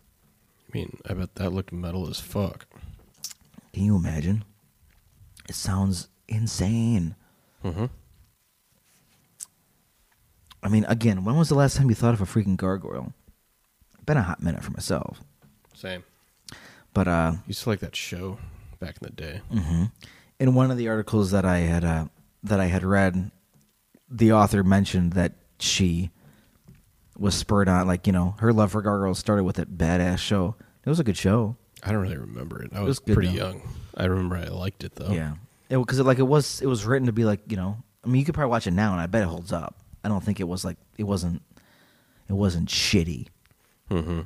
I 0.70 0.78
mean, 0.78 0.98
I 1.10 1.14
bet 1.14 1.36
that 1.36 1.52
looked 1.52 1.74
metal 1.74 2.10
as 2.10 2.22
fuck. 2.22 2.68
Can 3.76 3.84
you 3.84 3.98
imagine? 3.98 4.46
It 5.50 5.56
sounds 5.56 6.08
insane. 6.30 7.14
Mm-hmm. 7.62 7.88
I 10.64 10.70
mean, 10.70 10.86
again, 10.86 11.26
when 11.26 11.36
was 11.36 11.50
the 11.50 11.56
last 11.56 11.76
time 11.76 11.90
you 11.90 11.96
thought 11.96 12.14
of 12.14 12.22
a 12.22 12.26
freaking 12.26 12.56
gargoyle? 12.56 13.12
Been 14.06 14.16
a 14.16 14.22
hot 14.22 14.42
minute 14.42 14.64
for 14.64 14.72
myself. 14.72 15.20
Same. 15.74 16.06
But 16.94 17.10
uh, 17.10 17.34
Used 17.48 17.64
to 17.64 17.70
like 17.70 17.82
that 17.82 17.98
show 17.98 18.38
back 18.80 18.96
in 19.02 19.08
the 19.08 19.12
day. 19.12 19.42
in 20.40 20.54
one 20.54 20.72
of 20.72 20.78
the 20.78 20.88
articles 20.88 21.32
that 21.32 21.44
I 21.44 21.58
had 21.58 21.84
uh, 21.84 22.06
that 22.44 22.62
I 22.62 22.68
had 22.68 22.86
read, 22.86 23.30
the 24.10 24.32
author 24.32 24.64
mentioned 24.64 25.12
that 25.14 25.34
she 25.60 26.12
was 27.18 27.36
spurred 27.36 27.68
on, 27.68 27.88
like 27.88 28.08
you 28.08 28.14
know, 28.14 28.36
her 28.40 28.54
love 28.54 28.72
for 28.72 28.82
gargoyles 28.82 29.20
started 29.20 29.44
with 29.44 29.58
that 29.58 29.78
badass 29.78 30.20
show. 30.20 30.56
It 30.86 30.90
was 30.90 31.02
a 31.02 31.04
good 31.04 31.18
show. 31.18 31.58
I 31.86 31.92
don't 31.92 32.02
really 32.02 32.18
remember 32.18 32.64
it. 32.64 32.72
I 32.74 32.80
was 32.82 33.00
was, 33.06 33.16
pretty 33.16 33.30
though. 33.30 33.50
young. 33.50 33.62
I 33.96 34.06
remember 34.06 34.38
I 34.38 34.48
liked 34.48 34.84
it 34.84 34.96
though. 34.96 35.12
Yeah, 35.12 35.36
because 35.70 36.00
it, 36.00 36.04
like 36.04 36.20
it 36.20 36.24
was 36.24 36.62
it 36.62 36.66
was 36.66 36.86
written 36.86 37.06
to 37.06 37.14
be 37.14 37.24
like 37.24 37.42
you 37.48 37.58
know. 37.58 37.78
I 38.04 38.08
mean, 38.08 38.20
you 38.20 38.26
could 38.26 38.36
probably 38.36 38.52
watch 38.52 38.68
it 38.68 38.72
now, 38.72 38.92
and 38.92 39.02
I 39.02 39.08
bet 39.08 39.24
it 39.24 39.28
holds 39.28 39.54
up. 39.54 39.76
I 40.04 40.10
don't 40.10 40.24
think 40.24 40.40
it 40.40 40.48
was 40.48 40.66
like 40.66 40.78
it 40.98 41.04
wasn't 41.04 41.42
it 42.28 42.34
wasn't 42.34 42.70
shitty. 42.70 43.28
Mm-hmm. 43.92 44.22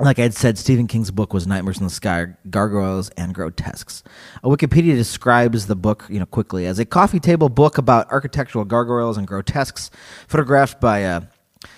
Like 0.00 0.18
I 0.18 0.22
had 0.22 0.34
said, 0.34 0.58
Stephen 0.58 0.88
King's 0.88 1.12
book 1.12 1.32
was 1.32 1.46
Nightmares 1.46 1.78
in 1.78 1.84
the 1.84 1.90
Sky, 1.90 2.34
Gargoyles, 2.50 3.10
and 3.10 3.32
Grotesques. 3.32 4.02
Uh, 4.42 4.48
Wikipedia 4.48 4.96
describes 4.96 5.66
the 5.68 5.76
book, 5.76 6.06
you 6.08 6.18
know, 6.18 6.26
quickly 6.26 6.66
as 6.66 6.80
a 6.80 6.84
coffee 6.84 7.20
table 7.20 7.48
book 7.48 7.78
about 7.78 8.10
architectural 8.10 8.64
gargoyles 8.64 9.16
and 9.16 9.28
grotesques, 9.28 9.92
photographed 10.26 10.80
by 10.80 11.04
uh, 11.04 11.20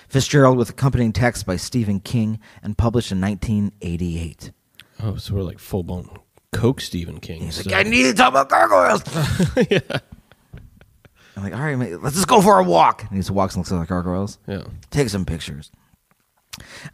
Fitzgerald 0.09 0.57
with 0.59 0.71
accompanying 0.71 1.13
text 1.13 1.47
by 1.47 1.57
Stephen 1.57 2.01
King, 2.01 2.39
and 2.63 2.77
published 2.79 3.13
in 3.13 3.21
1988. 3.21 4.53
Oh, 5.03 5.17
so 5.17 5.35
we're 5.35 5.43
like 5.43 5.59
full 5.59 5.83
blown 5.83 6.09
Coke 6.53 6.81
Stephen 6.81 7.19
King. 7.21 7.43
He's 7.43 7.57
so- 7.63 7.71
like, 7.71 7.87
I 7.87 7.89
need 7.89 8.05
to 8.05 8.15
talk 8.15 8.29
about 8.31 8.49
gargoyles. 8.49 9.03
Yeah. 9.71 9.81
I'm 11.37 11.43
like, 11.43 11.53
all 11.53 11.61
right, 11.61 11.77
mate, 11.77 12.01
let's 12.01 12.17
just 12.17 12.29
go 12.29 12.41
for 12.41 12.59
a 12.59 12.65
walk. 12.65 13.03
And 13.03 13.11
he 13.11 13.19
just 13.19 13.31
walks 13.31 13.55
and 13.55 13.61
looks 13.61 13.71
at 13.71 13.79
the 13.79 13.85
gargoyles. 13.87 14.39
yeah. 14.47 14.63
Take 14.91 15.11
some 15.11 15.27
pictures. 15.27 15.71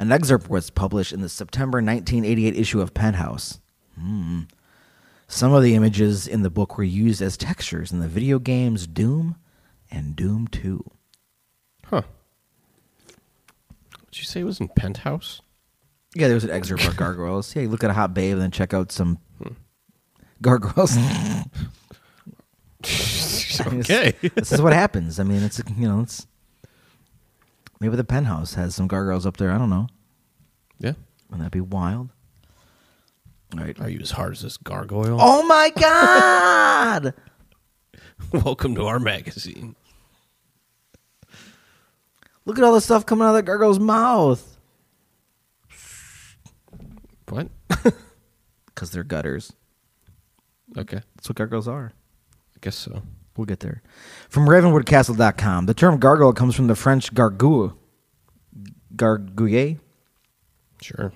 An 0.01 0.11
excerpt 0.11 0.51
was 0.51 0.69
published 0.71 1.13
in 1.13 1.21
the 1.21 1.29
September 1.29 1.77
1988 1.79 2.57
issue 2.57 2.81
of 2.81 2.93
Penthouse. 2.93 3.61
Hmm. 3.97 4.41
Some 5.29 5.53
of 5.53 5.63
the 5.63 5.77
images 5.77 6.27
in 6.27 6.43
the 6.43 6.51
book 6.51 6.77
were 6.77 6.83
used 6.83 7.23
as 7.23 7.37
textures 7.37 7.93
in 7.93 8.01
the 8.01 8.09
video 8.09 8.41
games 8.41 8.89
Doom 8.89 9.37
and 9.93 10.17
Doom 10.17 10.49
2. 10.49 10.85
Huh. 11.87 12.03
Did 14.13 14.19
you 14.19 14.25
say 14.27 14.41
it 14.41 14.45
was 14.45 14.61
in 14.61 14.69
Penthouse? 14.69 15.41
Yeah, 16.15 16.27
there 16.27 16.35
was 16.35 16.45
an 16.45 16.51
excerpt 16.51 16.85
about 16.85 16.97
gargoyles. 16.99 17.57
Yeah, 17.57 17.63
you 17.63 17.69
look 17.69 17.83
at 17.83 17.91
a 17.91 17.95
hot 17.95 18.13
babe 18.13 18.35
and 18.35 18.43
then 18.43 18.51
check 18.51 18.75
out 18.75 18.93
some 18.93 19.19
gargoyles. 20.43 20.95
Hmm. 20.97 21.41
okay. 23.79 24.13
this 24.35 24.51
is 24.53 24.61
what 24.61 24.73
happens. 24.73 25.19
I 25.21 25.23
mean, 25.23 25.43
it's 25.43 25.61
you 25.77 25.89
know, 25.89 26.01
it's 26.01 26.27
maybe 27.81 27.97
the 27.97 28.05
penthouse 28.05 28.55
has 28.55 28.75
some 28.75 28.89
gargoyles 28.89 29.25
up 29.25 29.37
there. 29.39 29.51
I 29.51 29.59
don't 29.59 29.71
know. 29.71 29.87
yeah. 30.79 30.93
Wouldn't 31.31 31.45
that 31.47 31.53
be 31.53 31.61
wild? 31.61 32.11
All 33.55 33.61
right. 33.65 33.79
Are 33.81 33.89
you 33.89 34.01
as 34.01 34.11
hard 34.11 34.33
as 34.33 34.43
this 34.43 34.57
gargoyle? 34.57 35.19
Oh 35.21 35.43
my 35.45 35.71
god! 35.79 37.15
Welcome 38.45 38.75
to 38.75 38.85
our 38.87 38.99
magazine. 38.99 39.77
Look 42.45 42.59
at 42.59 42.65
all 42.65 42.75
the 42.75 42.81
stuff 42.81 43.07
coming 43.07 43.25
out 43.25 43.31
of 43.31 43.37
that 43.37 43.45
gargoyle's 43.45 43.79
mouth. 43.79 44.59
What? 47.29 47.49
Because 48.75 48.91
they're 48.91 49.05
gutters. 49.05 49.53
Okay. 50.77 51.01
That's 51.15 51.29
what 51.29 51.37
gargoyles 51.37 51.69
are. 51.69 51.93
I 52.57 52.59
guess 52.63 52.75
so. 52.75 53.03
We'll 53.37 53.45
get 53.45 53.61
there. 53.61 53.83
From 54.29 54.47
RavenwoodCastle.com. 54.47 55.67
The 55.67 55.75
term 55.75 55.99
gargoyle 55.99 56.33
comes 56.33 56.55
from 56.55 56.67
the 56.67 56.75
French 56.75 57.13
gargouille. 57.15 57.77
Gargouille? 58.97 59.79
Sure. 60.81 61.13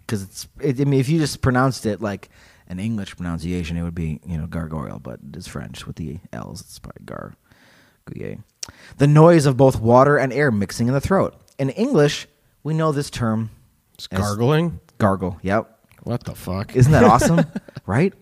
Because 0.00 0.22
it's, 0.22 0.48
it, 0.60 0.80
I 0.80 0.84
mean, 0.84 0.98
if 0.98 1.08
you 1.08 1.18
just 1.18 1.40
pronounced 1.42 1.86
it 1.86 2.00
like 2.00 2.30
an 2.66 2.80
English 2.80 3.16
pronunciation, 3.16 3.76
it 3.76 3.82
would 3.82 3.94
be, 3.94 4.20
you 4.26 4.38
know, 4.38 4.46
gargoyle, 4.46 4.98
but 4.98 5.20
it's 5.34 5.46
French 5.46 5.86
with 5.86 5.96
the 5.96 6.18
L's. 6.32 6.62
It's 6.62 6.78
probably 6.78 7.04
gargouille. 7.04 8.42
The 8.98 9.06
noise 9.06 9.46
of 9.46 9.56
both 9.56 9.80
water 9.80 10.16
and 10.16 10.32
air 10.32 10.50
mixing 10.50 10.88
in 10.88 10.94
the 10.94 11.00
throat. 11.00 11.34
In 11.58 11.70
English, 11.70 12.26
we 12.62 12.74
know 12.74 12.92
this 12.92 13.10
term 13.10 13.50
It's 13.94 14.08
As- 14.10 14.18
gargling? 14.20 14.80
gargle. 14.98 15.38
Yep. 15.42 15.74
What 16.04 16.24
the 16.24 16.34
fuck? 16.34 16.74
Isn't 16.76 16.92
that 16.92 17.04
awesome? 17.12 17.44
right? 17.86 18.12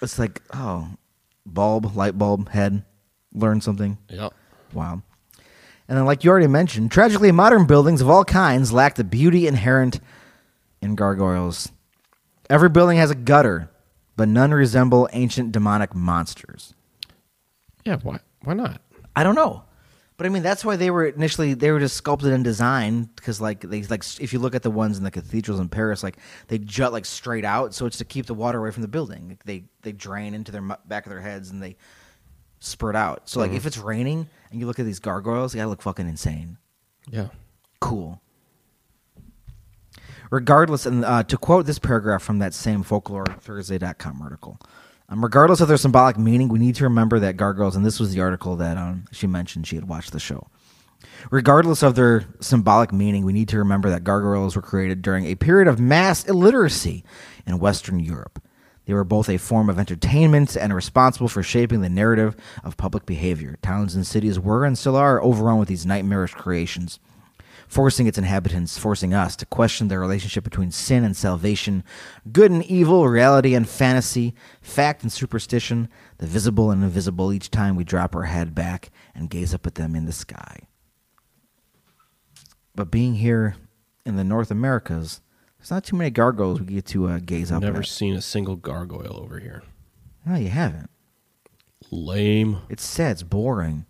It's 0.00 0.18
like, 0.18 0.42
oh, 0.54 0.88
bulb, 1.44 1.96
light 1.96 2.16
bulb, 2.16 2.48
head, 2.50 2.84
learn 3.32 3.60
something. 3.60 3.98
Yep. 4.08 4.32
Wow. 4.72 5.02
And 5.88 5.96
then, 5.96 6.04
like 6.04 6.22
you 6.22 6.30
already 6.30 6.46
mentioned, 6.46 6.90
tragically, 6.92 7.32
modern 7.32 7.66
buildings 7.66 8.00
of 8.02 8.08
all 8.10 8.24
kinds 8.24 8.72
lack 8.72 8.94
the 8.96 9.04
beauty 9.04 9.46
inherent 9.46 10.00
in 10.82 10.94
gargoyles. 10.94 11.72
Every 12.50 12.68
building 12.68 12.98
has 12.98 13.10
a 13.10 13.14
gutter, 13.14 13.70
but 14.16 14.28
none 14.28 14.52
resemble 14.52 15.08
ancient 15.12 15.50
demonic 15.52 15.94
monsters. 15.94 16.74
Yeah, 17.84 17.96
why? 18.02 18.20
Why 18.44 18.52
not? 18.54 18.80
I 19.18 19.24
don't 19.24 19.34
know. 19.34 19.64
But 20.16 20.26
I 20.26 20.30
mean, 20.30 20.42
that's 20.42 20.64
why 20.64 20.76
they 20.76 20.90
were 20.90 21.06
initially 21.06 21.54
they 21.54 21.70
were 21.72 21.80
just 21.80 21.96
sculpted 21.96 22.32
and 22.32 22.44
designed 22.44 23.14
because 23.16 23.40
like 23.40 23.60
they 23.60 23.82
like 23.84 24.04
if 24.20 24.32
you 24.32 24.38
look 24.38 24.54
at 24.54 24.62
the 24.62 24.70
ones 24.70 24.96
in 24.96 25.04
the 25.04 25.10
cathedrals 25.10 25.58
in 25.60 25.68
Paris, 25.68 26.02
like 26.02 26.18
they 26.46 26.58
jut 26.58 26.92
like 26.92 27.04
straight 27.04 27.44
out, 27.44 27.74
so 27.74 27.86
it's 27.86 27.98
to 27.98 28.04
keep 28.04 28.26
the 28.26 28.34
water 28.34 28.58
away 28.58 28.70
from 28.70 28.82
the 28.82 28.88
building. 28.88 29.28
Like, 29.28 29.44
they 29.44 29.64
they 29.82 29.92
drain 29.92 30.34
into 30.34 30.52
their 30.52 30.62
back 30.62 31.06
of 31.06 31.10
their 31.10 31.20
heads 31.20 31.50
and 31.50 31.62
they 31.62 31.76
spurt 32.60 32.96
out. 32.96 33.28
So 33.28 33.40
like 33.40 33.52
if 33.52 33.66
it's 33.66 33.78
raining 33.78 34.28
and 34.50 34.60
you 34.60 34.66
look 34.66 34.78
at 34.78 34.86
these 34.86 35.00
gargoyles, 35.00 35.52
they 35.52 35.58
gotta 35.58 35.70
look 35.70 35.82
fucking 35.82 36.08
insane. 36.08 36.58
Yeah. 37.10 37.28
Cool. 37.80 38.20
Regardless, 40.30 40.84
and 40.84 41.04
uh, 41.04 41.22
to 41.24 41.36
quote 41.38 41.66
this 41.66 41.78
paragraph 41.78 42.22
from 42.22 42.38
that 42.40 42.54
same 42.54 42.84
folklorethursday.com 42.84 44.20
article, 44.20 44.60
um, 45.08 45.22
regardless 45.22 45.60
of 45.60 45.68
their 45.68 45.76
symbolic 45.76 46.18
meaning, 46.18 46.48
we 46.48 46.58
need 46.58 46.74
to 46.76 46.84
remember 46.84 47.18
that 47.20 47.36
gargoyles, 47.36 47.76
and 47.76 47.84
this 47.84 47.98
was 47.98 48.14
the 48.14 48.20
article 48.20 48.56
that 48.56 48.76
um, 48.76 49.04
she 49.10 49.26
mentioned 49.26 49.66
she 49.66 49.76
had 49.76 49.88
watched 49.88 50.12
the 50.12 50.20
show. 50.20 50.48
Regardless 51.30 51.82
of 51.82 51.94
their 51.94 52.24
symbolic 52.40 52.92
meaning, 52.92 53.24
we 53.24 53.32
need 53.32 53.48
to 53.48 53.58
remember 53.58 53.90
that 53.90 54.04
gargoyles 54.04 54.56
were 54.56 54.62
created 54.62 55.02
during 55.02 55.26
a 55.26 55.34
period 55.34 55.68
of 55.68 55.80
mass 55.80 56.24
illiteracy 56.24 57.04
in 57.46 57.58
Western 57.58 58.00
Europe. 58.00 58.42
They 58.84 58.94
were 58.94 59.04
both 59.04 59.28
a 59.28 59.36
form 59.36 59.68
of 59.68 59.78
entertainment 59.78 60.56
and 60.56 60.74
responsible 60.74 61.28
for 61.28 61.42
shaping 61.42 61.82
the 61.82 61.90
narrative 61.90 62.36
of 62.64 62.78
public 62.78 63.04
behavior. 63.04 63.58
Towns 63.62 63.94
and 63.94 64.06
cities 64.06 64.40
were 64.40 64.64
and 64.64 64.78
still 64.78 64.96
are 64.96 65.22
overrun 65.22 65.58
with 65.58 65.68
these 65.68 65.84
nightmarish 65.84 66.32
creations, 66.32 66.98
forcing 67.68 68.06
its 68.06 68.18
inhabitants, 68.18 68.78
forcing 68.78 69.12
us 69.14 69.36
to 69.36 69.46
question 69.46 69.88
the 69.88 69.98
relationship 69.98 70.42
between 70.42 70.70
sin 70.70 71.04
and 71.04 71.16
salvation, 71.16 71.84
good 72.32 72.50
and 72.50 72.64
evil, 72.64 73.06
reality 73.06 73.54
and 73.54 73.68
fantasy, 73.68 74.34
fact 74.60 75.02
and 75.02 75.12
superstition, 75.12 75.88
the 76.16 76.26
visible 76.26 76.70
and 76.70 76.82
invisible 76.82 77.32
each 77.32 77.50
time 77.50 77.76
we 77.76 77.84
drop 77.84 78.16
our 78.16 78.24
head 78.24 78.54
back 78.54 78.90
and 79.14 79.30
gaze 79.30 79.52
up 79.54 79.66
at 79.66 79.74
them 79.76 79.94
in 79.94 80.06
the 80.06 80.12
sky. 80.12 80.60
But 82.74 82.90
being 82.90 83.16
here 83.16 83.56
in 84.06 84.16
the 84.16 84.24
North 84.24 84.50
Americas, 84.50 85.20
there's 85.58 85.70
not 85.70 85.84
too 85.84 85.96
many 85.96 86.10
gargoyles 86.10 86.60
we 86.60 86.66
get 86.66 86.86
to 86.86 87.08
uh, 87.08 87.18
gaze 87.18 87.52
up 87.52 87.62
Never 87.62 87.80
at. 87.80 87.86
seen 87.86 88.14
a 88.14 88.22
single 88.22 88.56
gargoyle 88.56 89.20
over 89.22 89.40
here. 89.40 89.62
No, 90.24 90.36
you 90.36 90.48
haven't. 90.48 90.88
Lame. 91.90 92.58
It's 92.68 92.84
sad. 92.84 93.12
It's 93.12 93.22
boring. 93.22 93.84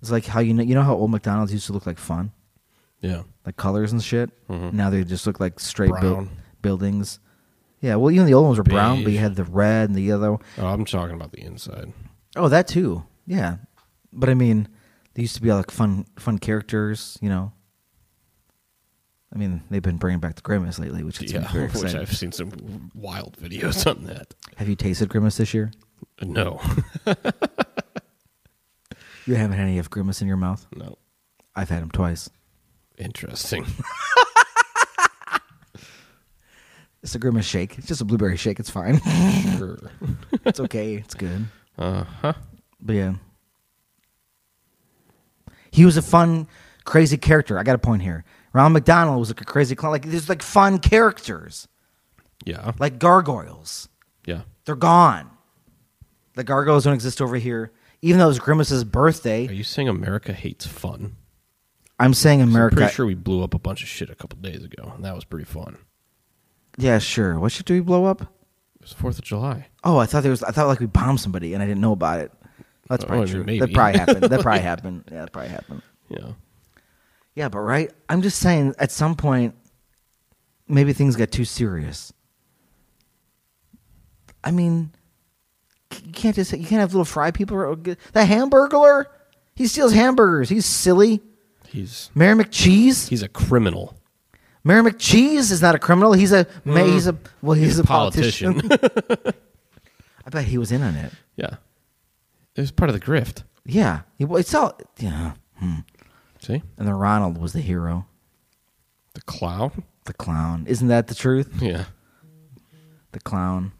It's 0.00 0.10
like 0.10 0.26
how 0.26 0.40
you 0.40 0.54
know 0.54 0.62
you 0.62 0.74
know 0.74 0.82
how 0.82 0.94
old 0.94 1.10
McDonald's 1.10 1.52
used 1.52 1.66
to 1.66 1.72
look 1.72 1.86
like 1.86 1.98
fun, 1.98 2.32
Yeah. 3.00 3.22
like 3.44 3.56
colors 3.56 3.92
and 3.92 4.02
shit. 4.02 4.30
Mhm. 4.48 4.72
Now 4.72 4.88
they 4.90 5.04
just 5.04 5.26
look 5.26 5.40
like 5.40 5.60
straight 5.60 5.90
Brown. 5.90 6.30
buildings. 6.62 7.18
Yeah, 7.82 7.96
well, 7.96 8.10
even 8.10 8.26
the 8.26 8.34
old 8.34 8.46
ones 8.46 8.58
were 8.58 8.64
brown, 8.64 8.96
but 9.04 9.12
you 9.12 9.16
Beige. 9.16 9.20
had 9.20 9.36
the 9.36 9.44
red 9.44 9.88
and 9.88 9.96
the 9.96 10.02
yellow. 10.02 10.40
Oh, 10.58 10.66
I'm 10.66 10.84
talking 10.84 11.14
about 11.16 11.32
the 11.32 11.42
inside. 11.42 11.92
Oh, 12.36 12.48
that 12.48 12.68
too. 12.68 13.04
Yeah, 13.26 13.56
but 14.12 14.28
I 14.28 14.34
mean, 14.34 14.68
they 15.14 15.22
used 15.22 15.34
to 15.36 15.42
be 15.42 15.50
all 15.50 15.56
like 15.58 15.70
fun, 15.70 16.04
fun 16.18 16.38
characters. 16.38 17.18
You 17.22 17.28
know. 17.30 17.52
I 19.32 19.38
mean, 19.38 19.62
they've 19.70 19.80
been 19.82 19.96
bringing 19.96 20.18
back 20.18 20.34
the 20.34 20.42
Grimace 20.42 20.78
lately, 20.80 21.04
which 21.04 21.22
is 21.22 21.32
yeah, 21.32 21.46
very 21.52 21.64
which 21.66 21.74
exciting. 21.76 22.00
I've 22.00 22.16
seen 22.16 22.32
some 22.32 22.90
wild 22.94 23.36
videos 23.40 23.86
on 23.88 24.04
that. 24.06 24.34
Have 24.56 24.68
you 24.68 24.74
tasted 24.76 25.08
Grimace 25.08 25.36
this 25.36 25.54
year? 25.54 25.70
No, 26.22 26.60
You 29.30 29.36
haven't 29.36 29.56
had 29.58 29.68
any 29.68 29.78
of 29.78 29.90
Grimace 29.90 30.20
in 30.20 30.26
your 30.28 30.36
mouth. 30.36 30.66
no. 30.74 30.98
I've 31.54 31.68
had 31.68 31.82
him 31.82 31.90
twice. 31.90 32.28
Interesting. 32.98 33.64
It's 37.02 37.14
a 37.14 37.18
Grimace 37.18 37.46
shake. 37.46 37.78
It's 37.78 37.86
just 37.86 38.02
a 38.02 38.04
blueberry 38.04 38.36
shake. 38.36 38.60
It's 38.60 38.68
fine. 38.68 39.00
sure. 39.56 39.78
it's 40.44 40.60
okay. 40.60 40.96
It's 40.96 41.14
good. 41.14 41.46
Uh 41.78 42.04
huh. 42.04 42.34
But 42.78 42.92
yeah. 42.92 43.14
He 45.70 45.86
was 45.86 45.96
a 45.96 46.02
fun, 46.02 46.46
crazy 46.84 47.16
character. 47.16 47.58
I 47.58 47.62
got 47.62 47.74
a 47.74 47.78
point 47.78 48.02
here. 48.02 48.24
Ronald 48.52 48.74
McDonald 48.74 49.18
was 49.18 49.30
like 49.30 49.40
a 49.40 49.46
crazy 49.46 49.74
clown. 49.74 49.92
Like 49.92 50.04
there's 50.04 50.28
like 50.28 50.42
fun 50.42 50.78
characters. 50.78 51.68
Yeah. 52.44 52.72
Like 52.78 52.98
gargoyles. 52.98 53.88
Yeah. 54.26 54.42
They're 54.66 54.76
gone. 54.76 55.30
The 56.34 56.44
gargoyles 56.44 56.84
don't 56.84 56.92
exist 56.92 57.22
over 57.22 57.36
here. 57.36 57.72
Even 58.02 58.18
though 58.18 58.24
it 58.26 58.28
was 58.28 58.38
Grimace's 58.38 58.84
birthday, 58.84 59.46
Are 59.46 59.52
you 59.52 59.64
saying 59.64 59.88
America 59.88 60.32
hates 60.32 60.66
fun? 60.66 61.16
I'm 61.98 62.14
saying 62.14 62.40
I'm 62.40 62.48
America. 62.48 62.76
pretty 62.76 62.92
sure 62.94 63.04
we 63.04 63.14
blew 63.14 63.42
up 63.44 63.52
a 63.52 63.58
bunch 63.58 63.82
of 63.82 63.88
shit 63.88 64.08
a 64.08 64.14
couple 64.14 64.38
days 64.38 64.64
ago, 64.64 64.92
and 64.94 65.04
that 65.04 65.14
was 65.14 65.24
pretty 65.24 65.44
fun. 65.44 65.76
Yeah, 66.78 66.98
sure. 66.98 67.38
What 67.38 67.52
shit 67.52 67.66
do 67.66 67.74
we 67.74 67.80
blow 67.80 68.06
up? 68.06 68.22
It 68.22 68.28
was 68.80 68.92
Fourth 68.94 69.18
of 69.18 69.24
July. 69.24 69.66
Oh, 69.84 69.98
I 69.98 70.06
thought 70.06 70.22
there 70.22 70.30
was. 70.30 70.42
I 70.42 70.50
thought 70.50 70.66
like 70.66 70.80
we 70.80 70.86
bombed 70.86 71.20
somebody 71.20 71.52
and 71.52 71.62
I 71.62 71.66
didn't 71.66 71.82
know 71.82 71.92
about 71.92 72.20
it. 72.20 72.32
That's 72.88 73.04
Oh, 73.04 73.08
probably 73.08 73.26
mean, 73.26 73.34
true. 73.34 73.44
maybe. 73.44 73.60
That 73.60 73.72
probably 73.74 73.98
happened. 73.98 74.22
That 74.22 74.40
probably 74.40 74.60
happened. 74.72 75.04
Yeah, 75.12 75.20
that 75.20 75.32
probably 75.32 75.50
happened. 75.50 75.82
Yeah. 76.08 76.28
Yeah, 77.34 77.48
but 77.50 77.58
right. 77.60 77.90
I'm 78.08 78.22
just 78.22 78.38
saying. 78.38 78.74
At 78.78 78.90
some 78.90 79.14
point, 79.14 79.54
maybe 80.66 80.94
things 80.94 81.16
got 81.16 81.30
too 81.30 81.44
serious. 81.44 82.14
I 84.42 84.50
mean, 84.52 84.92
you 86.04 86.12
can't 86.12 86.36
just 86.36 86.52
you 86.52 86.66
can't 86.66 86.80
have 86.80 86.92
little 86.92 87.04
fry 87.04 87.30
people. 87.30 87.56
The 87.76 87.96
Hamburglar, 88.14 89.06
he 89.54 89.66
steals 89.66 89.92
hamburgers. 89.92 90.48
He's 90.48 90.66
silly. 90.66 91.20
He's 91.68 92.10
Mayor 92.14 92.34
McCheese. 92.34 93.08
he's 93.08 93.22
a 93.22 93.28
criminal. 93.28 93.96
Mayor 94.64 94.82
McCheese 94.82 95.50
is 95.50 95.62
not 95.62 95.74
a 95.74 95.78
criminal. 95.78 96.12
He's 96.12 96.32
a 96.32 96.46
ma 96.64 96.84
he's 96.84 97.06
a 97.06 97.16
well 97.42 97.56
he's 97.56 97.78
a 97.78 97.84
politician. 97.84 98.60
Politician. 98.60 99.18
I 100.26 100.30
bet 100.30 100.44
he 100.44 100.58
was 100.58 100.70
in 100.72 100.82
on 100.82 100.94
it. 100.96 101.12
yeah. 101.36 101.56
It 102.56 102.60
was 102.60 102.70
part 102.72 102.90
of 102.90 102.98
the 102.98 103.04
grift. 103.04 103.44
Yeah, 103.64 104.00
it's 104.18 104.54
all 104.54 104.78
yeah. 104.98 105.32
Hmm. 105.58 105.76
See? 106.40 106.62
And 106.78 106.86
then 106.88 106.94
Ronald 106.94 107.38
was 107.38 107.52
the 107.52 107.60
hero, 107.60 108.06
The 109.14 109.20
clown? 109.22 109.84
the 110.06 110.14
clown. 110.14 110.64
Isn't 110.66 110.88
that 110.88 111.06
the 111.08 111.14
truth? 111.14 111.50
Yeah. 111.62 111.84
The 113.12 113.20
clown, 113.20 113.72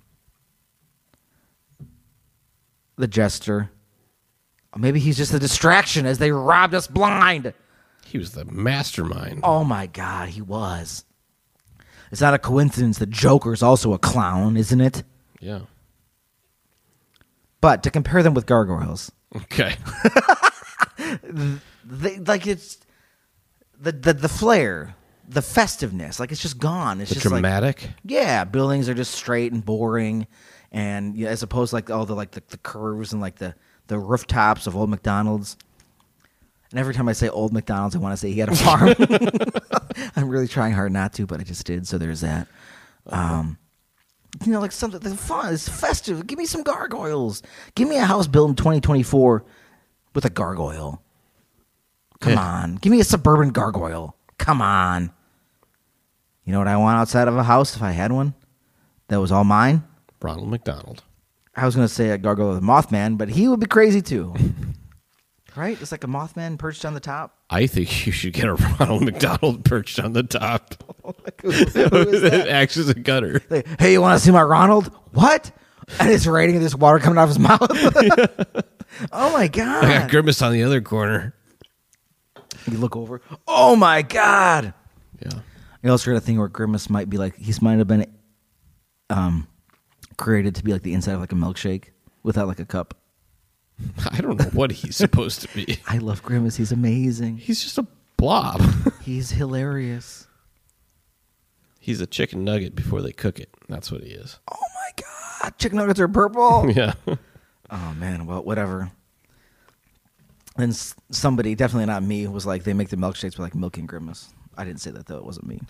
the 3.01 3.09
jester. 3.09 3.70
Or 4.72 4.78
maybe 4.78 5.01
he's 5.01 5.16
just 5.16 5.34
a 5.34 5.38
distraction 5.38 6.07
as 6.07 6.18
they 6.18 6.30
robbed 6.30 6.74
us 6.74 6.86
blind. 6.86 7.53
He 8.05 8.18
was 8.18 8.32
the 8.32 8.44
mastermind. 8.44 9.40
Oh 9.42 9.64
my 9.64 9.86
God, 9.86 10.28
he 10.30 10.40
was. 10.42 11.05
It's 12.12 12.20
not 12.20 12.34
a 12.34 12.38
coincidence 12.38 12.98
that 12.98 13.11
Joker's 13.11 13.62
also 13.62 13.92
a 13.92 13.98
clown, 13.98 14.57
isn't 14.57 14.80
it? 14.80 15.03
Yeah. 15.40 15.61
But 17.61 17.82
to 17.84 17.90
compare 17.90 18.22
them 18.22 18.34
with 18.34 18.46
gargoyles, 18.46 19.12
Okay. 19.36 19.76
they, 21.84 22.18
like 22.18 22.46
it's 22.46 22.78
the, 23.78 23.92
the 23.92 24.12
the 24.14 24.28
flair, 24.28 24.94
the 25.28 25.42
festiveness, 25.42 26.18
like 26.20 26.32
it's 26.32 26.42
just 26.42 26.59
gone. 26.59 27.01
It's 27.01 27.11
The 27.11 27.14
just 27.14 27.26
like 27.26 27.40
dramatic. 27.42 27.88
yeah, 28.05 28.44
buildings 28.44 28.88
are 28.88 28.94
just 28.94 29.12
straight 29.14 29.53
and 29.53 29.64
boring, 29.64 30.26
and 30.73 31.16
yeah, 31.16 31.29
as 31.29 31.43
opposed 31.43 31.71
to 31.71 31.77
like 31.77 31.91
all 31.91 32.07
the 32.07 32.14
like 32.14 32.33
the, 32.33 32.43
the 32.49 32.59
curves 32.59 33.12
and 33.12 33.21
like 33.21 33.37
the 33.37 33.55
the 33.89 33.99
rooftops 33.99 34.66
of 34.66 34.77
old 34.77 34.91
McDonald's. 34.91 35.57
And 36.71 36.79
every 36.79 36.95
time 36.95 37.09
I 37.09 37.12
say 37.14 37.29
old 37.29 37.53
McDonald's, 37.53 37.97
I 37.97 37.99
want 37.99 38.12
to 38.12 38.16
say 38.16 38.31
he 38.31 38.39
had 38.39 38.49
a 38.49 38.55
farm. 38.55 38.95
I'm 40.16 40.29
really 40.29 40.47
trying 40.47 40.73
hard 40.73 40.93
not 40.93 41.12
to, 41.14 41.27
but 41.27 41.41
I 41.41 41.43
just 41.43 41.66
did. 41.66 41.89
So 41.89 41.99
there's 41.99 42.21
that. 42.21 42.47
Um, 43.09 43.59
you 44.47 44.53
know, 44.53 44.61
like 44.61 44.71
something 44.71 45.01
that's 45.01 45.21
fun. 45.21 45.53
It's 45.53 45.68
festive. 45.68 46.25
Give 46.29 46.39
me 46.39 46.47
some 46.47 46.62
gargoyles. 46.62 47.43
Give 47.75 47.89
me 47.89 47.97
a 47.97 48.05
house 48.05 48.29
built 48.29 48.51
in 48.51 48.55
2024 48.55 49.45
with 50.14 50.25
a 50.25 50.31
gargoyle. 50.31 51.03
Come 52.21 52.35
Yeah. 52.35 52.41
on. 52.62 52.77
Give 52.77 52.93
me 52.93 53.01
a 53.01 53.05
suburban 53.05 53.49
gargoyle. 53.51 54.14
Come 54.39 54.62
on. 54.62 55.11
You 56.45 56.53
know 56.53 56.61
what 56.61 56.68
I 56.68 56.77
want 56.77 56.99
outside 56.99 57.27
of 57.27 57.37
a 57.37 57.43
house 57.43 57.75
if 57.75 57.83
I 57.83 57.91
had 57.91 58.12
one? 58.12 58.35
That 59.09 59.21
was 59.21 59.33
all 59.33 59.43
mine? 59.45 59.83
Ronald 60.23 60.49
McDonald. 60.49 61.03
I 61.55 61.66
was 61.66 61.75
going 61.75 61.87
to 61.87 61.93
say 61.93 62.11
a 62.11 62.18
gargoyle 62.18 62.57
a 62.57 62.61
Mothman, 62.61 63.18
but 63.18 63.29
he 63.29 63.49
would 63.49 63.61
be 63.61 63.66
crazy 63.66 64.01
too. 64.01 64.35
right? 65.57 65.81
It's 65.81 65.93
like 65.93 66.05
a 66.05 66.09
Mothman 66.09 66.59
perched 66.59 66.85
on 66.85 66.95
the 66.95 67.01
top. 67.01 67.37
I 67.51 67.66
think 67.66 68.07
you 68.07 68.12
should 68.12 68.33
get 68.33 68.45
a 68.45 68.55
Ronald 68.55 69.05
McDonald 69.05 69.64
perched 69.64 69.99
on 69.99 70.12
the 70.12 70.23
top. 70.23 70.75
Who 71.43 71.51
is 71.51 71.73
that? 72.23 72.49
acts 72.49 72.77
as 72.77 72.89
a 72.89 72.95
gutter. 72.95 73.43
Like, 73.51 73.66
hey, 73.81 73.93
you 73.93 74.01
want 74.01 74.18
to 74.18 74.25
see 74.25 74.31
my 74.31 74.43
Ronald? 74.43 74.87
What? 75.12 75.51
And 75.99 76.11
it's 76.11 76.27
raining 76.27 76.57
and 76.57 76.62
there's 76.62 76.77
water 76.77 77.01
coming 77.01 77.18
out 77.18 77.25
of 77.25 77.31
his 77.31 77.39
mouth. 77.41 77.68
oh 79.12 79.33
my 79.33 79.41
I 79.41 79.49
got 79.49 79.83
God. 79.83 80.11
Grimace 80.11 80.41
on 80.41 80.53
the 80.53 80.62
other 80.62 80.81
corner. 80.81 81.35
You 82.71 82.79
look 82.79 82.95
over. 82.95 83.21
Oh 83.49 83.75
my 83.75 84.03
God. 84.03 84.73
Yeah. 85.21 85.41
I 85.83 85.89
also 85.89 86.11
got 86.12 86.18
a 86.18 86.21
thing 86.21 86.39
where 86.39 86.49
Grimace 86.49 86.89
might 86.89 87.11
be 87.11 87.16
like, 87.16 87.37
he 87.37 87.53
might 87.61 87.79
have 87.79 87.89
been 87.89 88.07
um, 89.09 89.49
created 90.21 90.55
to 90.55 90.62
be 90.62 90.73
like 90.73 90.83
the 90.83 90.93
inside 90.93 91.14
of 91.14 91.21
like 91.21 91.33
a 91.33 91.37
milkshake 91.37 91.87
without 92.23 92.47
like 92.47 92.61
a 92.61 92.64
cup. 92.64 92.95
I 94.12 94.21
don't 94.21 94.39
know 94.39 94.51
what 94.53 94.71
he's 94.71 94.97
supposed 94.97 95.41
to 95.41 95.49
be. 95.55 95.79
I 95.89 95.99
love 95.99 96.23
Grimace. 96.23 96.57
He's 96.57 96.71
amazing. 96.71 97.39
He's 97.39 97.62
just 97.62 97.79
a 97.79 97.87
blob. 98.16 98.62
He's 99.03 99.31
hilarious. 99.31 100.27
He's 101.81 102.03
a 102.03 102.07
chicken 102.07 102.45
nugget 102.45 102.77
before 102.77 103.01
they 103.01 103.12
cook 103.12 103.41
it. 103.41 103.49
That's 103.66 103.91
what 103.91 104.03
he 104.03 104.11
is. 104.11 104.39
Oh 104.53 104.57
my 104.61 105.03
God. 105.43 105.59
Chicken 105.59 105.79
nuggets 105.79 105.99
are 105.99 106.09
purple. 106.09 106.71
Yeah. 106.71 106.93
Oh 107.71 107.95
man, 107.99 108.27
well, 108.27 108.45
whatever. 108.45 108.91
And 110.57 110.77
somebody, 111.11 111.55
definitely 111.55 111.87
not 111.87 112.03
me, 112.03 112.27
was 112.27 112.45
like, 112.45 112.64
they 112.64 112.75
make 112.75 112.91
the 112.91 112.97
milkshakes 112.97 113.39
with 113.39 113.39
like 113.39 113.55
milk 113.55 113.79
and 113.79 113.89
grimace. 113.89 114.29
I 114.59 114.64
didn't 114.64 114.81
say 114.83 114.91
that 114.91 115.07
though; 115.07 115.16
it 115.16 115.25
wasn't 115.25 115.47
me. 115.47 115.61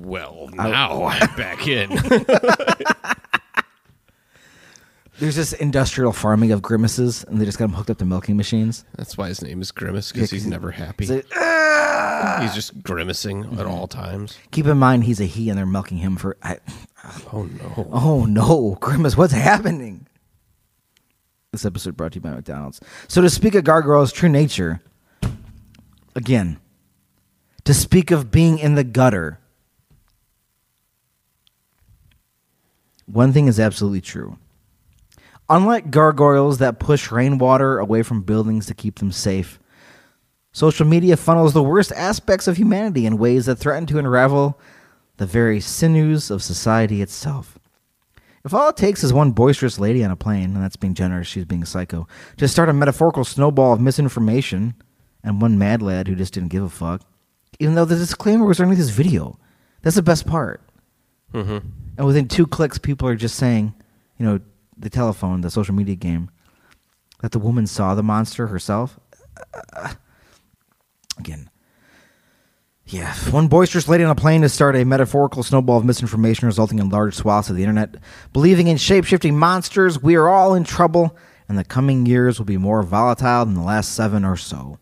Well, 0.00 0.48
now 0.52 1.04
I'm 1.04 1.36
back 1.36 1.68
in. 1.68 1.90
There's 5.18 5.36
this 5.36 5.52
industrial 5.52 6.12
farming 6.12 6.50
of 6.50 6.60
grimaces, 6.60 7.24
and 7.24 7.40
they 7.40 7.44
just 7.44 7.56
got 7.58 7.66
him 7.66 7.72
hooked 7.74 7.90
up 7.90 7.98
to 7.98 8.04
milking 8.04 8.36
machines. 8.36 8.84
That's 8.96 9.16
why 9.16 9.28
his 9.28 9.42
name 9.42 9.60
is 9.62 9.70
Grimace 9.70 10.10
because 10.10 10.32
Yeah, 10.32 10.36
he's 10.36 10.42
'cause 10.44 10.50
never 10.50 10.72
happy. 10.72 11.04
It's 11.04 11.10
like, 11.12 11.26
"Ah!" 11.36 12.38
He's 12.42 12.54
just 12.54 12.82
grimacing 12.82 13.58
at 13.58 13.64
all 13.66 13.86
times. 13.86 14.36
Keep 14.50 14.66
in 14.66 14.76
mind, 14.78 15.04
he's 15.04 15.20
a 15.20 15.24
he, 15.26 15.48
and 15.48 15.56
they're 15.58 15.66
milking 15.66 15.98
him 15.98 16.16
for. 16.16 16.36
I, 16.42 16.58
Oh 17.32 17.42
no! 17.44 17.88
oh 17.92 18.24
no, 18.24 18.76
grimace! 18.80 19.16
What's 19.16 19.32
happening? 19.34 20.06
This 21.52 21.64
episode 21.64 21.96
brought 21.96 22.12
to 22.12 22.16
you 22.16 22.20
by 22.22 22.30
McDonald's. 22.30 22.80
So 23.06 23.20
to 23.22 23.30
speak 23.30 23.54
of 23.54 23.62
gargoyles' 23.62 24.10
true 24.10 24.28
nature, 24.28 24.80
again, 26.16 26.58
to 27.64 27.72
speak 27.74 28.10
of 28.10 28.32
being 28.32 28.58
in 28.58 28.74
the 28.74 28.82
gutter. 28.84 29.38
One 33.06 33.32
thing 33.32 33.46
is 33.48 33.60
absolutely 33.60 34.00
true. 34.00 34.38
Unlike 35.48 35.90
gargoyles 35.90 36.58
that 36.58 36.78
push 36.78 37.10
rainwater 37.10 37.78
away 37.78 38.02
from 38.02 38.22
buildings 38.22 38.66
to 38.66 38.74
keep 38.74 38.98
them 38.98 39.12
safe, 39.12 39.58
social 40.52 40.86
media 40.86 41.16
funnels 41.16 41.52
the 41.52 41.62
worst 41.62 41.92
aspects 41.92 42.48
of 42.48 42.56
humanity 42.56 43.04
in 43.04 43.18
ways 43.18 43.46
that 43.46 43.56
threaten 43.56 43.86
to 43.86 43.98
unravel 43.98 44.58
the 45.18 45.26
very 45.26 45.60
sinews 45.60 46.30
of 46.30 46.42
society 46.42 47.02
itself. 47.02 47.58
If 48.44 48.52
all 48.52 48.68
it 48.68 48.76
takes 48.76 49.02
is 49.04 49.12
one 49.12 49.32
boisterous 49.32 49.78
lady 49.78 50.04
on 50.04 50.10
a 50.10 50.16
plane, 50.16 50.54
and 50.54 50.62
that's 50.62 50.76
being 50.76 50.94
generous, 50.94 51.26
she's 51.26 51.44
being 51.44 51.64
psycho, 51.64 52.06
to 52.36 52.48
start 52.48 52.68
a 52.68 52.74
metaphorical 52.74 53.24
snowball 53.24 53.72
of 53.72 53.80
misinformation, 53.80 54.74
and 55.22 55.40
one 55.40 55.58
mad 55.58 55.80
lad 55.80 56.08
who 56.08 56.14
just 56.14 56.34
didn't 56.34 56.50
give 56.50 56.62
a 56.62 56.68
fuck, 56.68 57.02
even 57.58 57.74
though 57.74 57.86
the 57.86 57.96
disclaimer 57.96 58.44
was 58.44 58.60
underneath 58.60 58.84
this 58.84 58.90
video. 58.90 59.38
That's 59.82 59.96
the 59.96 60.02
best 60.02 60.26
part. 60.26 60.60
hmm 61.32 61.58
And 61.96 62.06
within 62.06 62.28
two 62.28 62.46
clicks, 62.46 62.76
people 62.76 63.08
are 63.08 63.16
just 63.16 63.36
saying, 63.36 63.74
you 64.18 64.26
know, 64.26 64.40
the 64.76 64.90
telephone, 64.90 65.40
the 65.40 65.50
social 65.50 65.74
media 65.74 65.94
game, 65.94 66.30
that 67.20 67.32
the 67.32 67.38
woman 67.38 67.66
saw 67.66 67.94
the 67.94 68.02
monster 68.02 68.48
herself. 68.48 68.98
Uh, 69.72 69.94
again. 71.18 71.50
Yeah, 72.86 73.14
one 73.30 73.48
boisterous 73.48 73.88
lady 73.88 74.04
on 74.04 74.10
a 74.10 74.14
plane 74.14 74.42
to 74.42 74.48
start 74.48 74.76
a 74.76 74.84
metaphorical 74.84 75.42
snowball 75.42 75.78
of 75.78 75.86
misinformation 75.86 76.46
resulting 76.46 76.78
in 76.78 76.90
large 76.90 77.14
swaths 77.14 77.48
of 77.48 77.56
the 77.56 77.62
internet. 77.62 77.94
Believing 78.34 78.66
in 78.66 78.76
shape 78.76 79.06
shifting 79.06 79.38
monsters, 79.38 80.02
we 80.02 80.16
are 80.16 80.28
all 80.28 80.54
in 80.54 80.64
trouble, 80.64 81.16
and 81.48 81.56
the 81.56 81.64
coming 81.64 82.04
years 82.04 82.38
will 82.38 82.44
be 82.44 82.58
more 82.58 82.82
volatile 82.82 83.46
than 83.46 83.54
the 83.54 83.62
last 83.62 83.94
seven 83.94 84.22
or 84.22 84.36
so. 84.36 84.78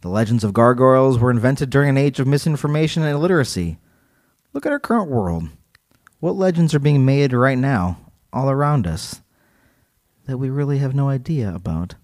The 0.00 0.08
legends 0.08 0.42
of 0.42 0.52
gargoyles 0.52 1.18
were 1.18 1.30
invented 1.30 1.70
during 1.70 1.88
an 1.88 1.96
age 1.96 2.18
of 2.18 2.26
misinformation 2.26 3.04
and 3.04 3.12
illiteracy. 3.12 3.78
Look 4.52 4.66
at 4.66 4.72
our 4.72 4.80
current 4.80 5.08
world. 5.08 5.44
What 6.18 6.34
legends 6.34 6.74
are 6.74 6.80
being 6.80 7.04
made 7.04 7.32
right 7.32 7.58
now, 7.58 7.98
all 8.32 8.50
around 8.50 8.86
us, 8.86 9.22
that 10.26 10.38
we 10.38 10.50
really 10.50 10.78
have 10.78 10.94
no 10.94 11.08
idea 11.08 11.52
about? 11.54 11.94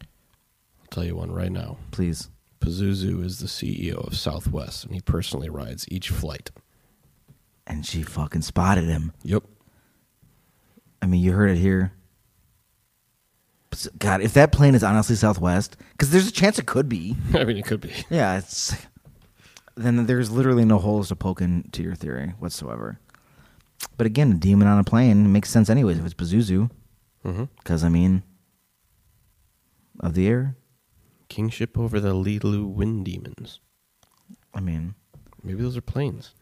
I'll 0.00 0.88
tell 0.90 1.04
you 1.04 1.16
one 1.16 1.32
right 1.32 1.52
now. 1.52 1.78
Please. 1.90 2.28
Pazuzu 2.60 3.24
is 3.24 3.38
the 3.38 3.46
CEO 3.46 4.06
of 4.06 4.16
Southwest, 4.16 4.84
and 4.84 4.94
he 4.94 5.00
personally 5.00 5.48
rides 5.48 5.86
each 5.90 6.10
flight. 6.10 6.50
And 7.66 7.84
she 7.84 8.02
fucking 8.02 8.42
spotted 8.42 8.84
him. 8.84 9.12
Yep. 9.24 9.44
I 11.00 11.06
mean, 11.06 11.20
you 11.20 11.32
heard 11.32 11.50
it 11.50 11.58
here. 11.58 11.92
God, 13.98 14.20
if 14.20 14.34
that 14.34 14.52
plane 14.52 14.74
is 14.74 14.84
honestly 14.84 15.16
Southwest, 15.16 15.76
because 15.92 16.10
there's 16.10 16.28
a 16.28 16.32
chance 16.32 16.58
it 16.58 16.66
could 16.66 16.88
be. 16.88 17.16
I 17.34 17.44
mean, 17.44 17.56
it 17.56 17.64
could 17.64 17.80
be. 17.80 17.92
Yeah, 18.10 18.38
it's 18.38 18.76
then 19.76 20.06
there's 20.06 20.30
literally 20.30 20.64
no 20.64 20.78
holes 20.78 21.08
to 21.08 21.16
poke 21.16 21.40
into 21.40 21.82
your 21.82 21.94
theory 21.94 22.34
whatsoever. 22.38 22.98
But 23.96 24.06
again, 24.06 24.32
a 24.32 24.34
demon 24.34 24.68
on 24.68 24.78
a 24.78 24.84
plane 24.84 25.32
makes 25.32 25.50
sense 25.50 25.68
anyways 25.70 25.98
if 25.98 26.04
it's 26.04 26.14
Pazuzu, 26.14 26.70
mm-hmm. 27.24 27.44
because 27.58 27.84
I 27.84 27.88
mean, 27.88 28.22
of 30.00 30.14
the 30.14 30.26
air. 30.26 30.56
Kingship 31.28 31.78
over 31.78 32.00
the 32.00 32.14
Lilu 32.14 32.66
Wind 32.66 33.06
Demons. 33.06 33.60
I 34.52 34.60
mean, 34.60 34.94
Maybe 35.42 35.62
those 35.62 35.76
are 35.76 35.82
planes. 35.82 36.34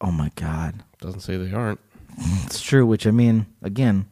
oh 0.00 0.10
my 0.10 0.30
God, 0.34 0.82
Doesn't 1.00 1.20
say 1.20 1.36
they 1.36 1.54
aren't. 1.54 1.80
it's 2.44 2.60
true. 2.60 2.84
Which 2.84 3.06
I 3.06 3.10
mean, 3.10 3.46
again, 3.62 4.06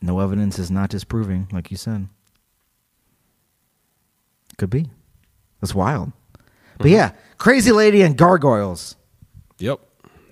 no 0.00 0.20
evidence 0.20 0.58
is 0.58 0.70
not 0.70 0.90
disproving, 0.90 1.48
like 1.52 1.70
you 1.70 1.76
said. 1.76 2.08
Could 4.56 4.70
be. 4.70 4.90
That's 5.60 5.74
wild. 5.74 6.12
But 6.78 6.90
yeah, 6.90 7.12
crazy 7.36 7.72
lady 7.72 8.02
and 8.02 8.16
gargoyles. 8.16 8.96
Yep. 9.58 9.80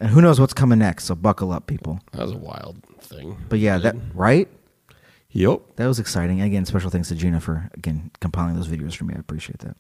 And 0.00 0.10
who 0.10 0.20
knows 0.20 0.38
what's 0.38 0.52
coming 0.54 0.78
next, 0.78 1.04
so 1.04 1.14
buckle 1.14 1.52
up, 1.52 1.66
people. 1.66 2.00
That 2.12 2.22
was 2.22 2.32
a 2.32 2.36
wild 2.36 2.82
thing. 3.00 3.36
But 3.48 3.58
yeah, 3.58 3.78
that 3.78 3.96
right? 4.14 4.48
Yep. 5.30 5.60
That 5.76 5.86
was 5.86 5.98
exciting. 5.98 6.40
Again, 6.40 6.64
special 6.64 6.90
thanks 6.90 7.08
to 7.08 7.14
Gina 7.14 7.40
for 7.40 7.68
again 7.74 8.10
compiling 8.20 8.56
those 8.56 8.68
videos 8.68 8.94
for 8.94 9.04
me. 9.04 9.14
I 9.16 9.18
appreciate 9.18 9.58
that. 9.60 9.76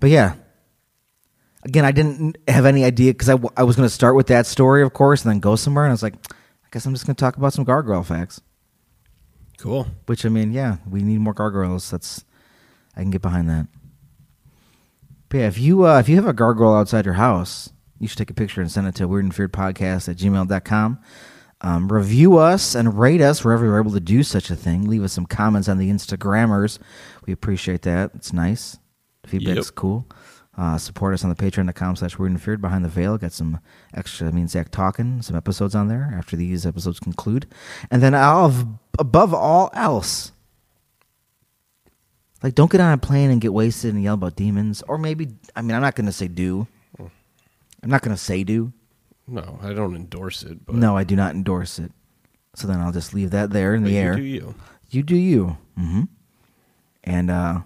But 0.00 0.10
yeah, 0.10 0.34
again, 1.64 1.84
I 1.84 1.92
didn't 1.92 2.36
have 2.46 2.66
any 2.66 2.84
idea 2.84 3.12
because 3.12 3.28
I, 3.28 3.32
w- 3.32 3.50
I 3.56 3.64
was 3.64 3.76
going 3.76 3.88
to 3.88 3.94
start 3.94 4.14
with 4.14 4.28
that 4.28 4.46
story, 4.46 4.82
of 4.82 4.92
course, 4.92 5.24
and 5.24 5.30
then 5.32 5.40
go 5.40 5.56
somewhere. 5.56 5.84
And 5.84 5.90
I 5.90 5.94
was 5.94 6.02
like, 6.02 6.14
I 6.14 6.68
guess 6.70 6.86
I'm 6.86 6.94
just 6.94 7.06
going 7.06 7.16
to 7.16 7.20
talk 7.20 7.36
about 7.36 7.52
some 7.52 7.64
gargoyle 7.64 8.04
facts. 8.04 8.40
Cool. 9.58 9.88
Which 10.06 10.24
I 10.24 10.28
mean, 10.28 10.52
yeah, 10.52 10.76
we 10.88 11.02
need 11.02 11.18
more 11.18 11.34
gargoyles. 11.34 11.90
That's 11.90 12.24
I 12.96 13.00
can 13.00 13.10
get 13.10 13.22
behind 13.22 13.48
that. 13.50 13.66
But 15.28 15.38
yeah, 15.38 15.46
if 15.46 15.58
you 15.58 15.86
uh, 15.86 15.98
if 15.98 16.08
you 16.08 16.16
have 16.16 16.26
a 16.26 16.32
gargoyle 16.32 16.74
outside 16.74 17.04
your 17.04 17.14
house, 17.14 17.70
you 17.98 18.08
should 18.08 18.18
take 18.18 18.30
a 18.30 18.34
picture 18.34 18.60
and 18.60 18.70
send 18.70 18.86
it 18.86 18.94
to 18.96 19.08
Weird 19.08 19.24
and 19.24 19.34
Feared 19.34 19.52
Podcast 19.52 20.08
at 20.08 20.16
gmail.com. 20.16 20.98
Um, 21.60 21.92
review 21.92 22.38
us 22.38 22.74
and 22.76 22.98
rate 22.98 23.20
us 23.20 23.44
wherever 23.44 23.64
you're 23.64 23.80
able 23.80 23.90
to 23.92 24.00
do 24.00 24.22
such 24.22 24.48
a 24.50 24.56
thing. 24.56 24.88
Leave 24.88 25.02
us 25.02 25.12
some 25.12 25.26
comments 25.26 25.68
on 25.68 25.78
the 25.78 25.90
Instagrammers. 25.90 26.78
We 27.26 27.32
appreciate 27.32 27.82
that. 27.82 28.12
It's 28.14 28.32
nice. 28.32 28.78
Feedback's 29.26 29.66
Yep. 29.68 29.74
cool. 29.74 30.06
Uh, 30.56 30.78
support 30.78 31.14
us 31.14 31.22
on 31.24 31.30
the 31.30 31.36
patreon.com 31.36 31.96
slash 31.96 32.18
weird 32.18 32.30
and 32.32 32.42
feared 32.42 32.60
behind 32.60 32.84
the 32.84 32.88
veil. 32.88 33.18
Got 33.18 33.32
some 33.32 33.60
extra, 33.94 34.28
I 34.28 34.30
mean, 34.30 34.48
Zach 34.48 34.70
talking, 34.70 35.20
some 35.22 35.36
episodes 35.36 35.74
on 35.74 35.88
there 35.88 36.12
after 36.16 36.36
these 36.36 36.64
episodes 36.66 36.98
conclude. 37.00 37.46
And 37.90 38.02
then 38.02 38.14
I'll, 38.14 38.78
above 38.98 39.34
all 39.34 39.70
else, 39.74 40.32
like, 42.42 42.54
don't 42.54 42.70
get 42.70 42.80
on 42.80 42.92
a 42.92 42.98
plane 42.98 43.30
and 43.30 43.40
get 43.40 43.52
wasted 43.52 43.94
and 43.94 44.02
yell 44.02 44.14
about 44.14 44.36
demons. 44.36 44.82
Or 44.88 44.98
maybe, 44.98 45.28
I 45.56 45.62
mean, 45.62 45.74
I'm 45.74 45.82
not 45.82 45.94
going 45.94 46.06
to 46.06 46.12
say 46.12 46.28
do. 46.28 46.66
I'm 46.98 47.90
not 47.90 48.02
going 48.02 48.14
to 48.16 48.22
say 48.22 48.44
do. 48.44 48.72
No, 49.26 49.58
I 49.62 49.72
don't 49.72 49.94
endorse 49.94 50.42
it. 50.42 50.64
But 50.66 50.74
No, 50.74 50.96
I 50.96 51.04
do 51.04 51.14
not 51.14 51.34
endorse 51.34 51.78
it. 51.78 51.92
So 52.54 52.66
then 52.66 52.80
I'll 52.80 52.92
just 52.92 53.14
leave 53.14 53.30
that 53.30 53.50
there 53.50 53.74
in 53.74 53.84
the 53.84 53.90
you 53.92 53.98
air. 53.98 54.16
do 54.16 54.22
you. 54.22 54.54
You 54.90 55.02
do 55.02 55.16
you. 55.16 55.58
Mm-hmm. 55.78 56.02
And 57.04 57.30
uh, 57.30 57.60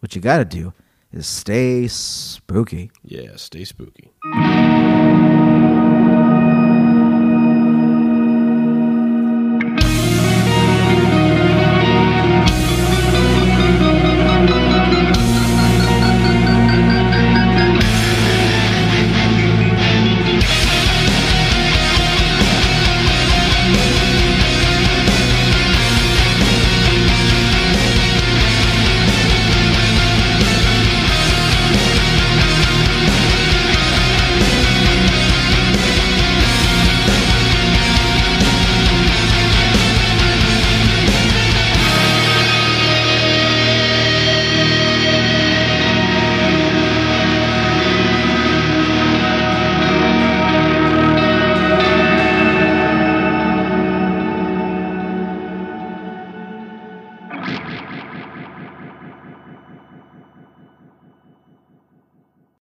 what 0.00 0.14
you 0.14 0.20
got 0.20 0.38
to 0.38 0.44
do 0.44 0.72
is 1.12 1.26
stay 1.26 1.86
spooky. 1.88 2.90
Yeah, 3.02 3.36
stay 3.36 3.64
spooky. 3.64 4.10